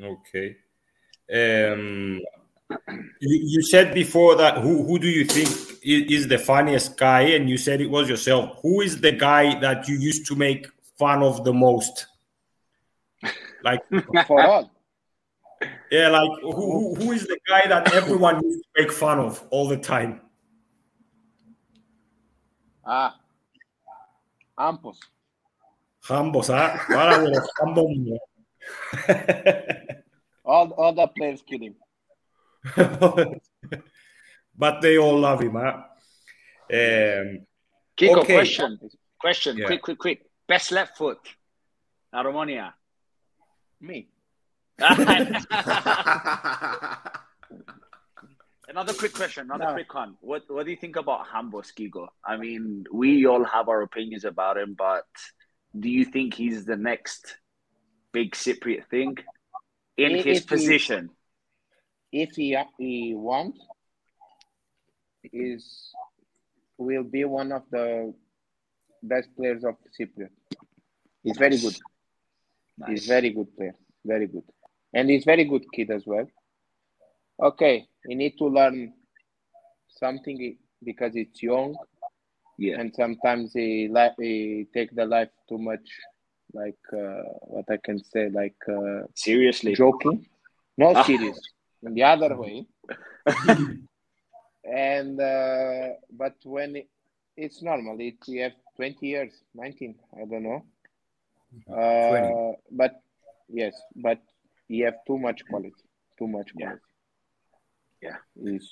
okay. 0.01 0.57
Um, 1.33 2.21
you, 2.70 3.39
you 3.43 3.61
said 3.61 3.93
before 3.93 4.36
that 4.36 4.57
who, 4.59 4.84
who 4.84 4.99
do 4.99 5.07
you 5.07 5.26
think 5.26 5.47
is, 5.84 6.22
is 6.22 6.28
the 6.28 6.38
funniest 6.38 6.97
guy 6.97 7.22
and 7.22 7.49
you 7.49 7.57
said 7.57 7.80
it 7.82 7.89
was 7.89 8.09
yourself 8.09 8.59
who 8.61 8.82
is 8.82 8.99
the 9.01 9.11
guy 9.11 9.59
that 9.59 9.88
you 9.88 9.97
used 9.97 10.26
to 10.26 10.36
make 10.36 10.68
fun 10.97 11.22
of 11.22 11.43
the 11.43 11.53
most 11.53 12.07
like 13.63 13.82
For 14.28 14.41
all, 14.41 14.72
Yeah, 15.91 16.09
like 16.09 16.30
who, 16.41 16.51
who, 16.51 16.95
who 16.95 17.11
is 17.11 17.26
the 17.28 17.39
guy 17.47 17.68
that 17.68 17.93
everyone 17.93 18.43
used 18.43 18.63
to 18.63 18.82
make 18.82 18.91
fun 18.91 19.20
of 19.20 19.43
all 19.49 19.68
the 19.68 19.78
time? 19.78 20.22
ah, 22.86 23.20
Ampos. 24.57 24.97
Hambos, 26.07 26.47
huh? 26.47 26.78
Para 26.88 27.26
a 27.26 27.41
humble. 27.59 28.20
All, 30.45 30.72
all 30.72 30.93
the 30.93 31.07
players 31.07 31.41
kill 31.41 31.59
him. 31.61 31.76
but 34.57 34.82
they 34.82 34.97
all 34.97 35.20
love 35.20 35.41
him, 35.41 35.53
huh? 35.53 35.84
Um, 36.72 37.45
Kiko, 37.97 38.18
Okay. 38.22 38.34
question. 38.34 38.80
Question. 39.20 39.57
Yeah. 39.57 39.68
Quick, 39.68 39.82
quick, 39.82 39.97
quick. 39.99 40.22
Best 40.47 40.72
left 40.72 40.97
foot. 40.97 41.20
Aromonia. 42.13 42.74
Me. 43.82 44.07
Another 48.68 48.93
quick 48.93 49.13
question, 49.13 49.43
another 49.45 49.66
No. 49.66 49.74
quick 49.74 49.93
one. 49.93 50.18
What 50.22 50.43
what 50.49 50.66
do 50.66 50.72
you 50.72 50.78
think 50.78 50.95
about 50.95 51.28
Hambos 51.28 51.72
Kyriakou? 51.78 52.07
I 52.26 52.36
mean, 52.38 52.86
we 52.91 53.26
all 53.28 53.43
have 53.43 53.70
our 53.70 53.82
opinions 53.84 54.26
about 54.26 54.57
him, 54.57 54.74
but 54.78 55.05
do 55.80 55.88
you 55.88 56.03
think 56.03 56.34
he's 56.34 56.66
the 56.66 56.76
next 56.76 57.38
big 58.11 58.32
Cypriot 58.34 58.88
thing 58.88 59.18
in 59.97 60.11
If 60.16 60.26
his 60.26 60.39
he- 60.39 60.45
position? 60.47 61.09
If 62.24 62.32
he 62.36 62.47
he 62.78 63.13
wants, 63.13 63.59
is 65.34 65.63
will 66.78 67.03
be 67.03 67.24
one 67.26 67.51
of 67.51 67.63
the 67.72 68.13
best 69.03 69.30
players 69.38 69.63
of 69.63 69.76
Cypriot. 69.99 70.30
He's 71.24 71.38
very 71.38 71.57
good. 71.57 71.76
He's 72.88 73.05
very 73.07 73.30
good 73.32 73.49
player, 73.57 73.76
very 74.05 74.28
good, 74.28 74.43
and 74.93 75.09
he's 75.09 75.26
very 75.26 75.45
good 75.45 75.66
kid 75.74 75.89
as 75.91 76.03
well. 76.05 76.28
Okay, 77.49 77.88
he 78.07 78.16
need 78.16 78.38
to 78.38 78.45
learn 78.47 78.93
something 79.99 80.57
because 80.84 81.13
it's 81.16 81.41
young, 81.43 81.76
Yeah. 82.57 82.80
and 82.80 82.93
sometimes 82.95 83.53
he 83.53 83.70
he 84.20 84.68
take 84.74 84.91
the 84.95 85.05
life 85.05 85.32
too 85.49 85.57
much, 85.57 85.88
like 86.53 86.84
uh, 86.93 87.24
what 87.53 87.66
I 87.76 87.78
can 87.88 87.99
say, 88.11 88.30
like 88.30 88.61
uh, 88.70 89.01
Seriously. 89.16 89.74
joking, 89.76 90.18
no 90.78 90.88
Ah. 90.95 91.03
serious, 91.03 91.39
in 91.86 91.93
the 91.93 92.03
other 92.03 92.36
way. 92.36 92.65
and 94.63 95.19
uh, 95.19 95.89
but 96.11 96.36
when 96.43 96.75
it, 96.75 96.89
it's 97.38 97.61
normal, 97.61 97.97
it 97.99 98.15
you 98.27 98.41
have 98.43 98.53
twenty 98.75 99.07
years, 99.07 99.33
nineteen, 99.53 99.95
I 100.13 100.25
don't 100.25 100.43
know. 100.43 100.65
Uh, 101.71 102.53
but 102.71 103.01
yes, 103.49 103.73
but 103.95 104.19
you 104.67 104.86
have 104.86 104.95
too 105.07 105.17
much 105.17 105.45
quality, 105.47 105.73
too 106.17 106.27
much 106.27 106.53
quality. 106.55 106.81
Yeah. 108.01 108.17
Is 108.43 108.69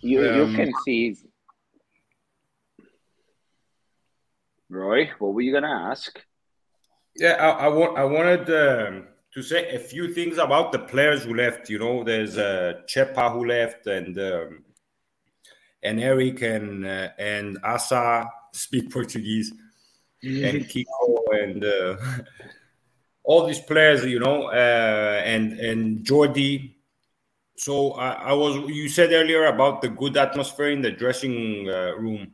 you 0.00 0.22
you 0.22 0.44
Um, 0.44 0.54
can 0.54 0.72
see 0.84 1.08
he's 1.08 1.24
Roy, 4.70 5.10
what 5.18 5.34
were 5.34 5.40
you 5.40 5.52
gonna 5.52 5.90
ask? 5.90 6.20
Yeah, 7.16 7.34
I, 7.34 7.66
I 7.66 7.68
want 7.68 7.98
I 7.98 8.04
wanted 8.04 8.50
um, 8.50 9.08
to 9.34 9.42
say 9.42 9.74
a 9.74 9.78
few 9.78 10.14
things 10.14 10.38
about 10.38 10.70
the 10.70 10.78
players 10.78 11.24
who 11.24 11.34
left. 11.34 11.68
You 11.68 11.80
know, 11.80 12.04
there's 12.04 12.38
uh, 12.38 12.74
Chepa 12.86 13.32
who 13.32 13.44
left, 13.46 13.86
and 13.86 14.16
um, 14.18 14.64
and 15.82 16.00
Eric 16.00 16.42
and 16.42 16.86
uh, 16.86 17.08
and 17.18 17.58
Asa 17.64 18.30
speak 18.52 18.90
Portuguese, 18.92 19.52
and 20.22 20.64
Kiko 20.64 21.18
and 21.32 21.64
uh, 21.64 21.96
all 23.24 23.46
these 23.46 23.60
players. 23.60 24.04
You 24.04 24.20
know, 24.20 24.44
uh, 24.44 25.22
and 25.24 25.58
and 25.58 25.98
Jordi. 26.04 26.74
So 27.56 27.92
I, 27.92 28.12
I 28.12 28.32
was. 28.32 28.70
You 28.70 28.88
said 28.88 29.12
earlier 29.12 29.46
about 29.46 29.82
the 29.82 29.88
good 29.88 30.16
atmosphere 30.16 30.70
in 30.70 30.82
the 30.82 30.92
dressing 30.92 31.68
uh, 31.68 31.92
room. 31.96 32.32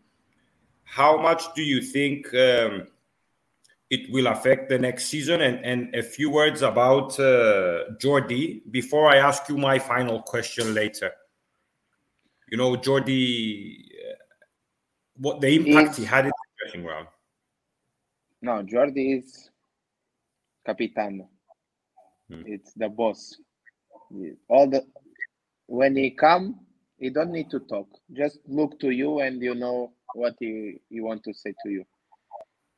How 0.85 1.17
much 1.17 1.55
do 1.55 1.63
you 1.63 1.81
think? 1.81 2.35
Um, 2.35 2.89
it 3.91 4.11
will 4.13 4.29
affect 4.29 4.69
the 4.69 4.79
next 4.79 5.07
season. 5.07 5.43
And, 5.43 5.65
and 5.65 5.95
a 5.95 6.03
few 6.03 6.31
words 6.31 6.63
about 6.63 7.19
uh, 7.19 7.91
Jordi 7.99 8.63
before 8.71 9.11
I 9.11 9.17
ask 9.17 9.49
you 9.49 9.59
my 9.59 9.79
final 9.79 10.23
question 10.23 10.73
later. 10.75 11.11
You 12.51 12.59
know, 12.59 12.77
Jordi, 12.77 13.85
uh, 13.85 14.15
what 15.17 15.41
the 15.41 15.49
impact 15.49 15.97
he 15.97 16.05
had 16.05 16.25
in 16.25 16.31
the 16.31 16.65
dressing 16.65 16.85
round. 16.85 17.09
no 18.43 18.63
Jordi 18.63 19.19
is 19.19 19.51
capitano. 20.65 21.29
Hmm. 22.29 22.43
It's 22.47 22.73
the 22.75 22.89
boss. 22.89 23.37
All 24.49 24.69
the 24.69 24.85
when 25.67 25.97
he 25.97 26.11
come, 26.11 26.61
he 26.99 27.11
don't 27.11 27.31
need 27.31 27.51
to 27.51 27.61
talk. 27.61 27.89
Just 28.13 28.39
look 28.47 28.79
to 28.81 28.91
you 28.91 29.21
and 29.21 29.41
you 29.41 29.55
know 29.55 29.93
what 30.15 30.35
he, 30.41 30.81
he 30.89 31.01
want 31.01 31.23
to 31.25 31.33
say 31.33 31.55
to 31.63 31.71
you. 31.71 31.85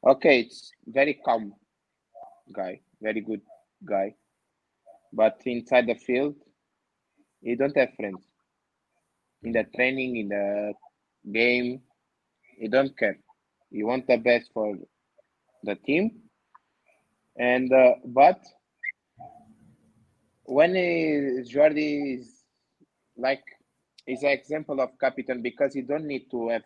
Okay, 0.05 0.40
it's 0.40 0.72
very 0.86 1.14
calm 1.14 1.55
guy, 2.53 2.80
very 3.00 3.20
good 3.20 3.40
guy. 3.84 4.14
But 5.12 5.40
inside 5.44 5.86
the 5.86 5.94
field, 5.94 6.34
he 7.40 7.55
don't 7.55 7.76
have 7.76 7.94
friends. 7.94 8.26
In 9.44 9.53
the 9.53 9.64
training, 9.76 10.16
in 10.16 10.28
the 10.28 10.74
game, 11.32 11.82
he 12.59 12.68
don't 12.68 12.96
care. 12.98 13.18
He 13.70 13.84
want 13.84 14.07
the 14.09 14.16
best 14.16 14.50
for 14.53 14.76
the 15.62 15.76
team. 15.76 16.22
And 17.38 17.72
uh, 17.72 17.94
but 18.05 18.40
when 20.44 20.74
he, 20.74 21.42
Jordi 21.48 22.18
is 22.18 22.42
like 23.16 23.44
is 24.07 24.22
an 24.22 24.30
example 24.30 24.80
of 24.80 24.90
captain 25.00 25.42
because 25.42 25.74
he 25.74 25.82
don't 25.82 26.07
need 26.07 26.28
to 26.32 26.48
have 26.48 26.64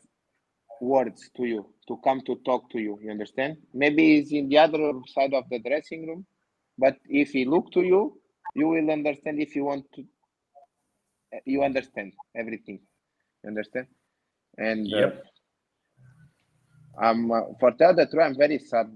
words 0.81 1.31
to 1.37 1.45
you 1.45 1.67
to 1.89 1.97
come 2.05 2.21
to 2.27 2.37
talk 2.45 2.71
to 2.71 2.79
you. 2.79 2.99
You 3.03 3.11
understand? 3.11 3.57
Maybe 3.75 4.17
he's 4.17 4.33
in 4.33 4.49
the 4.49 4.59
other 4.59 4.93
side 5.07 5.35
of 5.35 5.45
the 5.51 5.59
dressing 5.61 6.07
room, 6.07 6.27
but 6.79 6.97
if 7.09 7.31
he 7.31 7.45
look 7.45 7.71
to 7.73 7.83
you, 7.83 8.21
you 8.55 8.69
will 8.69 8.91
understand. 8.91 9.41
If 9.41 9.55
you 9.57 9.65
want 9.65 9.87
to, 9.95 10.05
you 11.45 11.63
understand 11.63 12.13
everything. 12.37 12.81
You 13.43 13.51
understand? 13.51 13.87
And 14.59 14.95
uh, 14.95 15.11
Yep. 15.11 15.25
I'm 16.99 17.31
uh, 17.31 17.41
for 17.61 17.73
tell 17.73 17.95
the 17.95 18.07
truth, 18.07 18.23
I'm 18.25 18.37
very 18.37 18.59
sad 18.59 18.87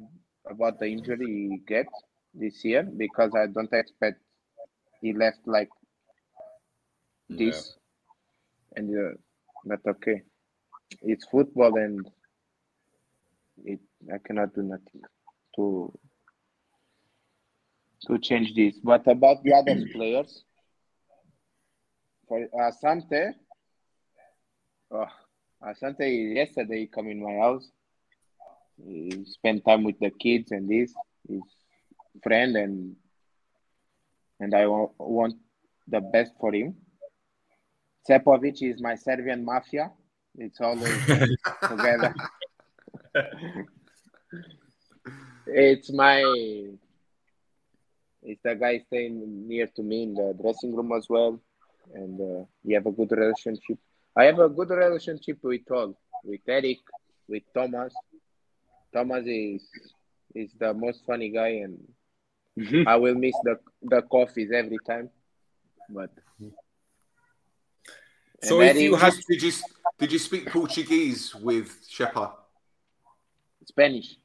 about 0.49 0.79
the 0.81 0.87
injury 0.87 1.27
he 1.27 1.63
get 1.67 1.87
this 2.35 2.65
year 2.65 2.83
because 2.85 3.35
I 3.35 3.47
don't 3.47 3.73
expect 3.73 4.21
he 5.01 5.13
left 5.13 5.41
like 5.47 5.71
this. 7.29 7.77
And 8.77 8.91
uh, 8.97 9.17
but 9.65 9.81
okay, 9.87 10.23
it's 11.03 11.27
football 11.27 11.77
and 11.77 12.07
it 13.65 13.81
I 14.13 14.19
cannot 14.19 14.55
do 14.55 14.63
nothing 14.63 15.03
to 15.57 15.93
to 18.07 18.19
change 18.19 18.55
this. 18.55 18.79
But 18.83 19.07
about 19.07 19.43
the 19.45 19.53
other 19.55 19.77
players, 19.93 20.45
for 22.27 22.43
uh, 22.43 22.71
Asante, 22.71 23.35
oh, 24.91 25.07
Asante 25.63 26.35
yesterday 26.35 26.81
he 26.81 26.87
come 26.87 27.09
in 27.09 27.23
my 27.23 27.35
house. 27.35 27.71
He 28.83 29.25
spent 29.27 29.65
time 29.65 29.85
with 29.85 29.99
the 30.01 30.11
kids 30.11 30.53
and 30.53 30.69
this 30.69 30.95
his 31.29 31.43
friend 32.23 32.57
and 32.57 32.97
and 34.41 34.55
I 34.55 34.67
wa- 34.67 34.89
want 34.99 35.35
the 35.87 36.01
best 36.01 36.33
for 36.41 36.55
him. 36.55 36.77
Sepovic 38.09 38.63
is 38.63 38.81
my 38.81 38.95
Serbian 38.95 39.45
mafia. 39.45 39.91
It's 40.37 40.61
always 40.61 41.05
together. 41.69 42.15
it's 45.47 45.93
my 45.93 46.23
it's 48.23 48.43
the 48.43 48.55
guy 48.55 48.79
staying 48.87 49.49
near 49.49 49.67
to 49.67 49.83
me 49.83 50.03
in 50.05 50.15
the 50.15 50.37
dressing 50.41 50.75
room 50.77 50.93
as 50.93 51.07
well. 51.09 51.41
And 51.95 52.21
uh, 52.21 52.45
we 52.63 52.75
have 52.75 52.87
a 52.87 52.93
good 52.93 53.11
relationship. 53.11 53.79
I 54.17 54.25
have 54.25 54.39
a 54.39 54.49
good 54.49 54.71
relationship 54.71 55.39
with 55.43 55.71
all 55.71 55.97
with 56.25 56.41
eric 56.49 56.79
with 57.29 57.43
thomas. 57.55 57.95
Thomas 58.93 59.25
is 59.27 59.63
is 60.35 60.51
the 60.59 60.75
most 60.75 61.05
funny 61.07 61.31
guy 61.31 61.63
and 61.65 61.79
i 62.87 62.97
will 62.97 63.15
miss 63.15 63.35
the 63.43 63.59
the 63.83 64.03
coffees 64.03 64.51
every 64.53 64.79
time. 64.79 65.11
But 65.89 66.11
So 68.43 68.61
if 68.61 68.77
you 68.81 68.95
had 68.97 69.15
Did 69.29 69.43
you 69.43 69.53
did 69.99 70.13
you 70.13 70.19
speak 70.19 70.47
Portuguese 70.51 71.35
with 71.35 71.69
Shepa? 71.89 72.33
spanish 73.67 74.17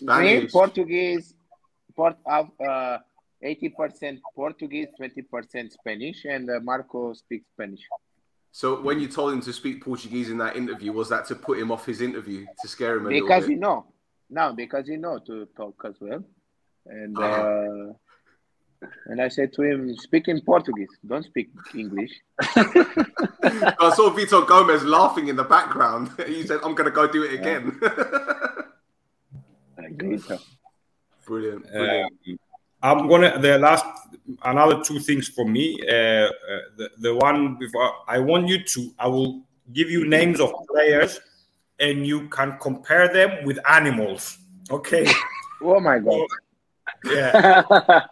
Me, 0.00 0.08
Spanish. 0.08 0.52
Portuguese, 0.52 1.34
Port, 1.94 2.16
uh, 2.26 2.98
80% 3.44 4.18
Portuguese, 4.34 4.88
20% 4.98 5.70
Spanish, 5.70 6.24
and 6.24 6.50
uh, 6.50 6.58
Marco 6.60 7.12
speaks 7.12 7.46
Spanish. 7.54 7.82
So 8.50 8.80
when 8.80 8.98
you 8.98 9.08
told 9.08 9.32
him 9.34 9.40
to 9.42 9.52
speak 9.52 9.84
Portuguese 9.84 10.30
in 10.30 10.38
that 10.38 10.56
interview, 10.56 10.92
was 10.92 11.08
that 11.10 11.26
to 11.26 11.34
put 11.36 11.58
him 11.58 11.70
off 11.70 11.86
his 11.86 12.00
interview 12.00 12.46
to 12.62 12.68
scare 12.68 12.96
him 12.96 13.06
a 13.06 13.10
Because 13.10 13.42
little 13.42 13.48
you 13.50 13.56
bit? 13.56 13.60
know, 13.60 13.86
no, 14.30 14.52
because 14.54 14.88
you 14.88 14.96
know 14.96 15.18
to 15.26 15.46
talk 15.56 15.80
as 15.84 15.94
well. 16.00 16.24
And 16.86 17.16
Ah. 17.18 17.42
uh, 17.42 17.92
and 19.06 19.20
I 19.20 19.28
said 19.28 19.52
to 19.54 19.62
him, 19.62 19.94
speak 19.96 20.28
in 20.28 20.40
Portuguese, 20.40 20.88
don't 21.06 21.24
speak 21.24 21.48
English. 21.74 22.10
I 22.40 23.92
saw 23.94 24.10
Vitor 24.10 24.46
Gomez 24.46 24.84
laughing 24.84 25.28
in 25.28 25.36
the 25.36 25.44
background. 25.44 26.10
he 26.26 26.46
said, 26.46 26.60
"I'm 26.64 26.74
going 26.74 26.86
to 26.86 26.90
go 26.90 27.06
do 27.06 27.22
it 27.24 27.34
again." 27.34 27.78
Later. 30.00 30.38
brilliant, 31.26 31.70
brilliant. 31.70 32.12
Um, 32.26 32.38
I'm 32.82 33.08
gonna 33.08 33.38
the 33.38 33.58
last 33.58 33.84
another 34.44 34.82
two 34.82 34.98
things 34.98 35.28
for 35.28 35.46
me. 35.46 35.78
Uh, 35.86 35.92
uh, 35.92 36.30
the 36.76 36.90
the 36.98 37.14
one 37.14 37.56
before 37.56 37.92
I 38.08 38.18
want 38.18 38.48
you 38.48 38.64
to 38.64 38.94
I 38.98 39.08
will 39.08 39.42
give 39.72 39.90
you 39.90 40.06
names 40.06 40.40
of 40.40 40.52
players, 40.70 41.20
and 41.78 42.06
you 42.06 42.28
can 42.28 42.58
compare 42.60 43.12
them 43.12 43.44
with 43.44 43.58
animals. 43.68 44.38
Okay. 44.70 45.06
Oh 45.62 45.80
my 45.80 45.98
God. 45.98 46.26
Yeah. 47.04 48.06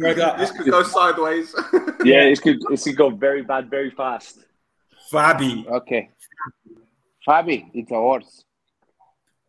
Further, 0.00 0.34
This 0.38 0.50
could 0.52 0.70
go 0.70 0.82
sideways. 0.82 1.54
yeah, 2.04 2.22
it 2.22 2.40
could 2.40 2.58
it 2.70 2.80
could 2.82 2.96
go 2.96 3.10
very 3.10 3.42
bad 3.42 3.68
very 3.70 3.90
fast. 3.90 4.38
Fabi. 5.12 5.66
Okay. 5.66 6.10
Fabi, 7.26 7.68
it's 7.74 7.90
a 7.90 7.94
horse. 7.94 8.44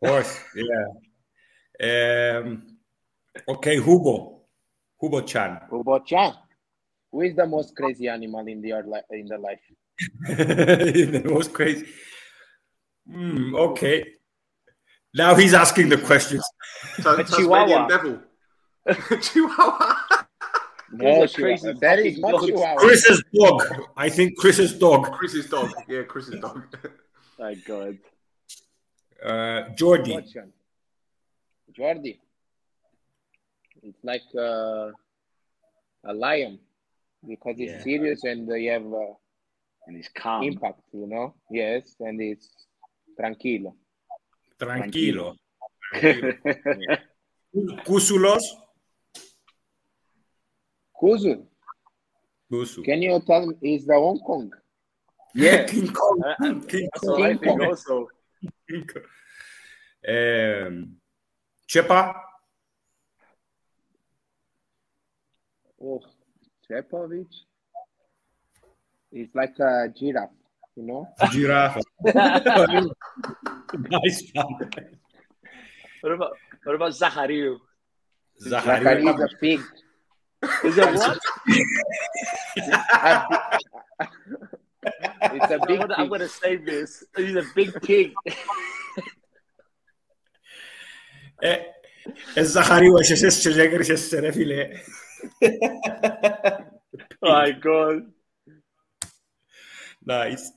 Horse. 0.04 0.40
Yeah. 0.56 2.38
Um, 2.38 2.76
okay, 3.48 3.76
Hugo. 3.80 4.40
Hugo 5.00 5.20
Chan. 5.22 5.60
Hubočan. 5.70 6.36
Who 7.12 7.22
is 7.22 7.34
the 7.36 7.46
most 7.46 7.74
crazy 7.76 8.08
animal 8.08 8.46
in 8.46 8.60
the 8.60 8.70
in 9.10 9.26
the 9.26 9.38
life? 9.38 9.60
the 10.28 11.22
most 11.24 11.52
crazy. 11.52 11.86
Hmm, 13.10 13.54
okay. 13.54 14.04
Now 15.14 15.34
he's 15.34 15.54
asking 15.54 15.88
the 15.88 15.96
questions. 15.98 16.44
So, 17.02 17.14
A 17.14 17.24
Tasmanian 17.24 17.86
chihuahua. 17.86 17.88
devil. 17.88 18.20
Chihuahua. 19.20 19.96
No, 20.92 21.22
a 21.22 21.28
crazy 21.28 21.72
that 21.80 21.98
is 22.00 22.18
fucking 22.18 22.30
not. 22.32 22.46
Chihuahua. 22.46 22.76
Chris's 22.76 23.22
dog. 23.32 23.62
I 23.96 24.08
think 24.08 24.36
Chris's 24.36 24.72
dog. 24.78 25.12
Chris's 25.12 25.46
dog. 25.48 25.70
Yeah, 25.88 26.02
Chris's 26.02 26.40
dog. 26.40 26.64
My 27.38 27.54
God. 27.54 27.98
Uh, 29.24 29.68
Jordi. 29.78 30.12
Hubočan. 30.16 30.50
Jordi. 31.78 32.18
It's 33.82 34.02
like 34.02 34.22
uh, 34.36 34.90
a 36.04 36.12
lion 36.12 36.58
because 37.26 37.56
it's 37.58 37.72
Yeah. 37.72 37.82
serious 37.82 38.24
and 38.24 38.48
they 38.50 38.64
have 38.64 38.84
uh, 38.84 39.14
And 39.86 39.96
he's 39.96 40.08
calm. 40.14 40.42
impact, 40.42 40.80
you 40.92 41.06
know? 41.06 41.34
Yes, 41.50 41.94
and 42.00 42.20
it's 42.20 42.48
tranquilo. 43.18 43.74
Tranquilo. 44.58 45.36
Kousoulos. 47.86 48.42
Kuzu, 51.00 51.42
Kusu. 52.52 52.84
can 52.84 53.02
you 53.02 53.20
tell 53.26 53.46
me, 53.46 53.54
is 53.74 53.86
the 53.86 53.94
Hong 53.94 54.18
Kong? 54.20 54.52
yeah. 55.34 55.64
King 55.66 55.92
Kong. 55.92 56.22
Uh, 56.24 56.34
King 56.68 56.88
what 57.02 57.22
I 57.22 57.28
King 57.28 57.38
think 57.38 57.58
Kong. 57.58 57.68
also. 57.68 58.08
King 58.68 58.86
Kong. 58.86 59.02
Um, 60.08 60.96
Chepa. 61.68 62.14
Oh, 65.82 66.00
Trepovic. 66.70 67.26
It's 69.12 69.34
like 69.34 69.58
a 69.58 69.88
giraffe, 69.88 70.30
you 70.76 70.84
know? 70.84 71.08
Giraffe. 71.32 71.82
nice 72.04 72.86
one. 74.34 74.58
What 76.02 76.12
about 76.12 76.32
what 76.64 76.74
about 76.76 76.92
Zachariu? 76.92 77.56
Zachary 78.40 78.84
Zachary. 78.84 79.06
is 79.06 79.20
a 79.20 79.28
pig. 79.40 79.60
Is 80.63 80.77
it 80.77 80.93
what? 80.95 81.17
A 82.93 83.25
bi- 83.29 83.59
it's 85.33 85.51
a 85.51 85.53
I'm 85.59 85.67
big 85.67 85.79
gonna, 85.79 85.95
I'm 85.97 86.03
pig. 86.05 86.09
gonna 86.11 86.29
save 86.29 86.65
this. 86.65 87.03
He's 87.17 87.35
a 87.35 87.43
big 87.55 87.81
pig. 87.81 88.13
Eh, 91.43 91.57
الزهري 92.37 92.89
وشش 92.89 93.43
شجر 93.43 93.83
شش 93.83 94.15
فيله 94.15 94.81
Oh 97.23 97.31
my 97.43 97.51
god. 97.51 98.11
Nice. 100.05 100.51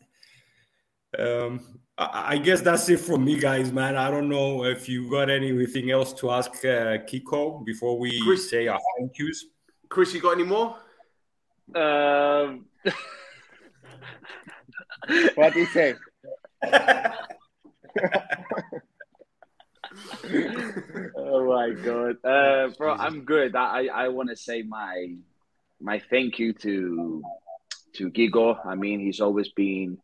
Um, 1.18 1.53
I, 1.96 2.34
I 2.34 2.38
guess 2.38 2.61
that's 2.61 2.88
it 2.90 3.01
from 3.01 3.24
me, 3.24 3.38
guys, 3.38 3.72
man. 3.72 3.96
I 3.96 4.11
don't 4.11 4.28
know 4.28 4.64
if 4.64 4.88
you 4.88 5.11
got 5.11 5.30
anything 5.30 5.90
else 5.90 6.12
to 6.20 6.30
ask 6.30 6.51
uh, 6.64 6.99
Kiko 7.09 7.64
before 7.64 7.99
we 7.99 8.11
Chris- 8.24 8.51
say 8.51 8.68
our 8.68 8.78
thank 8.99 9.18
yous. 9.18 9.46
Chris, 9.93 10.11
you 10.11 10.21
got 10.21 10.31
any 10.31 10.43
more? 10.43 10.75
Um, 11.75 12.65
What 15.35 15.55
you 15.55 15.67
say? 15.67 15.93
oh 21.15 21.45
my 21.45 21.69
god, 21.69 22.25
uh, 22.25 22.69
bro, 22.75 22.95
I'm 22.95 23.23
good. 23.23 23.55
I 23.55 23.85
I, 23.85 24.05
I 24.05 24.07
want 24.07 24.29
to 24.29 24.35
say 24.35 24.63
my 24.63 25.13
my 25.79 25.99
thank 25.99 26.39
you 26.39 26.53
to 26.53 27.21
to 27.97 28.09
Kiko. 28.09 28.65
I 28.65 28.73
mean, 28.73 28.99
he's 28.99 29.19
always 29.21 29.49
been 29.49 29.99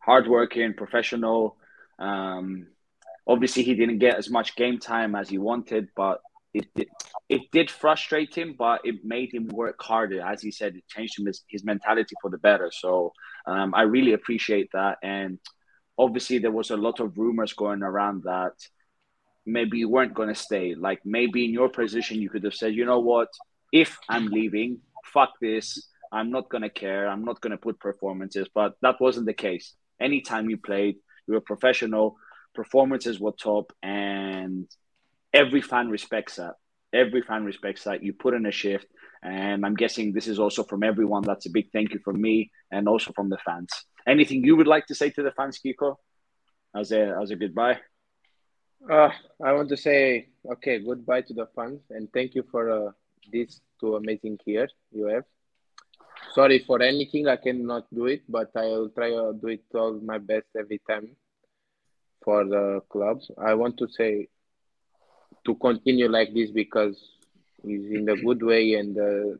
hardworking, 0.00 0.74
professional. 0.74 1.56
Um, 2.00 2.66
obviously, 3.24 3.62
he 3.62 3.76
didn't 3.76 3.98
get 3.98 4.16
as 4.16 4.28
much 4.28 4.56
game 4.56 4.80
time 4.80 5.14
as 5.14 5.28
he 5.28 5.38
wanted, 5.38 5.90
but 5.94 6.22
it 6.54 6.66
did, 6.74 6.88
it 7.28 7.42
did 7.52 7.70
frustrate 7.70 8.34
him. 8.34 8.54
But 8.58 8.80
it 8.84 9.04
made 9.04 9.32
him 9.32 9.48
work 9.48 9.80
harder. 9.82 10.20
As 10.20 10.42
he 10.42 10.50
said, 10.50 10.76
it 10.76 10.88
changed 10.88 11.16
his, 11.24 11.42
his 11.48 11.64
mentality 11.64 12.14
for 12.20 12.30
the 12.30 12.38
better. 12.38 12.70
So 12.72 13.12
um, 13.46 13.74
I 13.74 13.82
really 13.82 14.12
appreciate 14.12 14.70
that. 14.72 14.98
And 15.02 15.38
obviously, 15.96 16.38
there 16.38 16.50
was 16.52 16.70
a 16.70 16.76
lot 16.76 17.00
of 17.00 17.18
rumors 17.18 17.52
going 17.52 17.82
around 17.82 18.24
that 18.24 18.54
maybe 19.46 19.78
you 19.78 19.88
weren't 19.88 20.14
going 20.14 20.28
to 20.28 20.34
stay. 20.34 20.74
Like 20.74 21.00
maybe 21.04 21.44
in 21.44 21.52
your 21.52 21.68
position, 21.68 22.20
you 22.20 22.30
could 22.30 22.44
have 22.44 22.54
said, 22.54 22.74
you 22.74 22.84
know 22.84 23.00
what, 23.00 23.28
if 23.72 23.98
I'm 24.08 24.26
leaving, 24.28 24.80
fuck 25.04 25.30
this. 25.40 25.88
I'm 26.10 26.30
not 26.30 26.48
going 26.48 26.62
to 26.62 26.70
care. 26.70 27.08
I'm 27.08 27.24
not 27.24 27.40
going 27.40 27.50
to 27.50 27.58
put 27.58 27.78
performances. 27.80 28.48
But 28.54 28.76
that 28.82 29.00
wasn't 29.00 29.26
the 29.26 29.34
case. 29.34 29.74
Anytime 30.00 30.48
you 30.48 30.56
played, 30.56 30.96
you 31.26 31.34
were 31.34 31.40
professional. 31.40 32.16
Performances 32.54 33.20
were 33.20 33.32
top, 33.32 33.72
and 33.82 34.66
every 35.32 35.60
fan 35.60 35.88
respects 35.88 36.36
that. 36.36 36.54
Every 36.92 37.22
fan 37.22 37.44
respects 37.44 37.84
that. 37.84 38.02
You 38.02 38.12
put 38.12 38.34
in 38.34 38.46
a 38.46 38.50
shift, 38.50 38.86
and 39.22 39.64
I'm 39.66 39.74
guessing 39.74 40.12
this 40.12 40.26
is 40.26 40.38
also 40.38 40.62
from 40.64 40.82
everyone. 40.82 41.22
That's 41.22 41.46
a 41.46 41.50
big 41.50 41.70
thank 41.72 41.92
you 41.92 42.00
from 42.04 42.20
me, 42.20 42.50
and 42.70 42.88
also 42.88 43.12
from 43.12 43.28
the 43.28 43.38
fans. 43.44 43.70
Anything 44.06 44.44
you 44.44 44.56
would 44.56 44.66
like 44.66 44.86
to 44.86 44.94
say 44.94 45.10
to 45.10 45.22
the 45.22 45.32
fans, 45.32 45.60
Kiko, 45.64 45.96
as 46.74 46.92
a 46.92 47.18
as 47.20 47.30
a 47.30 47.36
goodbye? 47.36 47.78
Uh, 48.88 49.10
I 49.44 49.52
want 49.52 49.68
to 49.70 49.76
say, 49.76 50.28
okay, 50.52 50.78
goodbye 50.78 51.22
to 51.22 51.34
the 51.34 51.46
fans 51.54 51.80
and 51.90 52.08
thank 52.12 52.34
you 52.34 52.44
for 52.50 52.70
uh, 52.70 52.92
these 53.30 53.60
two 53.80 53.96
amazing 53.96 54.38
years 54.46 54.72
you 54.92 55.06
have. 55.06 55.24
Sorry 56.32 56.60
for 56.60 56.80
anything, 56.80 57.26
I 57.26 57.36
cannot 57.36 57.92
do 57.92 58.06
it, 58.06 58.22
but 58.28 58.50
I 58.56 58.66
will 58.66 58.90
try 58.90 59.10
to 59.10 59.36
do 59.40 59.48
it 59.48 59.64
all 59.74 59.94
my 59.94 60.18
best 60.18 60.46
every 60.56 60.80
time 60.88 61.16
for 62.24 62.44
the 62.44 62.80
clubs. 62.88 63.30
I 63.36 63.54
want 63.54 63.76
to 63.78 63.88
say 63.88 64.28
to 65.48 65.54
continue 65.54 66.08
like 66.08 66.34
this 66.34 66.50
because 66.50 66.94
it's 67.64 67.90
in 67.96 68.04
the 68.04 68.16
good 68.16 68.42
way 68.42 68.74
and 68.74 68.98
uh, 68.98 69.34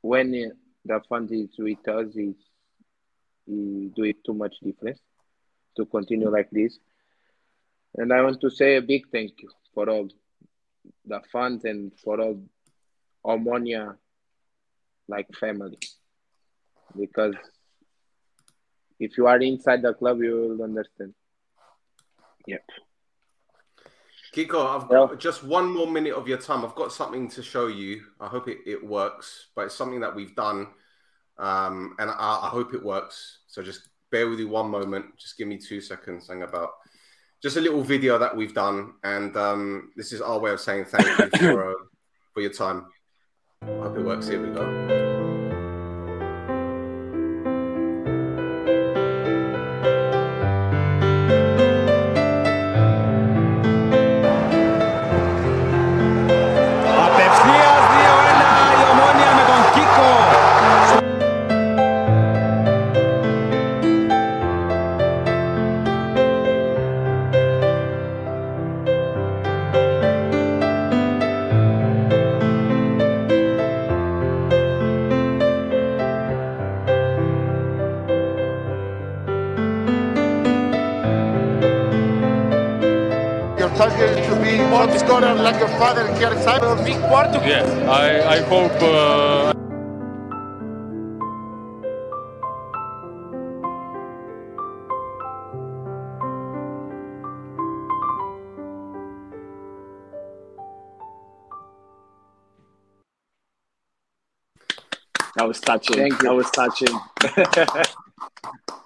when 0.00 0.30
the 0.86 1.00
fund 1.10 1.30
is 1.30 1.50
with 1.58 1.86
us, 1.86 2.06
it's, 2.14 2.40
it 3.46 3.94
do 3.94 4.04
it 4.04 4.16
too 4.24 4.32
much 4.32 4.54
difference 4.64 4.98
to 5.76 5.84
continue 5.84 6.30
like 6.30 6.48
this. 6.50 6.78
And 7.96 8.14
I 8.14 8.22
want 8.22 8.40
to 8.40 8.50
say 8.50 8.76
a 8.76 8.80
big 8.82 9.10
thank 9.12 9.32
you 9.42 9.50
for 9.74 9.90
all 9.90 10.08
the 11.04 11.20
fans 11.30 11.66
and 11.66 11.92
for 12.02 12.18
all 12.18 12.40
Omonia 13.26 13.96
like 15.06 15.26
family. 15.34 15.78
Because 16.98 17.34
if 18.98 19.18
you 19.18 19.26
are 19.26 19.38
inside 19.38 19.82
the 19.82 19.92
club, 19.92 20.22
you 20.22 20.34
will 20.34 20.62
understand. 20.64 21.12
Kiko, 24.36 24.66
I've 24.68 24.86
got 24.86 25.18
just 25.18 25.42
one 25.44 25.74
more 25.74 25.90
minute 25.90 26.12
of 26.12 26.28
your 26.28 26.36
time. 26.36 26.62
I've 26.62 26.74
got 26.74 26.92
something 26.92 27.26
to 27.30 27.42
show 27.42 27.68
you. 27.68 28.02
I 28.20 28.26
hope 28.26 28.48
it, 28.48 28.58
it 28.66 28.86
works, 28.86 29.46
but 29.56 29.62
it's 29.62 29.74
something 29.74 30.00
that 30.00 30.14
we've 30.14 30.36
done, 30.36 30.66
um, 31.38 31.96
and 31.98 32.10
I, 32.10 32.40
I 32.42 32.48
hope 32.50 32.74
it 32.74 32.84
works. 32.84 33.38
So 33.46 33.62
just 33.62 33.88
bear 34.10 34.28
with 34.28 34.38
you 34.38 34.48
one 34.48 34.68
moment. 34.68 35.06
Just 35.16 35.38
give 35.38 35.48
me 35.48 35.56
two 35.56 35.80
seconds. 35.80 36.28
Hang 36.28 36.42
about 36.42 36.72
just 37.42 37.56
a 37.56 37.62
little 37.62 37.82
video 37.82 38.18
that 38.18 38.36
we've 38.36 38.52
done, 38.52 38.92
and 39.04 39.34
um, 39.38 39.92
this 39.96 40.12
is 40.12 40.20
our 40.20 40.38
way 40.38 40.50
of 40.50 40.60
saying 40.60 40.84
thank 40.84 41.06
you 41.06 41.38
for 41.54 41.70
uh, 41.70 41.84
for 42.34 42.42
your 42.42 42.52
time. 42.52 42.88
I 43.62 43.68
hope 43.68 43.96
it 43.96 44.04
works. 44.04 44.28
Here 44.28 44.46
we 44.46 44.54
go. 44.54 45.15
Top 85.20 85.36
scorer 85.36 85.42
like 85.42 85.58
your 85.58 85.68
father 85.78 86.14
here 86.16 86.32
in 86.32 86.42
Cyprus? 86.42 86.82
Big 86.84 87.00
Portuguese. 87.02 87.46
Yes, 87.46 87.88
I, 87.88 88.36
I 88.36 88.40
hope. 88.42 88.72
Uh... 88.82 89.52
That 105.36 105.46
was 105.46 105.60
touching. 105.60 105.96
Thank 105.96 106.12
you. 106.14 106.28
That 106.28 106.34
was 106.34 106.50
touching. 106.50 106.88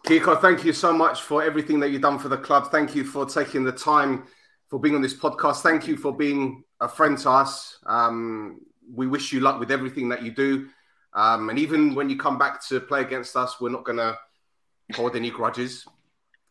Kiko, 0.04 0.40
thank 0.40 0.64
you 0.64 0.72
so 0.72 0.92
much 0.92 1.22
for 1.22 1.44
everything 1.44 1.78
that 1.78 1.90
you've 1.90 2.02
done 2.02 2.18
for 2.18 2.28
the 2.28 2.36
club. 2.36 2.72
Thank 2.72 2.96
you 2.96 3.04
for 3.04 3.24
taking 3.24 3.62
the 3.62 3.70
time 3.70 4.24
for 4.70 4.78
being 4.78 4.94
on 4.94 5.02
this 5.02 5.14
podcast. 5.14 5.60
Thank 5.62 5.86
you 5.88 5.96
for 5.96 6.16
being 6.16 6.64
a 6.80 6.88
friend 6.88 7.18
to 7.18 7.30
us. 7.30 7.78
Um, 7.86 8.60
we 8.92 9.06
wish 9.06 9.32
you 9.32 9.40
luck 9.40 9.58
with 9.58 9.70
everything 9.70 10.08
that 10.10 10.22
you 10.22 10.30
do. 10.30 10.68
Um, 11.12 11.50
and 11.50 11.58
even 11.58 11.94
when 11.94 12.08
you 12.08 12.16
come 12.16 12.38
back 12.38 12.64
to 12.68 12.80
play 12.80 13.02
against 13.02 13.36
us, 13.36 13.60
we're 13.60 13.70
not 13.70 13.84
going 13.84 13.98
to 13.98 14.16
hold 14.94 15.16
any 15.16 15.30
grudges. 15.30 15.84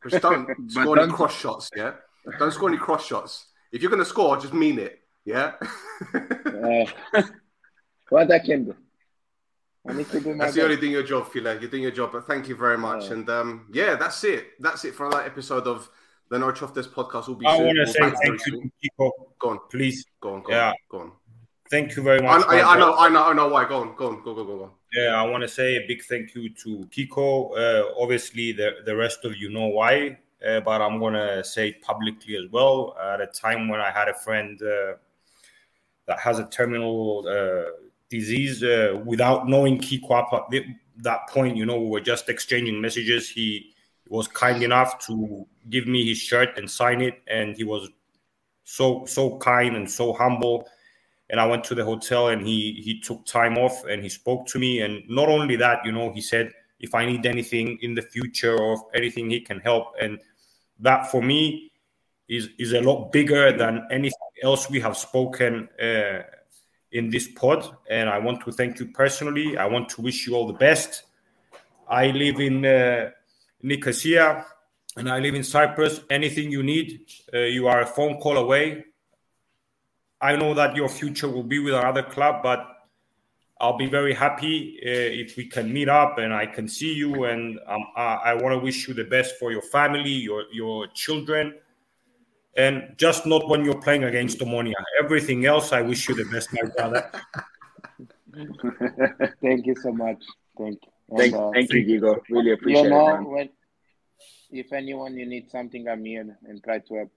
Just 0.08 0.22
don't 0.22 0.48
score 0.70 0.98
any 0.98 1.08
don't- 1.08 1.16
cross 1.16 1.36
shots, 1.36 1.70
yeah? 1.76 1.94
Don't 2.38 2.52
score 2.52 2.70
any 2.70 2.78
cross 2.78 3.06
shots. 3.06 3.48
If 3.72 3.82
you're 3.82 3.90
going 3.92 4.04
to 4.04 4.06
score, 4.06 4.36
just 4.38 4.54
mean 4.54 4.80
it, 4.80 5.00
yeah? 5.26 5.54
Uh, 6.14 6.86
what 8.10 8.32
I 8.32 8.40
can 8.40 8.66
do? 8.66 8.76
I 9.88 9.94
need 9.94 10.10
to 10.10 10.20
do 10.20 10.34
my 10.36 10.46
That's 10.46 10.56
the 10.56 10.62
best. 10.62 10.66
only 10.72 10.76
doing 10.76 10.92
your 10.92 11.04
job, 11.04 11.32
Phila. 11.32 11.58
You're 11.60 11.70
doing 11.70 11.84
your 11.84 11.92
job, 11.92 12.12
but 12.12 12.28
thank 12.28 12.50
you 12.50 12.56
very 12.56 12.78
much. 12.78 13.06
Yeah. 13.06 13.14
And 13.14 13.30
um, 13.30 13.68
yeah, 13.72 13.96
that's 13.96 14.24
it. 14.24 14.48
That's 14.60 14.84
it 14.86 14.94
for 14.94 15.08
another 15.08 15.24
episode 15.24 15.68
of 15.68 15.90
the 16.30 16.40
Norwich 16.40 16.62
Off 16.62 16.74
This 16.74 16.88
podcast. 16.88 17.28
Will 17.28 17.36
be 17.36 17.46
I 17.46 17.58
soon. 17.58 17.66
want 17.68 17.76
to 17.78 17.84
We'll 17.84 17.94
say 18.12 18.16
thank 18.24 18.46
you 18.48 18.54
soon. 18.54 18.72
Kiko. 18.84 19.12
Go 19.40 19.50
on, 19.50 19.60
Please, 19.70 20.06
go 20.22 20.34
on, 20.34 20.42
go 20.44 20.52
Yeah. 20.52 20.70
on, 20.70 20.76
go 20.90 21.00
on. 21.00 21.12
thank 21.72 21.96
you 21.96 22.04
very 22.04 22.22
much. 22.22 22.44
I, 22.48 22.58
my 22.58 22.62
I 22.62 22.80
know. 22.80 22.96
I 22.98 23.10
know, 23.10 23.24
I 23.26 23.34
know 23.34 23.48
why. 23.50 23.68
Go 23.68 23.82
on, 23.82 23.96
go 23.96 24.08
on, 24.10 24.24
go, 24.24 24.34
go, 24.36 24.44
go, 24.44 24.58
go. 24.58 24.72
Yeah, 24.94 25.16
I 25.22 25.24
want 25.24 25.42
to 25.44 25.48
say 25.48 25.76
a 25.76 25.86
big 25.88 26.04
thank 26.04 26.34
you 26.36 26.50
to 26.50 26.88
Kiko. 26.96 27.52
Uh, 27.58 27.94
obviously, 28.02 28.52
the, 28.54 28.78
the 28.86 28.96
rest 28.96 29.24
of 29.24 29.36
you 29.38 29.50
know 29.52 29.68
why, 29.68 30.18
uh, 30.48 30.60
but 30.62 30.82
I'm 30.82 31.00
going 31.00 31.14
to 31.14 31.44
say 31.44 31.70
it 31.70 31.82
publicly 31.82 32.36
as 32.38 32.46
well. 32.52 32.96
At 33.02 33.22
a 33.22 33.28
time 33.28 33.68
when 33.70 33.80
I 33.82 33.92
had 33.92 34.08
a 34.10 34.14
friend 34.16 34.60
uh, 34.62 34.94
that 36.08 36.20
has 36.20 36.40
a 36.40 36.46
terminal 36.48 37.26
uh, 37.28 37.70
disease, 38.10 38.64
uh, 38.64 39.00
without 39.06 39.48
knowing 39.48 39.78
Kiko 39.80 40.12
up 40.12 40.30
at 40.52 40.62
that 41.04 41.28
point, 41.30 41.56
you 41.56 41.66
know, 41.68 41.80
we 41.80 41.90
were 41.90 42.02
just 42.02 42.28
exchanging 42.30 42.82
messages. 42.82 43.30
He 43.30 43.74
was 44.10 44.28
kind 44.28 44.64
enough 44.64 45.00
to 45.08 45.46
give 45.70 45.88
me 45.88 46.08
his 46.08 46.18
shirt 46.18 46.58
and 46.58 46.70
sign 46.70 47.02
it, 47.02 47.22
and 47.28 47.56
he 47.56 47.64
was 47.64 47.90
so 48.64 49.06
so 49.06 49.38
kind 49.38 49.76
and 49.76 49.90
so 49.90 50.14
humble. 50.14 50.68
And 51.32 51.40
I 51.40 51.46
went 51.46 51.64
to 51.66 51.76
the 51.76 51.86
hotel 51.86 52.30
and 52.30 52.46
he 52.46 52.82
he 52.84 53.00
took 53.00 53.26
time 53.26 53.58
off 53.58 53.86
and 53.86 54.02
he 54.02 54.10
spoke 54.10 54.48
to 54.48 54.60
me. 54.60 54.82
And 54.82 55.04
not 55.08 55.30
only 55.30 55.56
that 55.58 55.86
you 55.86 55.92
know 55.92 56.12
he 56.12 56.22
said 56.22 56.52
if 56.80 56.96
I 56.96 57.06
need 57.06 57.26
anything 57.26 57.78
in 57.82 57.94
the 57.94 58.02
future 58.02 58.58
or 58.58 58.88
anything 58.94 59.30
he 59.30 59.42
can 59.42 59.60
help. 59.60 59.94
And 60.02 60.20
that 60.80 61.12
for 61.12 61.22
me 61.22 61.72
is 62.28 62.50
is 62.58 62.74
a 62.74 62.82
lot 62.82 63.12
bigger 63.12 63.56
than 63.56 63.86
anything 63.92 64.34
else 64.44 64.70
we 64.70 64.80
have 64.80 64.98
spoken 64.98 65.68
uh, 65.82 66.22
in 66.92 67.10
this 67.10 67.28
pod. 67.28 67.78
And 67.90 68.10
I 68.10 68.20
want 68.20 68.42
to 68.46 68.52
thank 68.52 68.80
you 68.80 68.88
personally. 68.88 69.58
I 69.58 69.66
want 69.66 69.90
to 69.90 70.02
wish 70.02 70.26
you 70.26 70.36
all 70.36 70.48
the 70.48 70.54
best. 70.54 71.04
I 71.88 72.08
live 72.12 72.40
in 72.40 72.66
uh, 72.66 73.10
Nicosia 73.62 74.46
and 74.98 75.10
I 75.10 75.20
live 75.20 75.36
in 75.36 75.44
Cyprus 75.44 76.02
anything 76.10 76.52
you 76.52 76.64
need 76.64 77.02
uh, 77.34 77.40
you 77.40 77.68
are 77.68 77.82
a 77.82 77.86
phone 77.86 78.20
call 78.20 78.38
away 78.38 78.86
I 80.22 80.36
know 80.36 80.54
that 80.54 80.76
your 80.76 80.90
future 80.90 81.30
will 81.30 81.44
be 81.44 81.60
with 81.60 81.74
another 81.74 82.04
club, 82.04 82.44
but 82.44 82.66
I'll 83.62 83.78
be 83.78 83.88
very 83.88 84.14
happy 84.14 84.80
uh, 84.86 84.90
if 84.90 85.38
we 85.38 85.46
can 85.46 85.72
meet 85.72 85.90
up 85.90 86.18
and 86.18 86.34
I 86.34 86.46
can 86.46 86.68
see 86.68 86.94
you. 86.94 87.26
And 87.26 87.60
um, 87.68 87.86
I, 87.96 88.16
I 88.26 88.34
want 88.34 88.54
to 88.54 88.60
wish 88.60 88.88
you 88.88 88.94
the 88.94 89.06
best 89.06 89.36
for 89.38 89.52
your 89.52 89.62
family, 89.62 90.12
your 90.12 90.44
your 90.52 90.88
children, 90.88 91.56
and 92.58 92.96
just 92.98 93.26
not 93.26 93.48
when 93.48 93.64
you're 93.64 93.82
playing 93.82 94.04
against 94.04 94.40
Omonia. 94.40 94.76
Everything 95.02 95.46
else, 95.46 95.72
I 95.72 95.82
wish 95.82 96.08
you 96.10 96.16
the 96.16 96.26
best, 96.26 96.50
my 96.54 96.70
brother. 96.76 97.10
Thank 99.42 99.66
you 99.66 99.76
so 99.76 99.92
much. 99.92 100.22
Thank 100.58 100.80
you. 100.84 100.99
And, 101.10 101.18
Thank, 101.18 101.34
uh, 101.34 101.52
thank 101.54 101.74
you, 101.74 101.86
Gigo. 101.86 102.22
Really 102.30 102.52
appreciate 102.52 102.84
you 102.84 102.90
know, 102.90 103.08
it, 103.08 103.14
man. 103.14 103.26
when 103.26 103.50
if 104.52 104.74
anyone 104.74 105.18
you 105.18 105.26
need 105.26 105.50
something, 105.50 105.88
I'm 105.88 106.06
here 106.06 106.38
and 106.48 106.64
try 106.64 106.80
to 106.80 106.94
help 106.96 107.12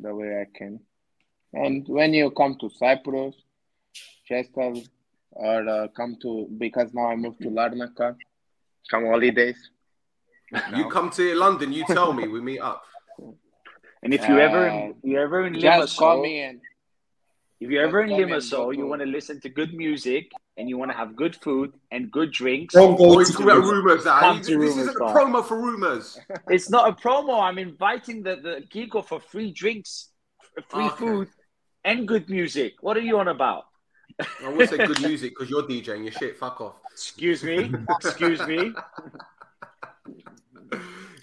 the 0.00 0.14
way 0.14 0.40
I 0.40 0.58
can. 0.58 0.80
And 1.52 1.86
when 1.86 2.14
you 2.14 2.30
come 2.30 2.56
to 2.60 2.70
Cyprus, 2.70 3.34
Chester, 4.26 4.74
or 5.32 5.68
uh, 5.68 5.88
come 5.88 6.16
to 6.22 6.48
because 6.58 6.92
now 6.94 7.06
I 7.06 7.16
moved 7.16 7.40
to 7.42 7.48
Larnaca, 7.48 8.16
come 8.90 9.06
holidays. 9.06 9.70
You 10.76 10.88
come 10.88 11.10
to 11.10 11.34
London, 11.34 11.72
you 11.72 11.84
tell 11.86 12.12
me, 12.12 12.28
we 12.28 12.40
meet 12.40 12.60
up. 12.60 12.82
And 14.02 14.12
if 14.12 14.28
you 14.28 14.38
ever, 14.38 14.68
Uh, 14.68 14.88
if 14.88 14.96
you 15.02 15.18
ever 15.18 15.46
in 15.46 15.58
Just 15.58 15.96
call 15.96 16.18
Limassol, 16.18 16.22
me 16.22 16.42
and 16.42 16.60
if 17.62 17.70
you're 17.70 17.82
ever 17.82 18.02
in 18.02 18.10
just 18.10 18.18
call 18.18 18.18
me 18.18 18.32
and 18.32 18.42
Limassol, 18.42 18.76
you 18.76 18.86
want 18.86 19.00
to 19.02 19.06
listen 19.06 19.40
to 19.40 19.48
good 19.48 19.72
music 19.72 20.32
and 20.56 20.68
you 20.68 20.76
want 20.78 20.90
to 20.90 20.96
have 20.96 21.14
good 21.14 21.36
food 21.36 21.72
and 21.92 22.10
good 22.10 22.32
drinks. 22.32 22.74
Don't 22.74 22.96
go 22.98 23.14
Oh, 23.14 23.18
to 23.24 23.32
talking 23.32 23.48
about 23.48 23.62
rumours 23.64 24.04
now. 24.04 24.20
Come 24.20 24.38
This 24.38 24.48
to 24.48 24.62
isn't 24.62 24.88
a 24.88 24.98
pal. 24.98 25.14
promo 25.14 25.44
for 25.44 25.58
rumours. 25.60 26.18
It's 26.48 26.68
not 26.70 26.88
a 26.88 26.92
promo. 26.92 27.40
I'm 27.40 27.58
inviting 27.58 28.22
the, 28.22 28.36
the 28.36 28.54
Gigo 28.72 29.04
for 29.06 29.20
free 29.20 29.52
drinks, 29.52 30.10
free 30.68 30.88
Okay. 30.88 30.96
food, 30.96 31.28
and 31.84 32.06
good 32.06 32.28
music. 32.28 32.74
What 32.80 32.96
are 32.96 33.00
you 33.00 33.18
on 33.18 33.28
about? 33.28 33.64
I 34.44 34.48
would 34.50 34.68
say 34.68 34.78
good 34.78 35.00
music 35.08 35.30
because 35.32 35.48
you're 35.48 35.62
DJing 35.62 36.02
your 36.02 36.12
shit. 36.12 36.36
Fuck 36.36 36.60
off. 36.60 36.74
Excuse 36.92 37.44
me. 37.44 37.72
Excuse 38.00 38.46
me. 38.46 38.72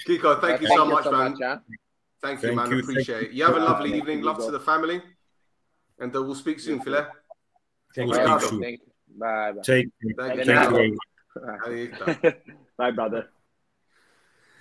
Kiko, 0.08 0.40
thank 0.42 0.62
you 0.62 0.68
Thank 0.68 0.80
so 0.80 0.86
you 0.86 0.92
much, 0.94 1.04
so 1.04 1.12
man. 1.12 1.32
much, 1.32 1.40
huh? 1.42 1.58
Thank 2.22 2.42
you, 2.42 2.48
Thank 2.48 2.58
man. 2.58 2.72
you, 2.72 2.80
Appreciate 2.80 3.16
thank 3.18 3.30
it. 3.30 3.36
You 3.36 3.44
have 3.46 3.56
a 3.56 3.60
lovely 3.60 3.94
evening. 3.98 4.22
Love 4.22 4.44
to 4.46 4.52
the 4.52 4.60
family. 4.60 5.02
And 6.00 6.16
uh, 6.16 6.24
we'll 6.24 6.36
speak 6.36 6.60
soon, 6.60 6.80
Philip. 6.80 7.10
Thank 7.95 8.14
Okay. 8.14 8.24
you. 8.24 8.30
Okay, 8.30 8.78
too. 8.78 8.84
Bye. 9.18 9.52
bye. 9.52 9.62
Take 9.64 9.88
care. 10.02 10.14
Thank 10.18 10.45
you. 10.45 10.97
Thank 11.43 11.91
you. 11.91 11.91
Bye. 12.00 12.36
Bye, 12.78 12.91
brother. 12.91 13.30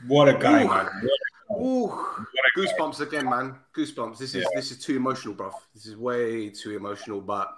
What 0.06 0.28
a 0.28 0.34
guy, 0.34 0.64
Ooh. 0.64 0.68
man. 0.68 0.88
Ooh, 1.50 1.92
goosebumps 2.56 3.00
again, 3.00 3.28
man. 3.28 3.56
Goosebumps. 3.76 4.18
This 4.18 4.34
is 4.34 4.46
this 4.54 4.70
is 4.70 4.78
too 4.78 4.96
emotional, 4.96 5.34
bro. 5.34 5.50
This 5.74 5.86
is 5.86 5.96
way 5.96 6.50
too 6.50 6.76
emotional. 6.76 7.20
But 7.20 7.56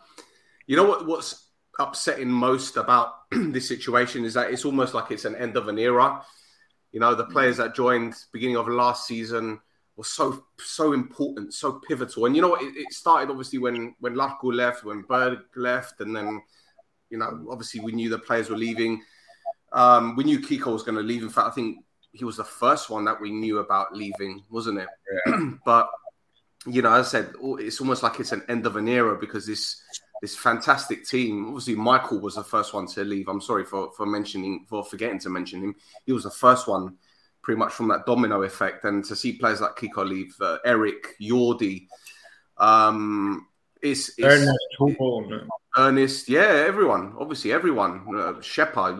you 0.67 0.77
know 0.77 0.85
what? 0.85 1.07
What's 1.07 1.49
upsetting 1.79 2.31
most 2.31 2.77
about 2.77 3.15
this 3.31 3.67
situation 3.67 4.25
is 4.25 4.35
that 4.35 4.51
it's 4.53 4.65
almost 4.65 4.95
like 4.95 5.11
it's 5.11 5.25
an 5.25 5.35
end 5.37 5.57
of 5.57 5.69
an 5.69 5.79
era. 5.79 6.23
You 6.93 7.01
know, 7.01 7.15
the 7.15 7.25
players 7.25 7.59
that 7.59 7.75
joined 7.75 8.15
beginning 8.33 8.57
of 8.57 8.69
last 8.69 9.07
season 9.07 9.61
were 10.01 10.05
so 10.05 10.45
so 10.59 10.95
important, 10.95 11.53
so 11.53 11.81
pivotal. 11.87 12.25
And 12.25 12.35
you 12.35 12.41
know? 12.41 12.55
It, 12.55 12.73
it 12.75 12.93
started 12.93 13.31
obviously 13.31 13.59
when 13.59 13.95
when 14.01 14.15
Larko 14.15 14.55
left, 14.55 14.83
when 14.83 15.03
Berg 15.03 15.41
left, 15.57 16.01
and 16.01 16.17
then 16.17 16.41
you 17.11 17.19
know, 17.19 17.47
obviously 17.51 17.81
we 17.81 17.93
knew 17.93 18.09
the 18.09 18.19
players 18.19 18.49
were 18.49 18.57
leaving. 18.57 19.03
Um, 19.73 20.17
we 20.17 20.25
knew 20.25 20.41
Kiko 20.41 20.73
was 20.73 20.83
going 20.83 20.97
to 20.97 21.03
leave. 21.03 21.23
In 21.23 21.29
fact, 21.29 21.49
I 21.49 21.51
think 21.51 21.85
he 22.13 22.25
was 22.25 22.39
the 22.39 22.45
first 22.45 22.89
one 22.89 23.05
that 23.05 23.21
we 23.21 23.31
knew 23.31 23.59
about 23.59 23.95
leaving, 23.95 24.43
wasn't 24.49 24.79
it? 24.79 24.89
but 25.67 25.91
you 26.67 26.81
know, 26.81 26.93
as 26.95 27.09
I 27.09 27.11
said, 27.11 27.35
it's 27.43 27.81
almost 27.81 28.03
like 28.03 28.21
it's 28.21 28.33
an 28.33 28.43
end 28.49 28.65
of 28.65 28.77
an 28.77 28.89
era 28.89 29.19
because 29.21 29.47
this 29.47 29.83
this 30.23 30.35
fantastic 30.35 31.07
team. 31.07 31.47
Obviously, 31.49 31.75
Michael 31.75 32.21
was 32.21 32.37
the 32.37 32.45
first 32.45 32.73
one 32.73 32.87
to 32.87 33.05
leave. 33.05 33.29
I'm 33.29 33.43
sorry 33.43 33.65
for 33.65 33.93
for 33.93 34.07
mentioning 34.07 34.65
for 34.67 34.83
forgetting 34.83 35.19
to 35.21 35.29
mention 35.29 35.63
him. 35.63 35.75
He 36.07 36.13
was 36.13 36.25
the 36.25 36.31
first 36.31 36.67
one, 36.67 36.97
pretty 37.43 37.59
much 37.59 37.73
from 37.73 37.89
that 37.89 38.07
domino 38.07 38.43
effect. 38.43 38.85
And 38.85 39.05
to 39.05 39.17
see 39.17 39.33
players 39.35 39.61
like 39.61 39.77
Kiko 39.77 40.07
leave, 40.07 40.35
uh, 40.41 40.59
Eric, 40.65 41.17
Yordi, 41.21 41.87
um, 42.59 43.47
it's, 43.83 44.11
it's 44.19 44.27
Ernest 44.27 44.59
Ernest, 45.77 46.29
yeah, 46.29 46.65
everyone, 46.67 47.15
obviously 47.19 47.53
everyone, 47.53 48.05
uh, 48.15 48.41
Shepard, 48.41 48.97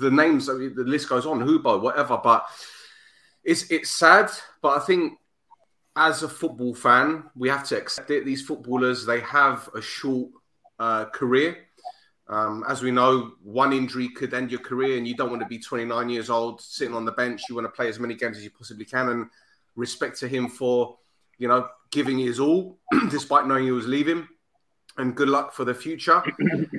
the 0.00 0.10
names, 0.10 0.48
I 0.48 0.54
mean, 0.54 0.74
the 0.74 0.84
list 0.84 1.08
goes 1.08 1.26
on, 1.26 1.40
Hubo, 1.40 1.80
whatever. 1.80 2.20
But 2.22 2.46
it's 3.42 3.70
it's 3.70 3.90
sad, 3.90 4.30
but 4.62 4.76
I 4.76 4.80
think 4.80 5.18
as 5.96 6.22
a 6.22 6.28
football 6.28 6.74
fan, 6.74 7.24
we 7.36 7.48
have 7.48 7.66
to 7.68 7.76
accept 7.76 8.10
it. 8.10 8.24
These 8.24 8.42
footballers, 8.42 9.06
they 9.06 9.20
have 9.20 9.68
a 9.74 9.80
short 9.80 10.30
uh, 10.78 11.06
career. 11.06 11.63
Um, 12.28 12.64
as 12.68 12.82
we 12.82 12.90
know, 12.90 13.32
one 13.42 13.72
injury 13.72 14.08
could 14.08 14.32
end 14.32 14.50
your 14.50 14.60
career, 14.60 14.96
and 14.96 15.06
you 15.06 15.14
don't 15.14 15.30
want 15.30 15.42
to 15.42 15.48
be 15.48 15.58
29 15.58 16.08
years 16.08 16.30
old 16.30 16.60
sitting 16.60 16.94
on 16.94 17.04
the 17.04 17.12
bench. 17.12 17.42
You 17.48 17.54
want 17.54 17.66
to 17.66 17.70
play 17.70 17.88
as 17.88 18.00
many 18.00 18.14
games 18.14 18.38
as 18.38 18.44
you 18.44 18.50
possibly 18.50 18.84
can, 18.84 19.08
and 19.08 19.26
respect 19.76 20.18
to 20.20 20.28
him 20.28 20.48
for, 20.48 20.96
you 21.38 21.48
know, 21.48 21.68
giving 21.90 22.18
his 22.18 22.40
all, 22.40 22.78
despite 23.10 23.46
knowing 23.46 23.64
he 23.64 23.72
was 23.72 23.86
leaving. 23.86 24.26
And 24.96 25.14
good 25.14 25.28
luck 25.28 25.52
for 25.52 25.64
the 25.64 25.74
future. 25.74 26.22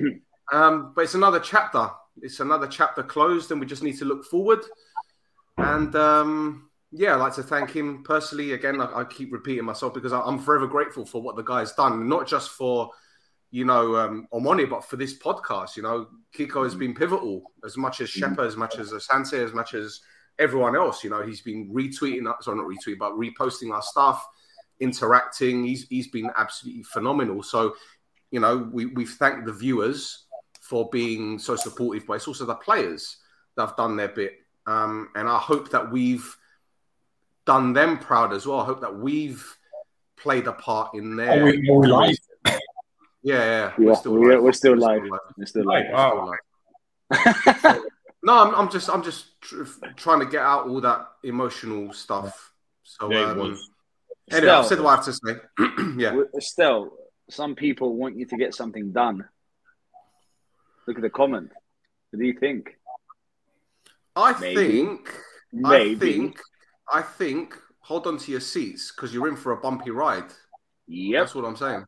um, 0.52 0.92
but 0.96 1.02
it's 1.02 1.14
another 1.14 1.40
chapter. 1.40 1.90
It's 2.22 2.40
another 2.40 2.66
chapter 2.66 3.02
closed, 3.02 3.50
and 3.52 3.60
we 3.60 3.66
just 3.66 3.82
need 3.82 3.98
to 3.98 4.04
look 4.04 4.24
forward. 4.24 4.60
And 5.58 5.94
um, 5.94 6.70
yeah, 6.90 7.14
I'd 7.14 7.20
like 7.20 7.34
to 7.34 7.42
thank 7.42 7.70
him 7.70 8.02
personally. 8.02 8.52
Again, 8.52 8.80
I, 8.80 9.00
I 9.00 9.04
keep 9.04 9.32
repeating 9.32 9.64
myself 9.64 9.94
because 9.94 10.12
I, 10.12 10.26
am 10.26 10.38
forever 10.38 10.66
grateful 10.66 11.04
for 11.04 11.22
what 11.22 11.36
the 11.36 11.42
guy's 11.42 11.72
done, 11.72 12.08
not 12.08 12.26
just 12.26 12.50
for 12.50 12.90
you 13.56 13.64
know 13.64 13.96
um, 13.96 14.28
Omoni, 14.34 14.68
but 14.68 14.84
for 14.84 14.96
this 14.96 15.18
podcast. 15.18 15.76
You 15.78 15.82
know, 15.82 16.08
Kiko 16.36 16.62
has 16.64 16.74
been 16.74 16.94
pivotal 16.94 17.42
as 17.64 17.78
much 17.78 18.02
as 18.02 18.10
Shepa, 18.10 18.46
as 18.46 18.54
much 18.54 18.78
as 18.78 18.92
Asante, 18.92 19.42
as 19.42 19.54
much 19.54 19.72
as 19.72 20.00
everyone 20.38 20.76
else. 20.76 21.02
You 21.02 21.08
know, 21.08 21.22
he's 21.22 21.40
been 21.40 21.72
retweeting, 21.72 22.30
us, 22.30 22.44
sorry, 22.44 22.58
not 22.58 22.66
retweeting, 22.66 22.98
but 22.98 23.12
reposting 23.12 23.72
our 23.72 23.80
stuff, 23.80 24.26
interacting. 24.78 25.64
He's 25.64 25.88
he's 25.88 26.08
been 26.08 26.30
absolutely 26.36 26.82
phenomenal. 26.82 27.42
So, 27.42 27.76
you 28.30 28.40
know, 28.40 28.68
we 28.70 28.86
we've 28.86 29.08
thanked 29.08 29.46
the 29.46 29.54
viewers 29.54 30.26
for 30.60 30.90
being 30.90 31.38
so 31.38 31.56
supportive, 31.56 32.06
but 32.06 32.14
it's 32.14 32.28
also 32.28 32.44
the 32.44 32.56
players 32.56 33.16
that 33.56 33.68
have 33.68 33.76
done 33.76 33.96
their 33.96 34.08
bit. 34.08 34.34
Um, 34.66 35.08
and 35.16 35.26
I 35.26 35.38
hope 35.38 35.70
that 35.70 35.90
we've 35.90 36.36
done 37.46 37.72
them 37.72 38.00
proud 38.00 38.34
as 38.34 38.46
well. 38.46 38.60
I 38.60 38.66
hope 38.66 38.82
that 38.82 38.98
we've 38.98 39.42
played 40.18 40.46
a 40.46 40.52
part 40.52 40.94
in 40.94 41.16
their. 41.16 41.40
Are 41.40 41.44
we, 41.46 41.70
are 41.70 41.78
we 41.78 41.86
live? 41.86 42.18
Yeah, 43.22 43.34
yeah, 43.44 43.72
we're, 43.78 43.94
still 43.96 44.12
we're, 44.14 44.34
live. 44.34 44.42
we're 44.42 44.52
still 44.52 44.76
live. 44.76 45.02
We're 45.36 45.46
still 45.46 45.64
live. 45.64 45.86
Wow. 45.92 46.32
no, 48.22 48.32
I'm, 48.44 48.54
I'm 48.54 48.70
just, 48.70 48.88
I'm 48.88 49.02
just 49.02 49.40
tr- 49.40 49.64
trying 49.96 50.20
to 50.20 50.26
get 50.26 50.42
out 50.42 50.68
all 50.68 50.80
that 50.80 51.06
emotional 51.24 51.92
stuff. 51.92 52.52
So, 52.84 53.10
Yeah, 53.10 53.30
um, 53.32 53.38
was. 53.38 53.68
anyway, 54.30 54.50
I've 54.52 54.66
Still- 54.66 54.76
said 54.78 54.84
what 54.84 54.90
I 54.90 54.96
have 54.96 55.04
to 55.06 55.12
say. 55.12 55.94
yeah, 55.96 56.20
Still, 56.38 56.92
some 57.30 57.54
people 57.56 57.96
want 57.96 58.16
you 58.16 58.26
to 58.26 58.36
get 58.36 58.54
something 58.54 58.92
done. 58.92 59.24
Look 60.86 60.96
at 60.96 61.02
the 61.02 61.10
comment. 61.10 61.50
What 62.10 62.20
do 62.20 62.24
you 62.24 62.38
think? 62.38 62.76
I 64.14 64.38
Maybe. 64.38 64.54
think, 64.70 65.08
I 65.64 65.68
Maybe. 65.78 66.12
think, 66.12 66.40
I 66.92 67.02
think. 67.02 67.54
Hold 67.80 68.08
on 68.08 68.18
to 68.18 68.30
your 68.32 68.40
seats 68.40 68.90
because 68.90 69.14
you're 69.14 69.28
in 69.28 69.36
for 69.36 69.52
a 69.52 69.56
bumpy 69.58 69.90
ride. 69.90 70.24
Yep. 70.88 71.22
That's 71.22 71.34
what 71.36 71.44
I'm 71.44 71.54
saying. 71.56 71.84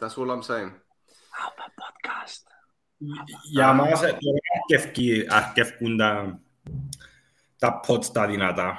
That's 0.00 0.16
all 0.18 0.30
I'm 0.30 0.42
saying. 0.42 0.72
Alpha 1.44 1.66
podcast. 1.80 2.42
Για 3.50 3.72
μας 3.72 4.00
τώρα 4.00 4.14
αρκευκεί, 4.60 5.26
αρκευκούν 5.28 5.96
τα, 5.96 6.40
τα 7.58 7.80
pods 7.88 8.04
τα 8.12 8.26
δυνατά. 8.26 8.78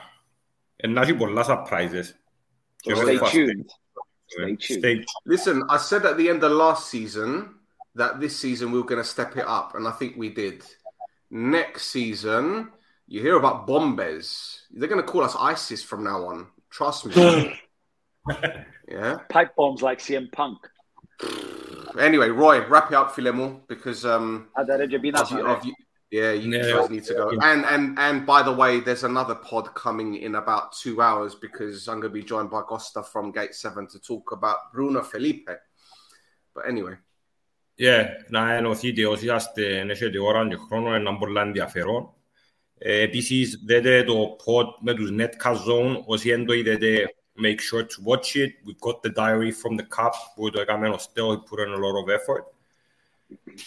Εν 0.75 0.91
να 0.91 1.01
έχει 1.01 1.13
πολλά 1.15 1.45
surprises. 1.47 2.05
Και 2.79 2.93
So 2.95 2.99
εγώ 2.99 3.07
stay 3.07 3.17
θα- 3.17 3.29
tuned. 3.31 3.65
Stay 4.25 4.55
tuned. 4.57 4.83
Stay 4.83 5.03
Listen, 5.25 5.63
I 5.69 5.77
said 5.77 6.05
at 6.05 6.17
the 6.17 6.27
end 6.29 6.43
of 6.43 6.51
last 6.51 6.83
season 6.89 7.29
that 7.99 8.19
this 8.19 8.35
season 8.43 8.71
we 8.71 8.77
were 8.81 8.89
going 8.93 9.01
to 9.05 9.11
step 9.15 9.31
it 9.41 9.47
up, 9.59 9.67
and 9.75 9.87
I 9.87 9.91
think 9.99 10.11
we 10.23 10.29
did. 10.43 10.57
Next 11.29 11.81
season, 11.97 12.43
you 13.11 13.19
hear 13.21 13.37
about 13.41 13.57
Bombes. 13.67 14.27
They're 14.77 14.91
going 14.93 15.03
to 15.05 15.11
call 15.13 15.23
us 15.29 15.35
ISIS 15.53 15.81
from 15.89 16.01
now 16.11 16.19
on. 16.31 16.37
Trust 16.77 17.05
me. 17.07 17.13
yeah. 18.95 19.15
Pipe 19.29 19.51
bombs 19.55 19.81
like 19.81 19.99
CM 19.99 20.27
Punk. 20.31 20.59
Anyway, 21.99 22.29
Roy, 22.29 22.65
wrap 22.67 22.91
it 22.91 22.95
up, 22.95 23.09
Filemo, 23.15 23.61
because 23.67 24.05
um, 24.05 24.49
Ah, 24.55 24.63
that 24.63 24.79
had 24.79 25.01
been 25.01 25.15
of 25.15 25.31
you, 25.31 25.45
of 25.53 25.65
you, 25.65 25.73
yeah, 26.11 26.31
you 26.31 26.51
Yeah. 26.51 26.73
guys 26.73 26.89
need 26.89 27.05
to 27.05 27.13
go. 27.13 27.29
And 27.41 27.65
and 27.65 27.97
and 27.97 28.25
by 28.25 28.43
the 28.43 28.55
way, 28.61 28.79
there's 28.79 29.03
another 29.03 29.35
pod 29.35 29.65
coming 29.73 30.15
in 30.15 30.35
about 30.35 30.73
two 30.83 31.01
hours 31.01 31.33
because 31.35 31.87
I'm 31.87 31.99
going 31.99 32.13
to 32.13 32.19
be 32.21 32.23
joined 32.23 32.49
by 32.51 32.61
Costa 32.61 33.01
from 33.03 33.31
Gate 33.31 33.55
Seven 33.55 33.87
to 33.93 33.99
talk 33.99 34.31
about 34.31 34.57
Bruno 34.73 35.01
Felipe. 35.01 35.49
But 36.53 36.65
anyway. 36.67 36.97
Yeah, 37.79 38.05
να 38.29 38.53
ενωθείτε 38.53 39.05
όσοι 39.07 39.33
είστε, 39.35 39.77
εν 39.79 39.89
έχετε 39.89 40.19
ώρα 40.19 40.47
και 40.47 40.55
χρόνο, 40.55 40.95
είναι 40.95 41.15
πολλά 41.19 41.41
ενδιαφέρον. 41.41 42.13
Ε, 42.77 43.01
επίσης, 43.01 43.63
δείτε 43.65 44.03
το 44.03 44.35
pod 44.45 44.65
με 44.81 44.93
τους 44.93 45.09
Netcast 45.11 45.57
Zone, 45.69 46.01
όσοι 46.05 46.29
δεν 46.29 46.45
το 46.45 46.53
είδετε, 46.53 47.15
make 47.36 47.60
sure 47.60 47.82
to 47.82 48.02
watch 48.02 48.36
it. 48.36 48.54
We've 48.64 48.80
got 48.80 49.02
the 49.02 49.10
diary 49.10 49.50
from 49.50 49.76
the 49.76 49.84
cup. 49.84 50.14
Bodo 50.36 50.60
Agamemnon 50.60 50.98
still 50.98 51.38
put 51.38 51.60
in 51.60 51.70
a 51.70 51.76
lot 51.76 52.02
of 52.02 52.10
effort. 52.10 52.46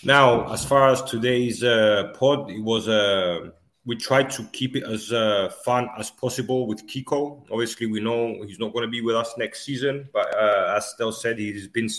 Now, 0.04 0.52
as 0.52 0.64
far 0.64 0.90
as 0.90 1.02
today's 1.04 1.64
uh, 1.64 2.14
pod, 2.16 2.52
it 2.52 2.62
was 2.62 2.88
uh, 2.88 3.50
we 3.86 3.96
tried 3.96 4.30
to 4.32 4.44
keep 4.52 4.76
it 4.76 4.84
as 4.84 5.12
uh, 5.12 5.52
fun 5.64 5.90
as 5.98 6.10
possible 6.10 6.68
with 6.68 6.88
Kiko. 6.88 7.44
Obviously, 7.52 7.88
we 7.88 8.00
know 8.00 8.44
he's 8.46 8.60
not 8.60 8.74
going 8.74 8.84
to 8.86 8.92
be 8.92 9.02
with 9.02 9.16
us 9.16 9.34
next 9.38 9.66
season, 9.66 10.10
but 10.14 10.34
uh, 10.36 10.76
as 10.78 10.92
Stel 10.92 11.12
said, 11.12 11.40
he's 11.40 11.68
been 11.68 11.90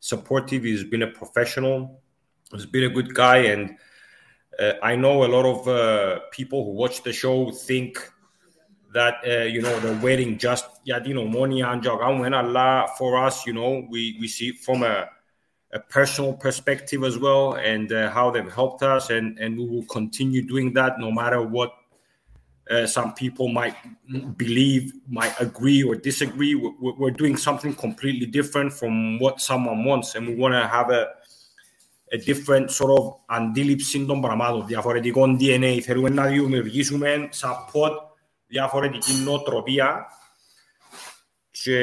supportive. 0.00 0.64
He's 0.64 0.84
been 0.84 1.02
a 1.02 1.06
professional. 1.10 2.00
He's 2.52 2.66
been 2.66 2.84
a 2.84 2.90
good 2.90 3.14
guy, 3.14 3.38
and 3.38 3.76
uh, 4.58 4.72
I 4.82 4.96
know 4.96 5.24
a 5.24 5.28
lot 5.28 5.44
of 5.44 5.68
uh, 5.68 6.20
people 6.32 6.64
who 6.64 6.72
watch 6.72 7.02
the 7.02 7.12
show 7.12 7.50
think 7.50 8.10
that 8.93 9.15
uh, 9.27 9.45
you 9.53 9.61
know 9.61 9.79
they're 9.79 10.01
waiting 10.01 10.37
just 10.37 10.65
yeah, 10.85 10.99
you 11.03 11.13
know, 11.13 11.27
money 11.27 11.61
and 11.61 11.81
jog 11.81 11.99
when 12.19 12.33
Allah 12.33 12.87
for 12.97 13.17
us. 13.25 13.45
You 13.47 13.53
know, 13.53 13.71
we 13.89 14.17
we 14.19 14.27
see 14.27 14.49
it 14.49 14.59
from 14.65 14.83
a 14.83 14.95
a 15.73 15.79
personal 15.79 16.33
perspective 16.33 17.03
as 17.03 17.17
well 17.17 17.53
and 17.55 17.91
uh, 17.91 18.07
how 18.11 18.29
they've 18.29 18.53
helped 18.53 18.83
us 18.83 19.09
and 19.09 19.39
and 19.39 19.57
we 19.57 19.65
will 19.65 19.85
continue 19.97 20.41
doing 20.53 20.71
that 20.73 20.99
no 20.99 21.09
matter 21.11 21.41
what 21.41 21.71
uh, 22.69 22.85
some 22.85 23.09
people 23.15 23.47
might 23.47 23.75
believe 24.37 24.93
might 25.07 25.33
agree 25.39 25.81
or 25.83 25.95
disagree 25.95 26.53
we're, 26.53 26.75
we're- 26.79 26.95
we're 26.99 27.17
doing 27.23 27.35
something 27.35 27.73
completely 27.73 28.27
different 28.27 28.71
from 28.71 29.17
what 29.23 29.41
someone 29.41 29.83
wants 29.83 30.13
and 30.15 30.27
we 30.27 30.35
want 30.35 30.53
to 30.53 30.67
have 30.67 30.89
a 30.91 31.03
a 32.11 32.17
different 32.17 32.69
sort 32.71 32.91
of 32.99 33.03
αντίληψη 33.25 34.05
των 34.05 34.21
πραγμάτων, 34.21 34.65
διαφορετικό 34.65 35.37
DNA. 35.39 35.79
Θέλουμε 35.81 36.09
να 36.09 36.25
δημιουργήσουμε 36.25 37.27
σαν 37.31 37.51
pod 37.73 37.91
διαφορετική 38.48 39.12
νοοτροπία. 39.24 40.06
Και... 41.50 41.80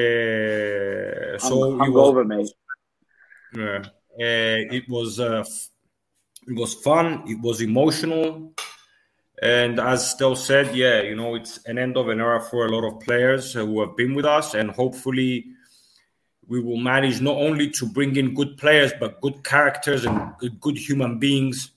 So 1.37 1.53
I'm, 1.63 1.81
I'm 1.81 1.87
it 1.87 1.93
was, 1.93 2.09
over, 2.09 2.23
mate. 2.23 2.51
Yeah. 3.55 3.81
Uh, 4.17 4.59
it 4.77 4.85
was 4.87 5.19
uh, 5.19 5.43
it 6.47 6.55
was 6.61 6.71
fun. 6.75 7.23
It 7.27 7.39
was 7.41 7.61
emotional. 7.61 8.53
And 9.41 9.79
as 9.79 10.11
Stel 10.11 10.35
said, 10.35 10.73
yeah, 10.73 11.01
you 11.01 11.15
know, 11.15 11.35
it's 11.35 11.59
an 11.65 11.77
end 11.77 11.97
of 11.97 12.07
an 12.07 12.21
era 12.21 12.39
for 12.49 12.65
a 12.65 12.71
lot 12.75 12.85
of 12.89 13.01
players 13.01 13.53
who 13.53 13.81
have 13.81 13.97
been 13.97 14.13
with 14.15 14.27
us, 14.37 14.53
and 14.53 14.71
hopefully, 14.71 15.31
we 16.47 16.61
will 16.61 16.77
manage 16.77 17.19
not 17.19 17.35
only 17.47 17.69
to 17.71 17.85
bring 17.85 18.15
in 18.15 18.33
good 18.33 18.55
players 18.57 18.91
but 19.01 19.19
good 19.19 19.43
characters 19.43 20.05
and 20.05 20.17
good, 20.39 20.55
good 20.61 20.77
human 20.77 21.19
beings 21.19 21.71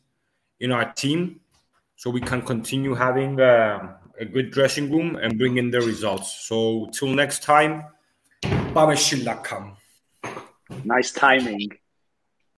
in 0.61 0.70
our 0.70 0.93
team, 0.93 1.41
so 1.97 2.11
we 2.11 2.20
can 2.20 2.43
continue 2.43 2.95
having 2.95 3.41
uh, 3.41 3.97
a 4.21 4.25
good 4.25 4.51
dressing 4.51 4.91
room 4.91 5.16
and 5.16 5.39
bring 5.39 5.59
in 5.59 5.71
the 5.71 5.81
results. 5.81 6.47
So 6.47 6.89
till 6.93 7.09
next 7.09 7.43
time, 7.43 7.85
Babashin.com. 8.43 9.77
Nice 10.85 11.12
timing. 11.12 11.71